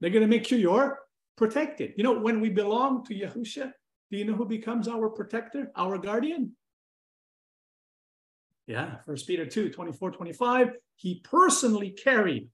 They're 0.00 0.10
going 0.10 0.22
to 0.22 0.28
make 0.28 0.46
sure 0.46 0.58
you're 0.58 0.98
protected. 1.36 1.94
You 1.96 2.04
know, 2.04 2.18
when 2.18 2.40
we 2.40 2.50
belong 2.50 3.04
to 3.06 3.14
Yahusha, 3.14 3.72
do 4.14 4.18
you 4.18 4.24
know 4.24 4.34
who 4.34 4.44
becomes 4.44 4.86
our 4.86 5.08
protector, 5.08 5.72
our 5.74 5.98
guardian? 5.98 6.52
Yeah, 8.68 8.98
First 9.04 9.26
Peter 9.26 9.44
2, 9.44 9.70
24, 9.70 10.12
25. 10.12 10.68
He 10.94 11.20
personally 11.24 11.90
carried 11.90 12.48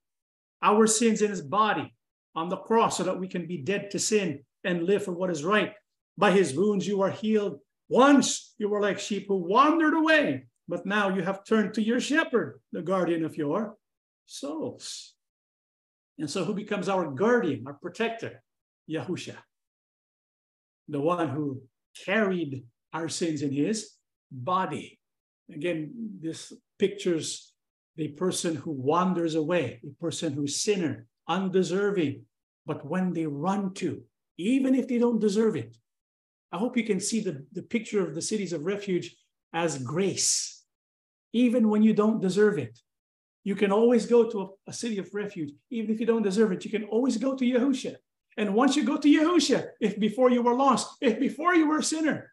our 0.63 0.87
sins 0.87 1.21
in 1.21 1.29
his 1.29 1.43
body 1.43 1.95
on 2.35 2.49
the 2.49 2.57
cross 2.57 2.97
so 2.97 3.03
that 3.03 3.21
we 3.21 3.29
can 3.29 3.47
be 3.47 3.59
dead 3.59 3.91
to 3.91 3.99
sin 3.99 4.43
and 4.65 4.85
live 4.85 5.05
for 5.05 5.13
what 5.13 5.29
is 5.29 5.45
right. 5.45 5.75
By 6.17 6.31
his 6.31 6.55
wounds 6.55 6.87
you 6.87 7.03
are 7.03 7.11
healed. 7.11 7.59
Once 7.91 8.55
you 8.57 8.71
were 8.71 8.81
like 8.81 8.99
sheep 8.99 9.27
who 9.29 9.37
wandered 9.37 9.93
away, 9.93 10.47
but 10.67 10.87
now 10.87 11.15
you 11.15 11.21
have 11.21 11.45
turned 11.45 11.75
to 11.75 11.83
your 11.83 12.01
shepherd, 12.01 12.59
the 12.73 12.81
guardian 12.81 13.23
of 13.23 13.37
your 13.37 13.77
souls. 14.25 15.13
And 16.19 16.31
so 16.31 16.43
who 16.43 16.55
becomes 16.55 16.89
our 16.89 17.11
guardian, 17.11 17.65
our 17.67 17.75
protector? 17.75 18.43
Yahusha, 18.89 19.37
the 20.91 21.01
one 21.01 21.29
who 21.29 21.63
carried 22.05 22.65
our 22.93 23.09
sins 23.09 23.43
in 23.43 23.53
his 23.53 23.93
body. 24.31 24.99
Again, 25.53 25.93
this 26.21 26.53
pictures 26.79 27.53
the 27.97 28.09
person 28.09 28.55
who 28.55 28.71
wanders 28.73 29.35
away, 29.35 29.81
a 29.85 30.03
person 30.03 30.33
who's 30.33 30.63
sinner, 30.63 31.07
undeserving. 31.29 32.25
But 32.67 32.87
when 32.87 33.13
they 33.13 33.27
run 33.27 33.75
to, 33.75 34.03
even 34.39 34.75
if 34.75 34.89
they 34.89 34.99
don't 34.99 35.21
deserve 35.21 35.57
it, 35.57 35.77
I 36.53 36.59
hope 36.59 36.77
you 36.77 36.85
can 36.85 37.01
see 37.01 37.21
the, 37.21 37.45
the 37.53 37.63
picture 37.63 38.07
of 38.07 38.15
the 38.15 38.23
cities 38.23 38.53
of 38.53 38.65
refuge 38.65 39.17
as 39.53 39.79
grace, 39.79 40.65
even 41.33 41.69
when 41.69 41.83
you 41.83 41.93
don't 41.93 42.21
deserve 42.21 42.59
it. 42.59 42.79
You 43.45 43.55
can 43.55 43.73
always 43.73 44.07
go 44.07 44.29
to 44.31 44.41
a, 44.43 44.49
a 44.69 44.73
city 44.73 44.99
of 44.99 45.13
refuge, 45.15 45.53
even 45.71 45.93
if 45.95 46.01
you 46.01 46.07
don't 46.07 46.23
deserve 46.23 46.53
it. 46.53 46.65
You 46.65 46.71
can 46.71 46.85
always 46.85 47.17
go 47.17 47.37
to 47.37 47.45
Yahusha. 47.45 47.97
And 48.41 48.55
once 48.55 48.75
you 48.75 48.85
go 48.85 48.97
to 48.97 49.07
Yahusha, 49.07 49.67
if 49.83 50.01
before 50.01 50.31
you 50.31 50.41
were 50.41 50.55
lost, 50.55 50.97
if 51.03 51.21
before 51.21 51.55
you 51.55 51.69
were 51.69 51.81
a 51.81 51.83
sinner, 51.83 52.33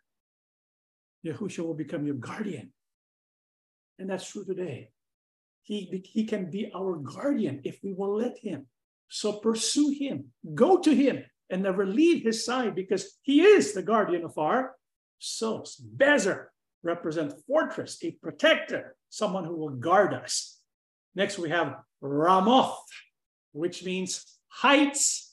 Yahusha 1.26 1.60
will 1.60 1.74
become 1.74 2.06
your 2.06 2.16
guardian. 2.16 2.72
And 4.00 4.10
that's 4.10 4.32
true 4.32 4.46
today. 4.46 4.92
He, 5.64 6.02
he 6.06 6.24
can 6.24 6.50
be 6.50 6.72
our 6.74 6.96
guardian 6.96 7.60
if 7.66 7.80
we 7.84 7.92
will 7.92 8.16
let 8.16 8.38
him. 8.38 8.68
So 9.10 9.34
pursue 9.34 9.90
him, 9.90 10.32
go 10.56 10.78
to 10.78 10.96
him, 10.96 11.26
and 11.50 11.64
never 11.64 11.86
leave 11.86 12.24
his 12.24 12.46
side 12.46 12.74
because 12.74 13.18
he 13.22 13.42
is 13.42 13.74
the 13.74 13.84
guardian 13.84 14.24
of 14.24 14.38
our 14.38 14.78
souls. 15.20 15.76
Bezer 15.98 16.46
represents 16.84 17.36
fortress, 17.46 18.02
a 18.02 18.12
protector, 18.12 18.96
someone 19.10 19.44
who 19.44 19.58
will 19.58 19.76
guard 19.76 20.14
us. 20.14 20.58
Next, 21.16 21.38
we 21.38 21.50
have 21.50 21.76
Ramoth, 22.02 22.88
which 23.52 23.84
means 23.84 24.40
heights 24.48 25.27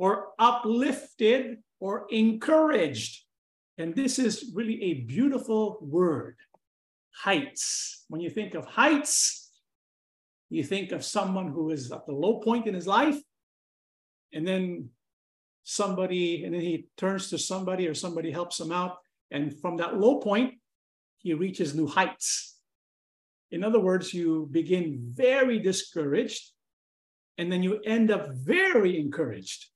or 0.00 0.28
uplifted 0.38 1.58
or 1.78 2.06
encouraged. 2.08 3.22
And 3.76 3.94
this 3.94 4.18
is 4.18 4.50
really 4.54 4.82
a 4.82 4.94
beautiful 4.94 5.76
word 5.82 6.36
heights. 7.14 8.06
When 8.08 8.22
you 8.22 8.30
think 8.30 8.54
of 8.54 8.64
heights, 8.64 9.52
you 10.48 10.64
think 10.64 10.92
of 10.92 11.04
someone 11.04 11.48
who 11.48 11.68
is 11.68 11.92
at 11.92 12.06
the 12.06 12.14
low 12.14 12.40
point 12.40 12.66
in 12.66 12.74
his 12.74 12.86
life, 12.86 13.20
and 14.32 14.48
then 14.48 14.88
somebody, 15.64 16.44
and 16.44 16.54
then 16.54 16.62
he 16.62 16.88
turns 16.96 17.28
to 17.28 17.38
somebody 17.38 17.86
or 17.86 17.94
somebody 17.94 18.30
helps 18.30 18.58
him 18.58 18.72
out. 18.72 18.96
And 19.30 19.54
from 19.60 19.76
that 19.76 19.98
low 19.98 20.18
point, 20.18 20.54
he 21.18 21.34
reaches 21.34 21.74
new 21.74 21.86
heights. 21.86 22.56
In 23.50 23.62
other 23.62 23.80
words, 23.80 24.14
you 24.14 24.48
begin 24.50 25.12
very 25.12 25.58
discouraged, 25.58 26.52
and 27.36 27.52
then 27.52 27.62
you 27.62 27.80
end 27.84 28.10
up 28.10 28.30
very 28.32 28.98
encouraged. 28.98 29.66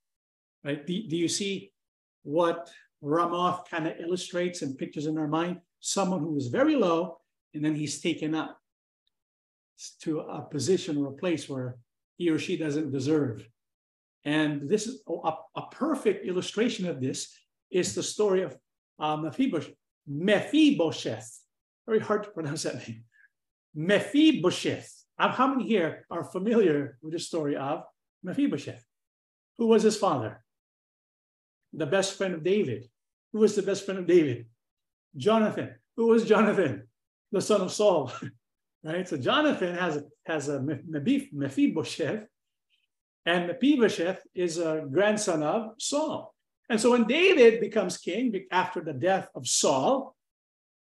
Right? 0.65 0.85
Do, 0.85 1.07
do 1.07 1.15
you 1.15 1.27
see 1.27 1.71
what 2.23 2.71
Ramoth 3.03 3.69
kind 3.69 3.87
of 3.87 3.99
illustrates 3.99 4.63
and 4.63 4.77
pictures 4.77 5.05
in 5.05 5.17
our 5.17 5.27
mind? 5.27 5.61
Someone 5.79 6.21
who 6.21 6.35
is 6.37 6.47
very 6.47 6.75
low, 6.75 7.19
and 7.53 7.63
then 7.63 7.75
he's 7.75 8.01
taken 8.01 8.33
up 8.33 8.59
to 10.01 10.21
a 10.21 10.41
position 10.41 10.97
or 10.97 11.07
a 11.09 11.17
place 11.17 11.47
where 11.47 11.77
he 12.17 12.31
or 12.31 12.39
she 12.39 12.57
doesn't 12.57 12.91
deserve. 12.91 13.47
And 14.23 14.67
this 14.67 14.87
is 14.87 15.03
a, 15.07 15.31
a 15.55 15.67
perfect 15.71 16.25
illustration 16.25 16.87
of 16.87 16.99
this 16.99 17.31
is 17.69 17.93
the 17.93 18.01
story 18.01 18.41
of 18.41 18.57
uh, 18.99 19.17
Mephibosheth. 19.17 19.75
Mephibosheth. 20.07 21.41
Very 21.85 21.99
hard 21.99 22.23
to 22.23 22.31
pronounce 22.31 22.63
that 22.63 22.87
name. 22.87 23.03
Mephibosheth. 23.75 25.03
How 25.17 25.47
many 25.47 25.67
here 25.67 26.07
are 26.09 26.23
familiar 26.23 26.97
with 27.03 27.13
the 27.13 27.19
story 27.19 27.55
of 27.55 27.83
Mephibosheth? 28.23 28.83
Who 29.59 29.67
was 29.67 29.83
his 29.83 29.97
father? 29.97 30.41
The 31.75 31.85
best 31.85 32.17
friend 32.17 32.33
of 32.33 32.43
David. 32.43 32.89
Who 33.33 33.39
was 33.39 33.55
the 33.55 33.61
best 33.61 33.85
friend 33.85 33.99
of 33.99 34.07
David? 34.07 34.45
Jonathan. 35.15 35.75
Who 35.97 36.07
was 36.07 36.25
Jonathan? 36.25 36.87
The 37.31 37.41
son 37.41 37.61
of 37.61 37.71
Saul. 37.71 38.11
right? 38.83 39.07
So 39.07 39.17
Jonathan 39.17 39.75
has 39.75 40.03
has 40.25 40.47
a 40.47 40.61
Mephibosheth, 40.61 42.25
and 43.25 43.47
Mephibosheth 43.47 44.21
is 44.33 44.57
a 44.57 44.85
grandson 44.89 45.43
of 45.43 45.73
Saul. 45.77 46.33
And 46.69 46.79
so 46.79 46.91
when 46.91 47.05
David 47.05 47.59
becomes 47.59 47.97
king 47.97 48.33
after 48.51 48.81
the 48.81 48.93
death 48.93 49.27
of 49.35 49.47
Saul, 49.47 50.15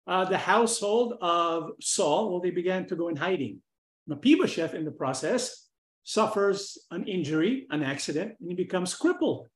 uh, 0.06 0.24
the 0.24 0.38
household 0.38 1.14
of 1.20 1.72
Saul, 1.80 2.30
well, 2.30 2.40
they 2.40 2.50
began 2.50 2.86
to 2.86 2.96
go 2.96 3.08
in 3.08 3.16
hiding. 3.16 3.60
Mephibosheth, 4.06 4.74
in 4.74 4.84
the 4.84 4.90
process, 4.90 5.68
suffers 6.02 6.78
an 6.90 7.06
injury, 7.06 7.66
an 7.70 7.82
accident, 7.82 8.34
and 8.40 8.48
he 8.50 8.54
becomes 8.54 8.94
crippled. 8.94 9.48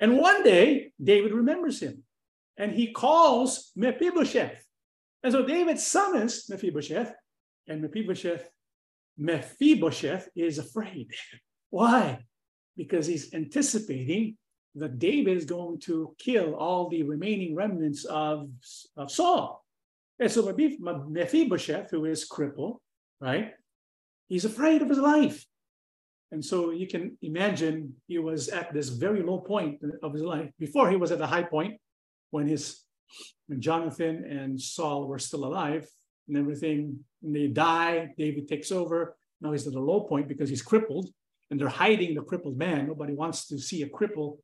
And 0.00 0.18
one 0.18 0.42
day, 0.42 0.92
David 1.02 1.32
remembers 1.32 1.80
him 1.80 2.04
and 2.56 2.72
he 2.72 2.92
calls 2.92 3.72
Mephibosheth. 3.76 4.64
And 5.22 5.32
so 5.32 5.44
David 5.44 5.78
summons 5.78 6.48
Mephibosheth, 6.48 7.12
and 7.68 7.82
Mephibosheth, 7.82 8.48
Mephibosheth 9.18 10.28
is 10.36 10.58
afraid. 10.58 11.10
Why? 11.70 12.24
Because 12.76 13.06
he's 13.06 13.34
anticipating 13.34 14.36
that 14.74 14.98
David 14.98 15.36
is 15.36 15.46
going 15.46 15.80
to 15.80 16.14
kill 16.18 16.54
all 16.54 16.88
the 16.88 17.02
remaining 17.02 17.54
remnants 17.54 18.04
of, 18.04 18.48
of 18.96 19.10
Saul. 19.10 19.64
And 20.18 20.30
so 20.30 20.42
Mephibosheth, 20.52 21.90
who 21.90 22.04
is 22.04 22.24
crippled, 22.24 22.78
right? 23.20 23.52
He's 24.28 24.44
afraid 24.44 24.82
of 24.82 24.88
his 24.88 24.98
life. 24.98 25.44
And 26.32 26.44
so 26.44 26.70
you 26.70 26.88
can 26.88 27.16
imagine 27.22 27.94
he 28.08 28.18
was 28.18 28.48
at 28.48 28.72
this 28.72 28.88
very 28.88 29.22
low 29.22 29.38
point 29.38 29.80
of 30.02 30.12
his 30.12 30.22
life. 30.22 30.50
Before 30.58 30.90
he 30.90 30.96
was 30.96 31.12
at 31.12 31.18
the 31.18 31.26
high 31.26 31.44
point 31.44 31.80
when 32.30 32.46
his 32.46 32.82
when 33.46 33.60
Jonathan 33.60 34.24
and 34.24 34.60
Saul 34.60 35.06
were 35.06 35.20
still 35.20 35.44
alive 35.44 35.88
and 36.26 36.36
everything, 36.36 36.98
and 37.22 37.34
they 37.34 37.46
die, 37.46 38.08
David 38.18 38.48
takes 38.48 38.72
over. 38.72 39.16
Now 39.40 39.52
he's 39.52 39.66
at 39.66 39.74
a 39.74 39.80
low 39.80 40.00
point 40.00 40.26
because 40.26 40.48
he's 40.48 40.62
crippled 40.62 41.08
and 41.50 41.60
they're 41.60 41.68
hiding 41.68 42.14
the 42.14 42.22
crippled 42.22 42.58
man. 42.58 42.88
Nobody 42.88 43.14
wants 43.14 43.46
to 43.48 43.58
see 43.58 43.82
a 43.82 43.88
cripple 43.88 44.38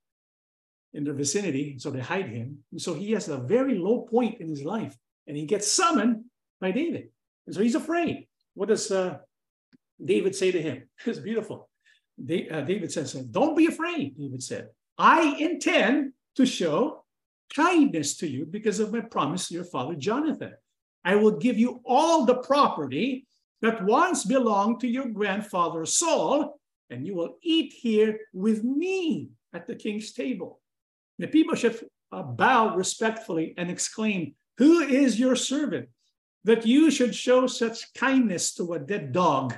in 0.94 1.04
their 1.04 1.14
vicinity, 1.14 1.76
so 1.78 1.90
they 1.90 2.00
hide 2.00 2.28
him. 2.28 2.58
And 2.70 2.80
so 2.80 2.94
he 2.94 3.12
has 3.12 3.28
a 3.28 3.38
very 3.38 3.78
low 3.78 4.02
point 4.02 4.40
in 4.40 4.48
his 4.48 4.62
life, 4.62 4.96
and 5.26 5.36
he 5.36 5.46
gets 5.46 5.72
summoned 5.72 6.24
by 6.60 6.70
David. 6.70 7.08
And 7.46 7.54
so 7.54 7.62
he's 7.62 7.74
afraid. 7.74 8.28
What 8.54 8.68
does 8.68 8.90
uh, 8.90 9.18
David 10.04 10.36
say 10.36 10.52
to 10.52 10.60
him? 10.60 10.88
It's 11.06 11.18
beautiful. 11.18 11.68
Uh, 12.22 12.60
David 12.62 12.92
says, 12.92 13.12
Don't 13.12 13.56
be 13.56 13.66
afraid, 13.66 14.16
David 14.16 14.42
said. 14.42 14.68
I 14.98 15.36
intend 15.38 16.12
to 16.36 16.46
show 16.46 17.04
kindness 17.54 18.16
to 18.18 18.28
you 18.28 18.46
because 18.46 18.78
of 18.80 18.92
my 18.92 19.00
promise 19.00 19.48
to 19.48 19.54
your 19.54 19.64
father 19.64 19.94
Jonathan. 19.94 20.54
I 21.04 21.16
will 21.16 21.32
give 21.32 21.58
you 21.58 21.80
all 21.84 22.24
the 22.24 22.36
property 22.36 23.26
that 23.60 23.84
once 23.84 24.24
belonged 24.24 24.80
to 24.80 24.88
your 24.88 25.06
grandfather 25.06 25.84
Saul, 25.84 26.58
and 26.90 27.06
you 27.06 27.14
will 27.14 27.36
eat 27.42 27.72
here 27.72 28.18
with 28.32 28.62
me 28.62 29.30
at 29.52 29.66
the 29.66 29.74
king's 29.74 30.12
table. 30.12 30.60
The 31.18 31.26
Mephibosheth 31.26 31.84
uh, 32.10 32.22
bowed 32.22 32.76
respectfully 32.76 33.54
and 33.56 33.70
exclaimed, 33.70 34.32
Who 34.58 34.80
is 34.80 35.18
your 35.18 35.36
servant 35.36 35.88
that 36.44 36.66
you 36.66 36.90
should 36.90 37.14
show 37.14 37.46
such 37.46 37.92
kindness 37.94 38.54
to 38.54 38.74
a 38.74 38.78
dead 38.78 39.12
dog 39.12 39.54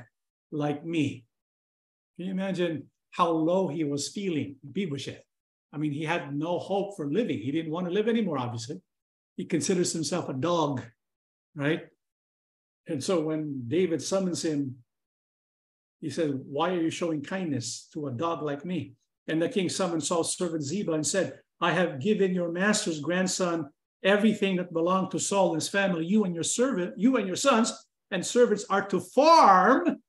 like 0.51 0.85
me? 0.85 1.25
Can 2.17 2.27
you 2.27 2.33
imagine 2.33 2.85
how 3.11 3.31
low 3.31 3.69
he 3.69 3.85
was 3.85 4.09
feeling, 4.09 4.57
Mephibosheth? 4.65 5.23
I 5.73 5.79
mean, 5.79 5.93
he 5.93 6.05
had 6.05 6.35
no 6.35 6.59
hope 6.59 6.97
for 6.97 7.11
living. 7.11 7.39
He 7.39 7.51
didn't 7.51 7.73
want 7.73 7.87
to 7.87 7.93
live 7.93 8.09
anymore, 8.09 8.39
obviously. 8.39 8.81
He 9.37 9.45
considers 9.45 9.93
himself 9.93 10.29
a 10.29 10.35
dog, 10.35 10.83
right? 11.57 11.83
And 12.87 13.03
so 13.03 13.21
when 13.21 13.65
David 13.67 14.01
summons 14.01 14.45
him, 14.45 14.77
he 16.01 16.11
said, 16.11 16.39
Why 16.47 16.71
are 16.71 16.81
you 16.81 16.91
showing 16.91 17.23
kindness 17.23 17.89
to 17.95 18.07
a 18.07 18.13
dog 18.13 18.43
like 18.43 18.65
me? 18.65 18.95
And 19.27 19.41
the 19.41 19.49
king 19.49 19.69
summoned 19.69 20.05
Saul's 20.05 20.37
servant 20.37 20.63
Ziba 20.63 20.93
and 20.93 21.07
said, 21.07 21.41
I 21.61 21.73
have 21.73 22.01
given 22.01 22.35
your 22.35 22.53
master's 22.53 23.01
grandson 23.01 23.71
everything 24.05 24.57
that 24.57 24.73
belonged 24.73 25.11
to 25.13 25.19
Saul 25.19 25.55
and 25.55 25.63
his 25.63 25.69
family. 25.69 26.05
You 26.05 26.25
and 26.25 26.35
your 26.35 26.45
servant, 26.45 26.95
you 26.97 27.17
and 27.17 27.27
your 27.27 27.37
sons 27.37 27.73
and 28.11 28.25
servants 28.25 28.67
are 28.69 28.87
to 28.89 29.01
farm 29.01 30.03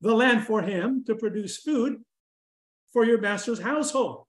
the 0.00 0.14
land 0.14 0.46
for 0.46 0.62
him 0.62 1.04
to 1.06 1.14
produce 1.14 1.58
food 1.58 1.98
for 2.92 3.04
your 3.04 3.20
master's 3.20 3.60
household. 3.60 4.24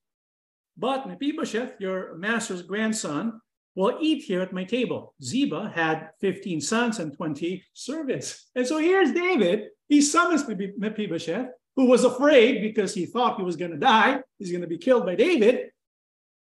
But 0.78 1.08
Mephibosheth, 1.08 1.80
your 1.80 2.16
master's 2.18 2.62
grandson, 2.62 3.42
will 3.76 3.98
eat 4.02 4.24
here 4.24 4.42
at 4.42 4.54
my 4.54 4.64
table. 4.64 5.14
Ziba 5.24 5.72
had 5.74 6.10
15 6.20 6.62
sons 6.62 7.00
and 7.00 7.16
20 7.16 7.64
servants. 7.74 8.50
And 8.56 8.68
so 8.68 8.78
here's 8.78 9.12
David. 9.12 9.68
He 9.88 10.02
summons 10.02 10.46
Mephibosheth 10.78 11.48
who 11.76 11.86
was 11.86 12.04
afraid 12.04 12.62
because 12.62 12.94
he 12.94 13.06
thought 13.06 13.38
he 13.38 13.44
was 13.44 13.56
going 13.56 13.72
to 13.72 13.78
die. 13.78 14.20
He's 14.38 14.52
going 14.52 14.62
to 14.62 14.68
be 14.68 14.78
killed 14.78 15.06
by 15.06 15.16
David. 15.16 15.70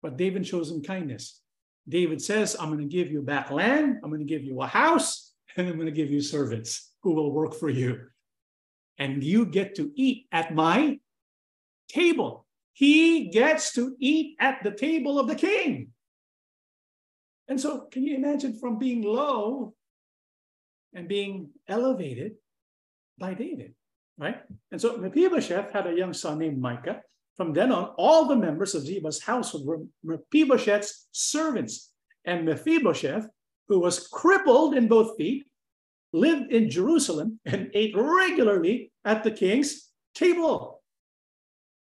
But 0.03 0.17
David 0.17 0.47
shows 0.47 0.71
him 0.71 0.83
kindness. 0.83 1.41
David 1.89 2.21
says, 2.21 2.57
I'm 2.59 2.69
going 2.69 2.81
to 2.81 2.93
give 2.93 3.11
you 3.11 3.23
back 3.23 3.51
land, 3.51 3.99
I'm 4.03 4.11
going 4.11 4.27
to 4.27 4.27
give 4.27 4.43
you 4.43 4.61
a 4.63 4.67
house, 4.67 5.33
and 5.57 5.69
I'm 5.69 5.75
going 5.75 5.87
to 5.87 5.93
give 5.93 6.11
you 6.11 6.21
servants 6.21 6.93
who 7.03 7.15
will 7.15 7.33
work 7.33 7.55
for 7.55 7.69
you. 7.69 8.01
And 8.99 9.23
you 9.23 9.47
get 9.47 9.75
to 9.77 9.91
eat 9.95 10.27
at 10.33 10.55
my 10.55 10.99
table. 11.89 12.47
He 12.73 13.29
gets 13.29 13.73
to 13.75 13.97
eat 13.99 14.37
at 14.41 14.63
the 14.63 14.71
table 14.71 15.19
of 15.19 15.29
the 15.29 15.35
king. 15.35 15.89
And 17.49 17.61
so, 17.61 17.87
can 17.91 18.03
you 18.03 18.17
imagine 18.17 18.59
from 18.59 18.79
being 18.79 19.03
low 19.03 19.75
and 20.95 21.09
being 21.09 21.51
elevated 21.69 22.33
by 23.19 23.35
David, 23.35 23.75
right? 24.19 24.41
And 24.73 24.81
so 24.81 24.97
Mephibosheth 24.97 25.73
had 25.73 25.87
a 25.87 25.95
young 25.95 26.13
son 26.13 26.39
named 26.39 26.61
Micah. 26.61 27.03
From 27.37 27.53
then 27.53 27.73
on, 27.73 27.87
all 27.99 28.27
the 28.27 28.37
members 28.37 28.75
of 28.75 28.87
Ziba's 28.87 29.23
household 29.23 29.67
were 29.67 29.81
Mephibosheth's 30.05 31.09
servants. 31.13 31.93
And 32.25 32.47
Mephibosheth, 32.47 33.27
who 33.69 33.81
was 33.81 34.07
crippled 34.09 34.75
in 34.75 34.89
both 34.89 35.17
feet, 35.17 35.45
lived 36.15 36.53
in 36.53 36.71
Jerusalem 36.71 37.41
and 37.45 37.71
ate 37.75 37.95
regularly 37.97 38.93
at 39.05 39.25
the 39.25 39.33
king's 39.33 39.91
table. 40.15 40.83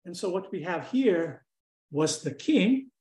And 0.06 0.16
so, 0.16 0.30
what 0.30 0.52
we 0.52 0.62
have 0.64 0.90
here 0.90 1.44
was 1.92 2.22
the 2.22 2.34
king 2.34 2.92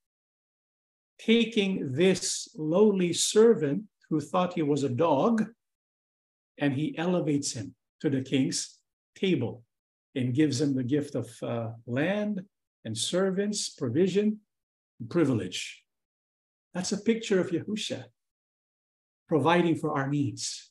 taking 1.19 1.95
this 1.95 2.49
lowly 2.57 3.13
servant 3.13 3.83
who 4.09 4.19
thought 4.19 4.53
he 4.53 4.63
was 4.63 4.83
a 4.83 4.89
dog 4.89 5.45
and 6.57 6.73
he 6.73 6.97
elevates 6.97 7.53
him 7.53 7.75
to 8.01 8.09
the 8.09 8.21
king's 8.21 8.79
table 9.15 9.63
and 10.15 10.33
gives 10.33 10.59
him 10.59 10.73
the 10.73 10.83
gift 10.83 11.13
of 11.15 11.29
uh, 11.43 11.69
land 11.85 12.41
and 12.85 12.97
servants, 12.97 13.69
provision, 13.69 14.39
and 14.99 15.09
privilege. 15.09 15.83
That's 16.73 16.91
a 16.91 16.97
picture 16.97 17.39
of 17.39 17.51
Yahusha 17.51 18.05
providing 19.27 19.75
for 19.75 19.95
our 19.95 20.07
needs. 20.07 20.68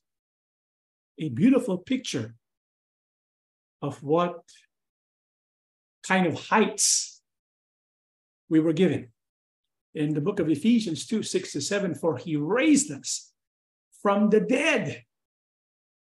A 1.20 1.28
beautiful 1.30 1.78
picture 1.78 2.34
of 3.82 4.02
what 4.02 4.40
kind 6.06 6.26
of 6.26 6.34
heights 6.34 7.20
we 8.48 8.60
were 8.60 8.72
given. 8.72 9.08
In 9.94 10.14
the 10.14 10.20
book 10.20 10.38
of 10.38 10.48
Ephesians 10.48 11.06
2 11.06 11.22
6 11.22 11.52
to 11.52 11.60
7, 11.60 11.94
for 11.94 12.16
he 12.16 12.36
raised 12.36 12.92
us 12.92 13.32
from 14.02 14.30
the 14.30 14.40
dead. 14.40 15.02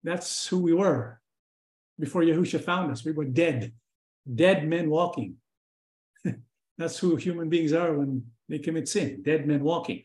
That's 0.03 0.47
who 0.47 0.59
we 0.59 0.73
were 0.73 1.21
before 1.99 2.23
Yahusha 2.23 2.63
found 2.63 2.91
us. 2.91 3.05
We 3.05 3.13
were 3.13 3.25
dead, 3.25 3.73
dead 4.33 4.67
men 4.67 4.89
walking. 4.89 5.37
That's 6.79 6.99
who 6.99 7.17
human 7.17 7.49
beings 7.49 7.73
are 7.73 7.93
when 7.93 8.25
they 8.49 8.59
commit 8.59 8.89
sin, 8.89 9.23
dead 9.23 9.47
men 9.47 9.63
walking. 9.63 10.05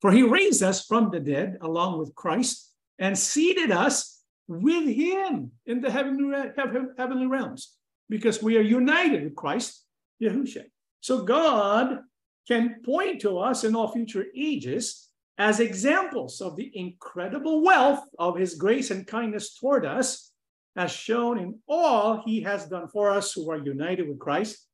For 0.00 0.10
he 0.10 0.22
raised 0.22 0.62
us 0.62 0.84
from 0.84 1.10
the 1.10 1.20
dead 1.20 1.58
along 1.60 1.98
with 1.98 2.14
Christ 2.14 2.72
and 2.98 3.16
seated 3.18 3.70
us 3.70 4.15
with 4.48 4.86
him 4.88 5.52
in 5.66 5.80
the 5.80 5.90
heavenly, 5.90 7.26
realms 7.26 7.74
because 8.08 8.42
we 8.42 8.56
are 8.56 8.62
united 8.62 9.24
with 9.24 9.34
Christ, 9.34 9.84
Yahusha. 10.22 10.64
So 11.00 11.22
God 11.24 12.00
can 12.46 12.76
point 12.84 13.20
to 13.22 13.38
us 13.38 13.64
in 13.64 13.74
all 13.74 13.92
future 13.92 14.26
ages 14.36 15.08
as 15.38 15.60
examples 15.60 16.40
of 16.40 16.56
the 16.56 16.70
incredible 16.74 17.62
wealth 17.62 18.04
of 18.18 18.36
his 18.36 18.54
grace 18.54 18.90
and 18.90 19.06
kindness 19.06 19.58
toward 19.58 19.84
us, 19.84 20.32
as 20.76 20.90
shown 20.90 21.38
in 21.38 21.58
all 21.66 22.22
he 22.24 22.40
has 22.42 22.66
done 22.66 22.88
for 22.88 23.10
us 23.10 23.32
who 23.32 23.50
are 23.50 23.58
united 23.58 24.08
with 24.08 24.18
Christ, 24.18 24.66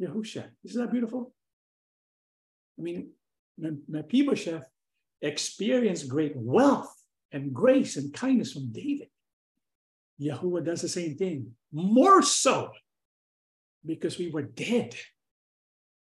Yahusha. 0.00 0.44
Isn't 0.64 0.80
that 0.80 0.92
beautiful? 0.92 1.34
I 2.78 2.82
mean, 2.82 3.10
Mephibosheth 3.58 4.68
experienced 5.22 6.08
great 6.08 6.36
wealth 6.36 6.94
and 7.32 7.52
grace 7.52 7.96
and 7.96 8.12
kindness 8.12 8.52
from 8.52 8.72
David. 8.72 9.08
Yahuah 10.20 10.64
does 10.64 10.82
the 10.82 10.88
same 10.88 11.16
thing, 11.16 11.52
more 11.72 12.22
so 12.22 12.70
because 13.84 14.18
we 14.18 14.30
were 14.30 14.42
dead. 14.42 14.94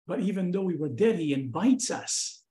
But 0.07 0.21
even 0.21 0.51
though 0.51 0.63
we 0.63 0.77
were 0.77 0.89
dead, 0.89 1.19
he 1.19 1.33
invites 1.33 1.91
us 1.91 2.43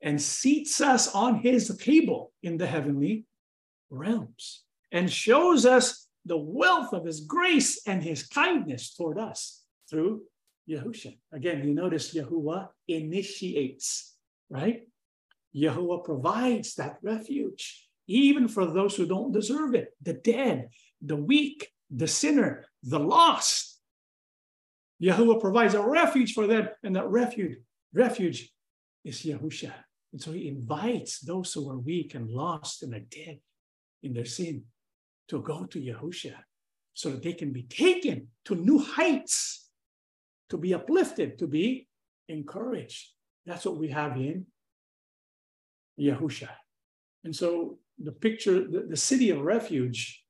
and 0.00 0.20
seats 0.20 0.80
us 0.80 1.14
on 1.14 1.40
his 1.40 1.76
table 1.76 2.32
in 2.42 2.56
the 2.56 2.66
heavenly 2.66 3.26
realms 3.90 4.62
and 4.92 5.10
shows 5.10 5.66
us 5.66 6.08
the 6.24 6.36
wealth 6.36 6.92
of 6.92 7.04
his 7.04 7.20
grace 7.20 7.82
and 7.86 8.02
his 8.02 8.26
kindness 8.26 8.94
toward 8.94 9.18
us 9.18 9.62
through 9.88 10.22
Yahusha. 10.68 11.16
Again, 11.32 11.66
you 11.66 11.74
notice 11.74 12.14
Yahuah 12.14 12.68
initiates, 12.88 14.16
right? 14.48 14.82
Yahuah 15.54 16.04
provides 16.04 16.74
that 16.74 16.98
refuge, 17.02 17.88
even 18.06 18.48
for 18.48 18.66
those 18.66 18.96
who 18.96 19.06
don't 19.06 19.32
deserve 19.32 19.74
it 19.74 19.88
the 20.02 20.14
dead, 20.14 20.68
the 21.00 21.16
weak, 21.16 21.70
the 21.90 22.06
sinner, 22.06 22.66
the 22.82 22.98
lost. 22.98 23.78
Yahuah 25.02 25.40
provides 25.40 25.74
a 25.74 25.82
refuge 25.82 26.34
for 26.34 26.46
them, 26.46 26.68
and 26.82 26.94
that 26.94 27.08
refuge, 27.08 27.58
refuge 27.92 28.50
is 29.04 29.22
Yahusha. 29.22 29.72
And 30.12 30.20
so 30.20 30.32
he 30.32 30.48
invites 30.48 31.20
those 31.20 31.52
who 31.52 31.70
are 31.70 31.78
weak 31.78 32.14
and 32.14 32.28
lost 32.28 32.82
and 32.82 32.94
are 32.94 33.00
dead 33.00 33.38
in 34.02 34.12
their 34.12 34.24
sin 34.24 34.64
to 35.28 35.40
go 35.40 35.64
to 35.64 35.80
Yahusha 35.80 36.34
so 36.94 37.10
that 37.10 37.22
they 37.22 37.32
can 37.32 37.52
be 37.52 37.62
taken 37.62 38.28
to 38.44 38.54
new 38.54 38.78
heights, 38.78 39.68
to 40.50 40.58
be 40.58 40.74
uplifted, 40.74 41.38
to 41.38 41.46
be 41.46 41.88
encouraged. 42.28 43.10
That's 43.46 43.64
what 43.64 43.78
we 43.78 43.88
have 43.88 44.16
in 44.16 44.46
Yahusha. 46.00 46.48
And 47.24 47.34
so 47.34 47.78
the 47.98 48.12
picture, 48.12 48.66
the, 48.66 48.86
the 48.88 48.96
city 48.96 49.30
of 49.30 49.40
refuge 49.40 50.24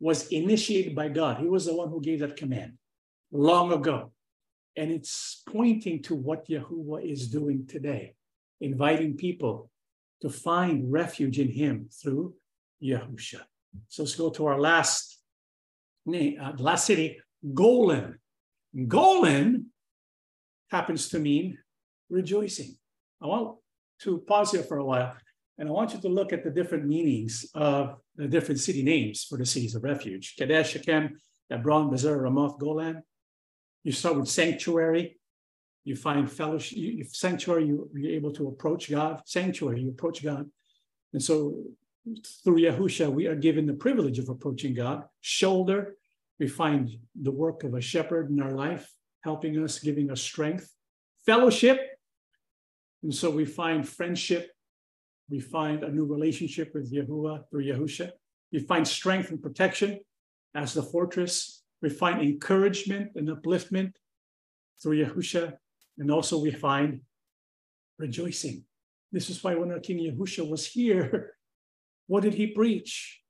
was 0.00 0.28
initiated 0.28 0.94
by 0.94 1.08
God. 1.08 1.38
He 1.38 1.46
was 1.46 1.66
the 1.66 1.74
one 1.74 1.88
who 1.88 2.00
gave 2.00 2.20
that 2.20 2.36
command 2.36 2.72
long 3.30 3.72
ago. 3.72 4.12
And 4.76 4.90
it's 4.90 5.42
pointing 5.46 6.02
to 6.04 6.14
what 6.14 6.48
Yahuah 6.48 7.04
is 7.04 7.28
doing 7.28 7.66
today, 7.66 8.14
inviting 8.60 9.16
people 9.16 9.70
to 10.22 10.30
find 10.30 10.90
refuge 10.90 11.38
in 11.38 11.48
him 11.48 11.88
through 11.92 12.34
Yahusha. 12.82 13.40
So 13.88 14.02
let's 14.02 14.14
go 14.14 14.30
to 14.30 14.46
our 14.46 14.58
last 14.58 15.20
name, 16.06 16.38
uh, 16.40 16.52
last 16.58 16.86
city, 16.86 17.20
Golan. 17.52 18.18
Golan 18.88 19.66
happens 20.70 21.10
to 21.10 21.18
mean 21.18 21.58
rejoicing. 22.08 22.76
I 23.20 23.26
want 23.26 23.58
to 24.02 24.18
pause 24.26 24.52
here 24.52 24.62
for 24.62 24.78
a 24.78 24.84
while, 24.84 25.16
and 25.58 25.68
I 25.68 25.72
want 25.72 25.92
you 25.94 26.00
to 26.00 26.08
look 26.08 26.32
at 26.32 26.44
the 26.44 26.50
different 26.50 26.86
meanings 26.86 27.46
of 27.54 27.96
the 28.16 28.28
different 28.28 28.60
city 28.60 28.82
names 28.82 29.24
for 29.24 29.38
the 29.38 29.46
cities 29.46 29.74
of 29.74 29.84
refuge. 29.84 30.34
Kadesh, 30.38 30.72
Shechem, 30.72 31.20
Hebron, 31.50 31.90
Bezer, 31.90 32.20
Ramoth, 32.20 32.58
Golan. 32.58 33.02
You 33.84 33.92
start 33.92 34.16
with 34.16 34.28
sanctuary. 34.28 35.18
You 35.84 35.96
find 35.96 36.30
fellowship, 36.30 36.78
you, 36.78 37.04
sanctuary, 37.08 37.66
you, 37.66 37.90
you're 37.94 38.12
able 38.12 38.32
to 38.34 38.48
approach 38.48 38.90
God. 38.90 39.20
Sanctuary, 39.26 39.82
you 39.82 39.90
approach 39.90 40.22
God. 40.22 40.48
And 41.12 41.22
so 41.22 41.64
through 42.44 42.60
Yahusha, 42.60 43.12
we 43.12 43.26
are 43.26 43.34
given 43.34 43.66
the 43.66 43.74
privilege 43.74 44.18
of 44.18 44.28
approaching 44.28 44.74
God. 44.74 45.04
Shoulder, 45.20 45.96
we 46.38 46.46
find 46.48 46.90
the 47.20 47.32
work 47.32 47.64
of 47.64 47.74
a 47.74 47.80
shepherd 47.80 48.30
in 48.30 48.40
our 48.40 48.52
life, 48.52 48.90
helping 49.22 49.62
us, 49.62 49.78
giving 49.80 50.10
us 50.10 50.20
strength. 50.20 50.72
Fellowship, 51.26 51.78
and 53.02 53.14
so 53.14 53.30
we 53.30 53.44
find 53.44 53.88
friendship. 53.88 54.50
We 55.28 55.40
find 55.40 55.82
a 55.82 55.90
new 55.90 56.04
relationship 56.04 56.72
with 56.74 56.92
Yahuah 56.92 57.48
through 57.50 57.64
Yahusha. 57.64 58.10
We 58.52 58.60
find 58.60 58.86
strength 58.86 59.30
and 59.30 59.42
protection 59.42 60.00
as 60.54 60.74
the 60.74 60.82
fortress. 60.82 61.62
We 61.80 61.88
find 61.88 62.20
encouragement 62.20 63.12
and 63.16 63.28
upliftment 63.28 63.92
through 64.80 65.04
Yahusha. 65.04 65.54
And 65.98 66.10
also 66.10 66.38
we 66.38 66.52
find 66.52 67.00
rejoicing. 67.98 68.64
This 69.10 69.30
is 69.30 69.42
why 69.42 69.54
when 69.54 69.72
our 69.72 69.80
King 69.80 69.98
Yahusha 69.98 70.48
was 70.48 70.66
here, 70.66 71.34
what 72.06 72.22
did 72.22 72.34
he 72.34 72.48
preach? 72.48 73.20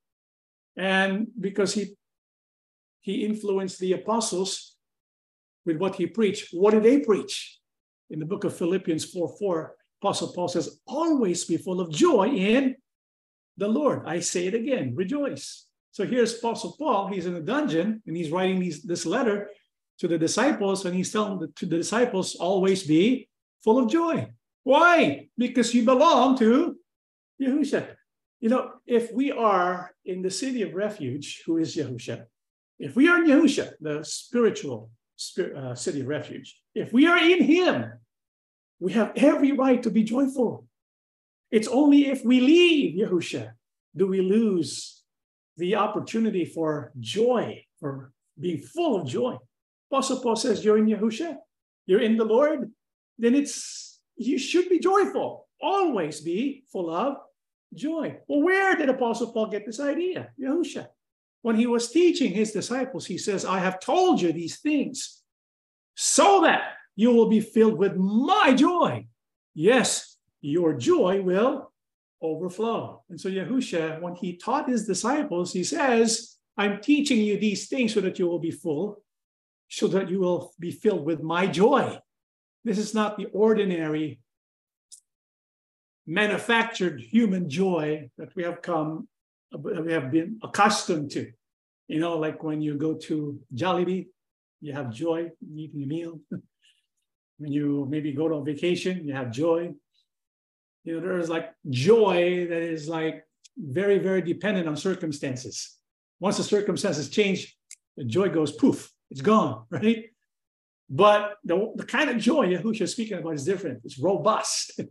And 0.76 1.28
because 1.38 1.74
he 1.74 1.96
he 3.00 3.24
influenced 3.24 3.80
the 3.80 3.92
apostles 3.94 4.76
with 5.66 5.76
what 5.76 5.96
he 5.96 6.06
preached, 6.06 6.50
what 6.52 6.70
did 6.70 6.84
they 6.84 7.00
preach? 7.00 7.58
In 8.12 8.20
the 8.20 8.26
book 8.26 8.44
of 8.44 8.56
Philippians 8.56 9.06
4 9.06 9.36
4, 9.38 9.74
Apostle 10.02 10.32
Paul 10.34 10.48
says, 10.48 10.80
always 10.86 11.44
be 11.44 11.56
full 11.56 11.80
of 11.80 11.90
joy 11.90 12.28
in 12.28 12.76
the 13.56 13.68
Lord. 13.68 14.02
I 14.06 14.20
say 14.20 14.46
it 14.46 14.54
again, 14.54 14.94
rejoice. 14.94 15.66
So 15.92 16.04
here's 16.04 16.38
Apostle 16.38 16.76
Paul, 16.78 17.08
he's 17.08 17.26
in 17.26 17.36
a 17.36 17.40
dungeon 17.40 18.02
and 18.06 18.16
he's 18.16 18.30
writing 18.30 18.60
these, 18.60 18.82
this 18.82 19.06
letter 19.06 19.50
to 19.98 20.08
the 20.08 20.18
disciples, 20.18 20.84
and 20.84 20.94
he's 20.94 21.12
telling 21.12 21.38
the, 21.38 21.48
to 21.56 21.66
the 21.66 21.76
disciples, 21.76 22.34
always 22.34 22.82
be 22.82 23.28
full 23.62 23.78
of 23.78 23.88
joy. 23.88 24.28
Why? 24.64 25.28
Because 25.38 25.74
you 25.74 25.84
belong 25.84 26.36
to 26.38 26.76
Yahusha. 27.40 27.94
You 28.40 28.48
know, 28.48 28.72
if 28.86 29.12
we 29.12 29.30
are 29.32 29.92
in 30.04 30.22
the 30.22 30.30
city 30.30 30.62
of 30.62 30.74
refuge, 30.74 31.42
who 31.46 31.58
is 31.58 31.76
Yahusha, 31.76 32.26
If 32.78 32.96
we 32.96 33.08
are 33.08 33.22
in 33.22 33.30
Yahusha, 33.30 33.74
the 33.80 34.02
spiritual 34.02 34.90
spirit, 35.16 35.56
uh, 35.56 35.74
city 35.74 36.00
of 36.00 36.08
refuge, 36.08 36.58
if 36.74 36.92
we 36.92 37.06
are 37.06 37.18
in 37.18 37.44
Him, 37.44 37.92
we 38.82 38.92
have 38.92 39.12
every 39.14 39.52
right 39.52 39.80
to 39.84 39.90
be 39.90 40.02
joyful. 40.02 40.66
It's 41.52 41.68
only 41.68 42.08
if 42.08 42.24
we 42.24 42.40
leave 42.40 42.98
Yahusha 42.98 43.52
do 43.94 44.08
we 44.08 44.20
lose 44.20 45.02
the 45.56 45.76
opportunity 45.76 46.44
for 46.44 46.92
joy, 46.98 47.64
for 47.78 48.10
being 48.40 48.58
full 48.58 49.00
of 49.00 49.06
joy. 49.06 49.36
Apostle 49.88 50.20
Paul 50.20 50.34
says, 50.34 50.64
You're 50.64 50.78
in 50.78 50.86
Yahusha, 50.86 51.36
you're 51.86 52.00
in 52.00 52.16
the 52.16 52.24
Lord, 52.24 52.72
then 53.18 53.36
it's 53.36 54.00
you 54.16 54.36
should 54.36 54.68
be 54.68 54.80
joyful, 54.80 55.46
always 55.60 56.20
be 56.20 56.64
full 56.72 56.90
of 56.90 57.18
joy. 57.74 58.18
Well, 58.26 58.42
where 58.42 58.74
did 58.74 58.88
Apostle 58.88 59.32
Paul 59.32 59.46
get 59.46 59.64
this 59.64 59.78
idea? 59.78 60.30
Yahusha. 60.40 60.88
When 61.42 61.54
he 61.54 61.66
was 61.66 61.90
teaching 61.90 62.32
his 62.32 62.50
disciples, 62.50 63.06
he 63.06 63.18
says, 63.18 63.44
I 63.44 63.58
have 63.60 63.78
told 63.78 64.20
you 64.20 64.32
these 64.32 64.58
things 64.58 65.22
so 65.94 66.40
that 66.42 66.62
you 66.96 67.12
will 67.12 67.28
be 67.28 67.40
filled 67.40 67.78
with 67.78 67.96
my 67.96 68.54
joy. 68.54 69.06
Yes, 69.54 70.16
your 70.40 70.74
joy 70.74 71.22
will 71.22 71.72
overflow. 72.20 73.02
And 73.10 73.20
so 73.20 73.28
Yahusha, 73.28 74.00
when 74.00 74.14
he 74.14 74.36
taught 74.36 74.68
his 74.68 74.86
disciples, 74.86 75.52
he 75.52 75.64
says, 75.64 76.36
I'm 76.56 76.80
teaching 76.80 77.18
you 77.18 77.38
these 77.38 77.68
things 77.68 77.94
so 77.94 78.00
that 78.00 78.18
you 78.18 78.26
will 78.26 78.38
be 78.38 78.50
full, 78.50 79.02
so 79.68 79.86
that 79.88 80.10
you 80.10 80.20
will 80.20 80.52
be 80.60 80.70
filled 80.70 81.04
with 81.04 81.22
my 81.22 81.46
joy. 81.46 81.98
This 82.64 82.78
is 82.78 82.94
not 82.94 83.16
the 83.16 83.26
ordinary 83.26 84.20
manufactured 86.06 87.00
human 87.00 87.48
joy 87.48 88.10
that 88.18 88.34
we 88.36 88.42
have 88.42 88.60
come, 88.62 89.08
we 89.56 89.92
have 89.92 90.10
been 90.10 90.38
accustomed 90.42 91.10
to. 91.12 91.30
You 91.88 92.00
know, 92.00 92.18
like 92.18 92.42
when 92.42 92.60
you 92.60 92.74
go 92.76 92.94
to 92.94 93.40
Jollibee, 93.54 94.08
you 94.60 94.72
have 94.72 94.90
joy 94.90 95.30
eating 95.54 95.82
a 95.82 95.86
meal. 95.86 96.20
when 97.38 97.52
you 97.52 97.86
maybe 97.88 98.12
go 98.12 98.28
to 98.28 98.36
a 98.36 98.44
vacation, 98.44 99.06
you 99.06 99.14
have 99.14 99.30
joy. 99.30 99.72
You 100.84 100.94
know, 100.94 101.00
there's 101.00 101.28
like 101.28 101.52
joy 101.68 102.46
that 102.48 102.62
is 102.62 102.88
like 102.88 103.24
very, 103.56 103.98
very 103.98 104.22
dependent 104.22 104.68
on 104.68 104.76
circumstances. 104.76 105.76
Once 106.20 106.36
the 106.36 106.44
circumstances 106.44 107.08
change, 107.08 107.56
the 107.96 108.04
joy 108.04 108.28
goes 108.28 108.52
poof, 108.52 108.90
it's 109.10 109.20
gone, 109.20 109.64
right? 109.70 110.06
But 110.88 111.36
the, 111.44 111.72
the 111.76 111.86
kind 111.86 112.10
of 112.10 112.18
joy 112.18 112.46
Yahushua 112.48 112.82
is 112.82 112.92
speaking 112.92 113.18
about 113.18 113.34
is 113.34 113.44
different. 113.44 113.80
It's 113.84 113.98
robust. 113.98 114.80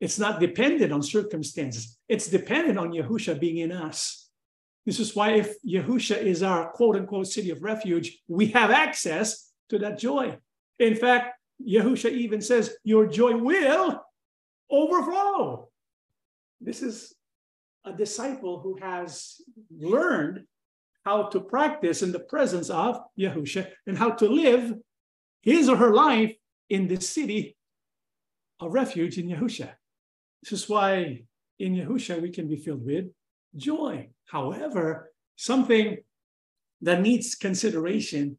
It's 0.00 0.18
not 0.18 0.40
dependent 0.40 0.94
on 0.94 1.02
circumstances. 1.02 1.98
It's 2.08 2.26
dependent 2.26 2.78
on 2.78 2.92
Yahusha 2.92 3.38
being 3.38 3.58
in 3.58 3.70
us. 3.70 4.30
This 4.86 4.98
is 4.98 5.14
why 5.14 5.32
if 5.32 5.54
Yahusha 5.62 6.16
is 6.22 6.42
our 6.42 6.70
quote 6.70 6.96
unquote 6.96 7.26
city 7.26 7.50
of 7.50 7.62
refuge, 7.62 8.18
we 8.26 8.46
have 8.46 8.70
access 8.70 9.52
to 9.68 9.78
that 9.80 9.98
joy. 9.98 10.38
In 10.78 10.94
fact, 10.94 11.38
Yahusha 11.66 12.10
even 12.10 12.40
says, 12.40 12.74
Your 12.84 13.06
joy 13.06 13.36
will 13.36 14.00
overflow. 14.70 15.68
This 16.60 16.82
is 16.82 17.14
a 17.84 17.92
disciple 17.92 18.60
who 18.60 18.78
has 18.80 19.40
learned 19.70 20.44
how 21.04 21.24
to 21.24 21.40
practice 21.40 22.02
in 22.02 22.12
the 22.12 22.20
presence 22.20 22.70
of 22.70 23.00
Yahusha 23.18 23.68
and 23.86 23.96
how 23.96 24.10
to 24.10 24.28
live 24.28 24.74
his 25.42 25.68
or 25.68 25.76
her 25.76 25.94
life 25.94 26.34
in 26.68 26.86
the 26.86 27.00
city 27.00 27.56
of 28.60 28.72
refuge 28.72 29.18
in 29.18 29.28
Yahusha. 29.28 29.70
This 30.42 30.52
is 30.52 30.68
why 30.68 31.22
in 31.58 31.74
Yahusha 31.74 32.20
we 32.20 32.30
can 32.30 32.48
be 32.48 32.56
filled 32.56 32.84
with 32.84 33.06
joy. 33.56 34.10
However, 34.26 35.10
something 35.36 35.98
that 36.82 37.00
needs 37.00 37.34
consideration 37.34 38.36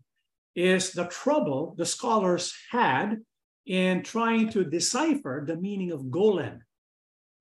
is 0.55 0.91
the 0.91 1.05
trouble 1.05 1.75
the 1.77 1.85
scholars 1.85 2.53
had 2.71 3.17
in 3.65 4.03
trying 4.03 4.49
to 4.49 4.63
decipher 4.63 5.43
the 5.45 5.55
meaning 5.55 5.91
of 5.91 6.11
Golan. 6.11 6.61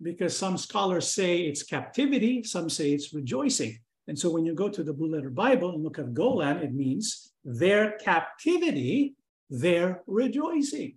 Because 0.03 0.37
some 0.37 0.57
scholars 0.57 1.09
say 1.09 1.43
it's 1.43 1.63
captivity, 1.63 2.43
some 2.43 2.71
say 2.71 2.93
it's 2.93 3.13
rejoicing. 3.13 3.79
And 4.09 4.19
so 4.19 4.31
when 4.31 4.45
you 4.45 4.55
go 4.55 4.69
to 4.69 4.83
the 4.83 4.93
Blue 4.93 5.15
Letter 5.15 5.31
Bible 5.31 5.75
and 5.75 5.83
look 5.83 5.99
at 5.99 6.15
Golan, 6.15 6.59
it 6.59 6.73
means 6.73 7.33
their 7.45 7.93
captivity, 7.99 9.15
their 9.51 10.03
rejoicing. 10.07 10.97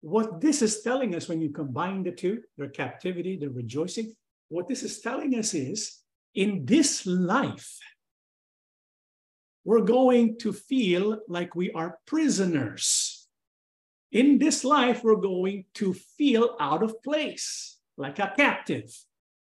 What 0.00 0.40
this 0.40 0.62
is 0.62 0.82
telling 0.82 1.14
us 1.14 1.28
when 1.28 1.40
you 1.40 1.50
combine 1.50 2.02
the 2.02 2.12
two, 2.12 2.42
their 2.56 2.68
captivity, 2.68 3.36
their 3.36 3.50
rejoicing, 3.50 4.14
what 4.48 4.68
this 4.68 4.82
is 4.82 5.00
telling 5.00 5.34
us 5.34 5.54
is 5.54 5.98
in 6.34 6.64
this 6.64 7.04
life, 7.06 7.78
we're 9.64 9.82
going 9.82 10.38
to 10.38 10.52
feel 10.52 11.20
like 11.28 11.54
we 11.54 11.70
are 11.72 11.98
prisoners. 12.06 13.26
In 14.10 14.38
this 14.38 14.64
life, 14.64 15.04
we're 15.04 15.16
going 15.16 15.64
to 15.74 15.94
feel 15.94 16.56
out 16.58 16.82
of 16.82 17.02
place, 17.02 17.76
like 17.96 18.18
a 18.18 18.32
captive. 18.36 18.90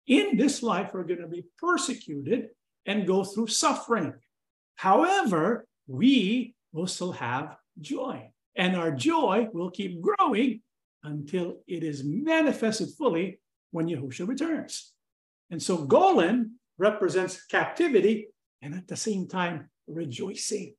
In 0.07 0.37
this 0.37 0.63
life, 0.63 0.91
we're 0.93 1.03
going 1.03 1.21
to 1.21 1.27
be 1.27 1.45
persecuted 1.59 2.49
and 2.85 3.07
go 3.07 3.23
through 3.23 3.47
suffering. 3.47 4.13
However, 4.75 5.67
we 5.87 6.55
will 6.73 6.87
still 6.87 7.11
have 7.11 7.55
joy 7.79 8.29
and 8.55 8.75
our 8.75 8.91
joy 8.91 9.47
will 9.53 9.69
keep 9.69 10.01
growing 10.01 10.61
until 11.03 11.57
it 11.67 11.83
is 11.83 12.03
manifested 12.03 12.89
fully 12.97 13.39
when 13.71 13.87
Yahushua 13.87 14.27
returns. 14.27 14.93
And 15.51 15.61
so 15.61 15.77
Golan 15.77 16.55
represents 16.77 17.45
captivity 17.45 18.29
and 18.61 18.73
at 18.73 18.87
the 18.87 18.95
same 18.95 19.27
time 19.27 19.69
rejoicing, 19.87 20.75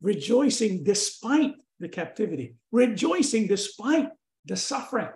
rejoicing 0.00 0.84
despite 0.84 1.54
the 1.80 1.88
captivity, 1.88 2.54
rejoicing 2.72 3.46
despite 3.46 4.08
the 4.44 4.56
suffering. 4.56 5.08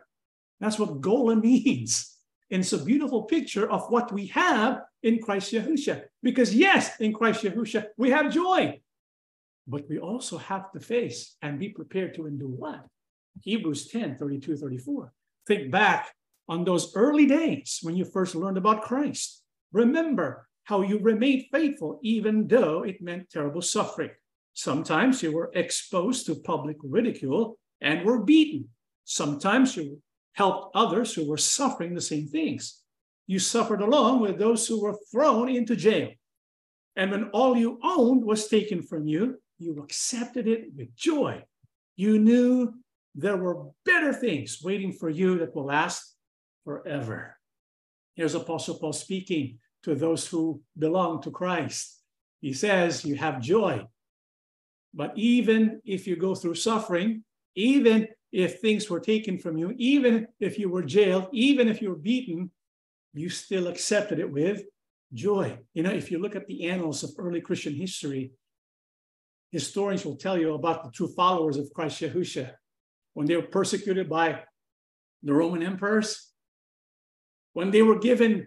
That's 0.60 0.78
what 0.78 1.00
Gola 1.00 1.36
means. 1.50 2.16
And 2.50 2.60
it's 2.60 2.72
a 2.72 2.84
beautiful 2.84 3.22
picture 3.22 3.70
of 3.70 3.90
what 3.90 4.12
we 4.12 4.26
have 4.28 4.82
in 5.02 5.20
Christ 5.20 5.52
Yahushua. 5.52 6.02
Because 6.22 6.54
yes, 6.54 6.98
in 7.00 7.12
Christ 7.12 7.44
Yahushua, 7.44 7.86
we 7.96 8.10
have 8.10 8.32
joy. 8.32 8.80
But 9.68 9.88
we 9.88 9.98
also 9.98 10.36
have 10.36 10.72
to 10.72 10.80
face 10.80 11.36
and 11.42 11.60
be 11.60 11.68
prepared 11.68 12.14
to 12.14 12.26
endure 12.26 12.48
what? 12.48 12.84
Hebrews 13.42 13.86
10 13.88 14.16
32, 14.16 14.56
34. 14.56 15.12
Think 15.46 15.70
back 15.70 16.12
on 16.48 16.64
those 16.64 16.94
early 16.96 17.26
days 17.26 17.78
when 17.82 17.96
you 17.96 18.04
first 18.04 18.34
learned 18.34 18.58
about 18.58 18.82
Christ. 18.82 19.42
Remember 19.72 20.48
how 20.64 20.82
you 20.82 20.98
remained 20.98 21.44
faithful, 21.52 21.98
even 22.02 22.46
though 22.46 22.82
it 22.82 23.02
meant 23.02 23.30
terrible 23.30 23.62
suffering. 23.62 24.10
Sometimes 24.52 25.22
you 25.22 25.32
were 25.32 25.50
exposed 25.54 26.26
to 26.26 26.34
public 26.34 26.76
ridicule 26.82 27.58
and 27.80 28.04
were 28.04 28.22
beaten. 28.22 28.68
Sometimes 29.04 29.76
you 29.76 30.00
helped 30.34 30.76
others 30.76 31.14
who 31.14 31.28
were 31.28 31.38
suffering 31.38 31.94
the 31.94 32.00
same 32.00 32.26
things. 32.28 32.82
You 33.26 33.38
suffered 33.38 33.80
along 33.80 34.20
with 34.20 34.38
those 34.38 34.66
who 34.66 34.82
were 34.82 34.98
thrown 35.10 35.48
into 35.48 35.76
jail. 35.76 36.10
And 36.96 37.10
when 37.10 37.24
all 37.30 37.56
you 37.56 37.78
owned 37.82 38.24
was 38.24 38.48
taken 38.48 38.82
from 38.82 39.06
you, 39.06 39.40
you 39.58 39.80
accepted 39.82 40.48
it 40.48 40.68
with 40.76 40.94
joy. 40.96 41.42
You 41.96 42.18
knew 42.18 42.74
there 43.14 43.36
were 43.36 43.66
better 43.84 44.12
things 44.12 44.60
waiting 44.62 44.92
for 44.92 45.10
you 45.10 45.38
that 45.38 45.54
will 45.54 45.66
last 45.66 46.16
forever. 46.64 47.36
Here's 48.14 48.34
Apostle 48.34 48.78
Paul 48.78 48.92
speaking 48.92 49.58
to 49.82 49.94
those 49.94 50.26
who 50.26 50.60
belong 50.78 51.22
to 51.22 51.30
Christ. 51.30 52.00
He 52.40 52.52
says, 52.52 53.04
You 53.04 53.16
have 53.16 53.40
joy. 53.40 53.86
But 54.92 55.12
even 55.16 55.80
if 55.84 56.06
you 56.06 56.16
go 56.16 56.34
through 56.34 56.56
suffering, 56.56 57.24
even 57.54 58.08
if 58.32 58.60
things 58.60 58.88
were 58.88 59.00
taken 59.00 59.38
from 59.38 59.56
you, 59.56 59.74
even 59.76 60.26
if 60.38 60.58
you 60.58 60.68
were 60.68 60.82
jailed, 60.82 61.28
even 61.32 61.68
if 61.68 61.80
you 61.82 61.90
were 61.90 61.96
beaten, 61.96 62.50
you 63.14 63.28
still 63.28 63.66
accepted 63.66 64.18
it 64.18 64.30
with 64.30 64.62
joy. 65.12 65.58
You 65.74 65.82
know, 65.82 65.90
if 65.90 66.10
you 66.10 66.18
look 66.18 66.36
at 66.36 66.46
the 66.46 66.68
annals 66.68 67.02
of 67.02 67.10
early 67.18 67.40
Christian 67.40 67.74
history, 67.74 68.32
historians 69.50 70.04
will 70.04 70.16
tell 70.16 70.38
you 70.38 70.54
about 70.54 70.84
the 70.84 70.90
true 70.90 71.08
followers 71.08 71.56
of 71.56 71.72
Christ 71.74 72.00
Yahusha 72.00 72.52
when 73.14 73.26
they 73.26 73.36
were 73.36 73.42
persecuted 73.42 74.08
by 74.08 74.42
the 75.22 75.34
Roman 75.34 75.62
emperors, 75.62 76.30
when 77.52 77.70
they 77.70 77.82
were 77.82 77.98
given 77.98 78.46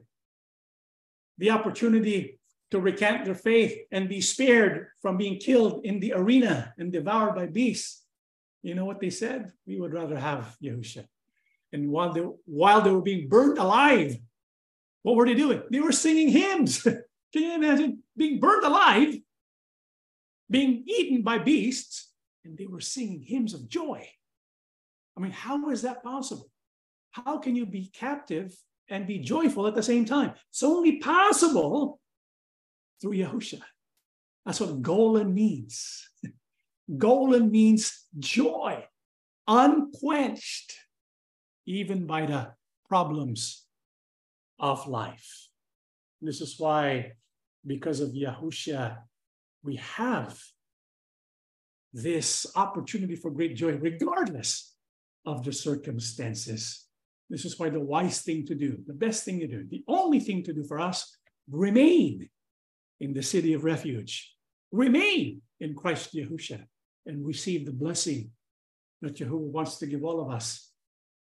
the 1.37 1.51
opportunity 1.51 2.39
to 2.71 2.79
recant 2.79 3.25
their 3.25 3.35
faith 3.35 3.77
and 3.91 4.09
be 4.09 4.21
spared 4.21 4.87
from 5.01 5.17
being 5.17 5.37
killed 5.39 5.85
in 5.85 5.99
the 5.99 6.13
arena 6.13 6.73
and 6.77 6.91
devoured 6.91 7.35
by 7.35 7.45
beasts. 7.45 8.03
You 8.61 8.75
know 8.75 8.85
what 8.85 8.99
they 8.99 9.09
said? 9.09 9.51
We 9.67 9.79
would 9.79 9.93
rather 9.93 10.17
have 10.17 10.55
Yahusha. 10.63 11.05
And 11.71 11.89
while 11.89 12.13
they, 12.13 12.21
while 12.45 12.81
they 12.81 12.91
were 12.91 13.01
being 13.01 13.27
burned 13.27 13.57
alive, 13.57 14.17
what 15.01 15.15
were 15.15 15.25
they 15.25 15.33
doing? 15.33 15.61
They 15.69 15.81
were 15.81 15.91
singing 15.91 16.29
hymns. 16.29 16.81
Can 17.33 17.41
you 17.43 17.55
imagine 17.55 18.03
being 18.15 18.39
burned 18.39 18.63
alive 18.63 19.17
being 20.53 20.83
eaten 20.85 21.23
by 21.23 21.39
beasts, 21.39 22.11
and 22.45 22.57
they 22.57 22.67
were 22.67 22.79
singing 22.79 23.21
hymns 23.21 23.55
of 23.55 23.67
joy. 23.67 24.07
I 25.17 25.19
mean, 25.19 25.31
how 25.31 25.69
is 25.69 25.81
that 25.81 26.03
possible? 26.03 26.49
How 27.11 27.39
can 27.39 27.55
you 27.55 27.65
be 27.65 27.87
captive 27.87 28.55
and 28.93 29.07
be 29.07 29.17
joyful 29.17 29.65
at 29.65 29.73
the 29.73 29.81
same 29.81 30.05
time? 30.05 30.33
It's 30.49 30.61
only 30.61 30.99
possible 30.99 31.99
through 33.01 33.13
Yahusha. 33.13 33.59
That's 34.45 34.61
what 34.61 34.81
Golan 34.81 35.33
means. 35.33 36.07
Golan 36.97 37.49
means 37.49 38.05
joy, 38.19 38.85
unquenched, 39.47 40.75
even 41.65 42.05
by 42.05 42.27
the 42.27 42.51
problems 42.87 43.65
of 44.59 44.87
life. 44.87 45.47
This 46.21 46.39
is 46.39 46.59
why, 46.59 47.13
because 47.65 47.99
of 47.99 48.09
Yahushua, 48.09 48.97
we 49.63 49.77
have 49.77 50.39
this 51.93 52.45
opportunity 52.55 53.15
for 53.15 53.31
great 53.31 53.55
joy, 53.55 53.73
regardless 53.73 54.75
of 55.25 55.43
the 55.43 55.53
circumstances. 55.53 56.85
This 57.29 57.45
is 57.45 57.57
why 57.57 57.69
the 57.69 57.79
wise 57.79 58.21
thing 58.21 58.45
to 58.47 58.55
do, 58.55 58.77
the 58.85 58.93
best 58.93 59.23
thing 59.23 59.39
to 59.39 59.47
do, 59.47 59.65
the 59.69 59.83
only 59.87 60.19
thing 60.19 60.43
to 60.43 60.53
do 60.53 60.63
for 60.63 60.79
us, 60.79 61.17
remain 61.49 62.29
in 62.99 63.13
the 63.13 63.23
city 63.23 63.53
of 63.53 63.63
refuge, 63.63 64.33
remain 64.71 65.41
in 65.59 65.75
Christ 65.75 66.13
Yahushua, 66.13 66.65
and 67.05 67.25
receive 67.25 67.65
the 67.65 67.73
blessing 67.73 68.31
that 69.01 69.15
Jehovah 69.15 69.37
wants 69.37 69.77
to 69.79 69.87
give 69.87 70.03
all 70.03 70.21
of 70.21 70.31
us. 70.31 70.71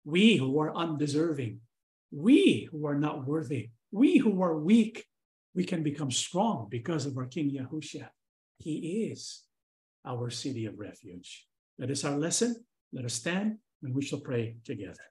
We 0.04 0.36
who 0.38 0.60
are 0.60 0.76
undeserving, 0.76 1.60
we 2.12 2.68
who 2.72 2.88
are 2.88 3.00
not 3.00 3.26
worthy, 3.26 3.70
we 3.92 4.18
who 4.18 4.42
are 4.42 4.58
weak, 4.58 5.06
we 5.54 5.64
can 5.64 5.84
become 5.84 6.12
strong 6.12 6.68
because 6.70 7.06
of 7.06 7.18
our 7.18 7.26
King 7.26 7.52
Yahushua. 7.52 8.08
He 8.58 9.10
is 9.12 9.44
our 10.06 10.30
city 10.30 10.66
of 10.66 10.80
refuge. 10.80 11.46
That 11.78 11.92
is 11.92 12.04
our 12.06 12.18
lesson. 12.18 12.56
Let 12.94 13.06
us 13.06 13.14
stand 13.14 13.58
and 13.84 13.94
we 13.94 14.04
shall 14.04 14.20
pray 14.20 14.58
together. 14.66 15.04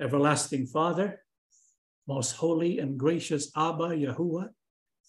Everlasting 0.00 0.66
Father, 0.66 1.20
most 2.08 2.36
holy 2.36 2.78
and 2.78 2.98
gracious 2.98 3.50
Abba 3.54 3.88
Yahuah, 3.88 4.48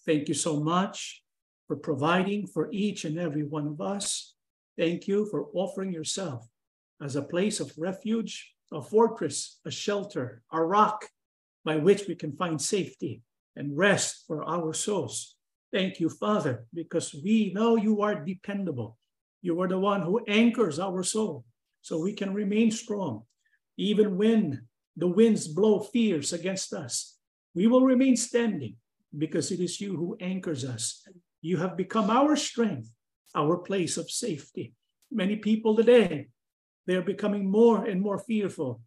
thank 0.04 0.28
you 0.28 0.34
so 0.34 0.60
much 0.60 1.22
for 1.66 1.76
providing 1.76 2.46
for 2.46 2.68
each 2.72 3.06
and 3.06 3.18
every 3.18 3.42
one 3.42 3.66
of 3.66 3.80
us. 3.80 4.34
Thank 4.76 5.08
you 5.08 5.26
for 5.30 5.46
offering 5.54 5.94
yourself 5.94 6.46
as 7.02 7.16
a 7.16 7.22
place 7.22 7.58
of 7.58 7.72
refuge, 7.78 8.52
a 8.70 8.82
fortress, 8.82 9.60
a 9.64 9.70
shelter, 9.70 10.42
a 10.52 10.62
rock 10.62 11.08
by 11.64 11.76
which 11.76 12.06
we 12.06 12.14
can 12.14 12.36
find 12.36 12.60
safety 12.60 13.22
and 13.56 13.74
rest 13.74 14.24
for 14.26 14.44
our 14.44 14.74
souls. 14.74 15.36
Thank 15.72 16.00
you, 16.00 16.10
Father, 16.10 16.66
because 16.74 17.14
we 17.14 17.50
know 17.54 17.76
you 17.76 18.02
are 18.02 18.22
dependable. 18.22 18.98
You 19.40 19.58
are 19.62 19.68
the 19.68 19.78
one 19.78 20.02
who 20.02 20.22
anchors 20.28 20.78
our 20.78 21.02
soul 21.02 21.46
so 21.80 21.98
we 21.98 22.12
can 22.12 22.34
remain 22.34 22.70
strong. 22.70 23.22
Even 23.78 24.18
when 24.18 24.68
the 24.96 25.08
winds 25.08 25.48
blow 25.48 25.80
fierce 25.80 26.32
against 26.32 26.72
us, 26.72 27.16
we 27.54 27.66
will 27.66 27.84
remain 27.84 28.16
standing 28.16 28.76
because 29.16 29.50
it 29.50 29.60
is 29.60 29.80
you 29.80 29.96
who 29.96 30.16
anchors 30.20 30.64
us. 30.64 31.06
You 31.40 31.58
have 31.58 31.76
become 31.76 32.10
our 32.10 32.36
strength, 32.36 32.90
our 33.34 33.58
place 33.58 33.96
of 33.96 34.10
safety. 34.10 34.74
Many 35.10 35.36
people 35.36 35.76
today, 35.76 36.28
they 36.86 36.96
are 36.96 37.02
becoming 37.02 37.50
more 37.50 37.84
and 37.84 38.00
more 38.00 38.18
fearful 38.18 38.80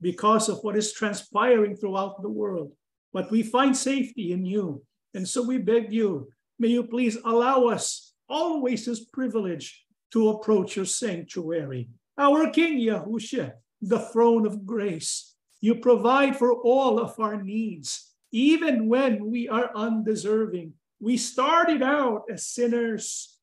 because 0.00 0.48
of 0.48 0.58
what 0.62 0.76
is 0.76 0.92
transpiring 0.92 1.76
throughout 1.76 2.22
the 2.22 2.28
world. 2.28 2.72
But 3.12 3.30
we 3.30 3.42
find 3.42 3.76
safety 3.76 4.32
in 4.32 4.44
you. 4.44 4.82
And 5.14 5.26
so 5.26 5.42
we 5.42 5.58
beg 5.58 5.92
you, 5.92 6.30
may 6.58 6.68
you 6.68 6.84
please 6.84 7.16
allow 7.24 7.66
us 7.66 8.14
always 8.28 8.86
this 8.86 9.04
privilege 9.04 9.84
to 10.12 10.30
approach 10.30 10.76
your 10.76 10.84
sanctuary. 10.84 11.88
Our 12.16 12.50
King 12.50 12.78
Yahushua, 12.78 13.52
the 13.80 13.98
throne 13.98 14.46
of 14.46 14.66
grace. 14.66 15.29
You 15.60 15.76
provide 15.76 16.36
for 16.36 16.54
all 16.54 16.98
of 16.98 17.18
our 17.20 17.42
needs, 17.42 18.12
even 18.32 18.88
when 18.88 19.30
we 19.30 19.48
are 19.48 19.70
undeserving. 19.74 20.74
We 21.00 21.16
started 21.16 21.82
out 21.82 22.24
as 22.30 22.46
sinners, 22.46 23.38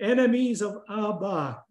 enemies 0.00 0.62
of 0.62 0.82
Abba. 0.88 1.62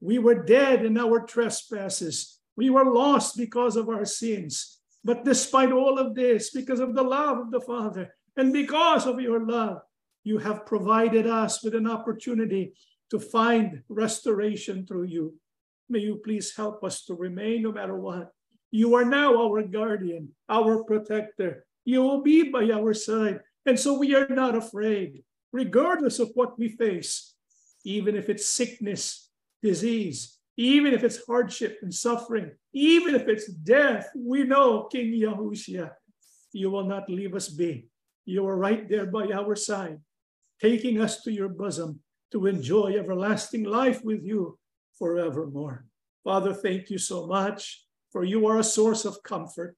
We 0.00 0.18
were 0.18 0.44
dead 0.44 0.84
in 0.84 0.98
our 0.98 1.20
trespasses. 1.20 2.38
We 2.56 2.70
were 2.70 2.84
lost 2.84 3.36
because 3.36 3.76
of 3.76 3.88
our 3.88 4.04
sins. 4.04 4.78
But 5.04 5.24
despite 5.24 5.72
all 5.72 5.98
of 5.98 6.14
this, 6.14 6.50
because 6.50 6.80
of 6.80 6.94
the 6.94 7.02
love 7.02 7.38
of 7.38 7.50
the 7.50 7.60
Father 7.60 8.14
and 8.36 8.52
because 8.52 9.06
of 9.06 9.20
your 9.20 9.44
love, 9.44 9.82
you 10.22 10.38
have 10.38 10.64
provided 10.64 11.26
us 11.26 11.62
with 11.62 11.74
an 11.74 11.86
opportunity 11.86 12.72
to 13.10 13.20
find 13.20 13.82
restoration 13.88 14.86
through 14.86 15.04
you. 15.04 15.34
May 15.90 16.00
you 16.00 16.16
please 16.24 16.56
help 16.56 16.82
us 16.82 17.04
to 17.04 17.14
remain 17.14 17.62
no 17.62 17.72
matter 17.72 17.94
what. 17.94 18.32
You 18.74 18.96
are 18.96 19.04
now 19.04 19.40
our 19.40 19.62
guardian, 19.62 20.34
our 20.48 20.82
protector. 20.82 21.64
You 21.84 22.02
will 22.02 22.22
be 22.22 22.50
by 22.50 22.72
our 22.72 22.92
side. 22.92 23.38
And 23.66 23.78
so 23.78 23.96
we 23.96 24.16
are 24.16 24.26
not 24.26 24.56
afraid, 24.56 25.22
regardless 25.52 26.18
of 26.18 26.32
what 26.34 26.58
we 26.58 26.70
face, 26.70 27.36
even 27.84 28.16
if 28.16 28.28
it's 28.28 28.48
sickness, 28.48 29.30
disease, 29.62 30.40
even 30.56 30.92
if 30.92 31.04
it's 31.04 31.24
hardship 31.24 31.78
and 31.82 31.94
suffering, 31.94 32.50
even 32.72 33.14
if 33.14 33.28
it's 33.28 33.46
death. 33.46 34.10
We 34.16 34.42
know, 34.42 34.88
King 34.90 35.22
Yahushua, 35.22 35.92
you 36.50 36.68
will 36.68 36.88
not 36.88 37.08
leave 37.08 37.36
us 37.36 37.48
be. 37.50 37.86
You 38.24 38.44
are 38.48 38.56
right 38.56 38.88
there 38.88 39.06
by 39.06 39.30
our 39.30 39.54
side, 39.54 40.00
taking 40.60 41.00
us 41.00 41.22
to 41.22 41.30
your 41.30 41.48
bosom 41.48 42.00
to 42.32 42.46
enjoy 42.46 42.98
everlasting 42.98 43.62
life 43.62 44.02
with 44.02 44.24
you 44.24 44.58
forevermore. 44.98 45.86
Father, 46.24 46.52
thank 46.52 46.90
you 46.90 46.98
so 46.98 47.28
much 47.28 47.83
for 48.14 48.22
you 48.22 48.46
are 48.46 48.60
a 48.60 48.64
source 48.64 49.04
of 49.04 49.20
comfort. 49.24 49.76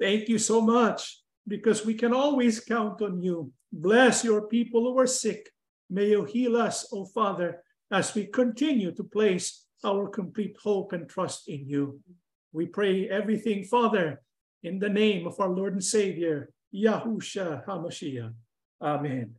Thank 0.00 0.28
you 0.28 0.38
so 0.38 0.60
much 0.60 1.22
because 1.46 1.86
we 1.86 1.94
can 1.94 2.12
always 2.12 2.58
count 2.58 3.00
on 3.00 3.22
you. 3.22 3.52
Bless 3.72 4.24
your 4.24 4.48
people 4.48 4.82
who 4.82 4.98
are 4.98 5.06
sick. 5.06 5.48
May 5.88 6.10
you 6.10 6.24
heal 6.24 6.56
us, 6.56 6.90
O 6.92 7.04
Father, 7.04 7.62
as 7.92 8.12
we 8.12 8.26
continue 8.26 8.90
to 8.90 9.04
place 9.04 9.66
our 9.84 10.08
complete 10.08 10.56
hope 10.60 10.92
and 10.94 11.08
trust 11.08 11.48
in 11.48 11.68
you. 11.68 12.00
We 12.52 12.66
pray 12.66 13.08
everything, 13.08 13.62
Father, 13.62 14.20
in 14.64 14.80
the 14.80 14.88
name 14.88 15.24
of 15.24 15.38
our 15.38 15.50
Lord 15.50 15.74
and 15.74 15.84
Savior, 15.84 16.50
Yahusha 16.74 17.64
HaMashiach. 17.66 18.34
Amen. 18.82 19.36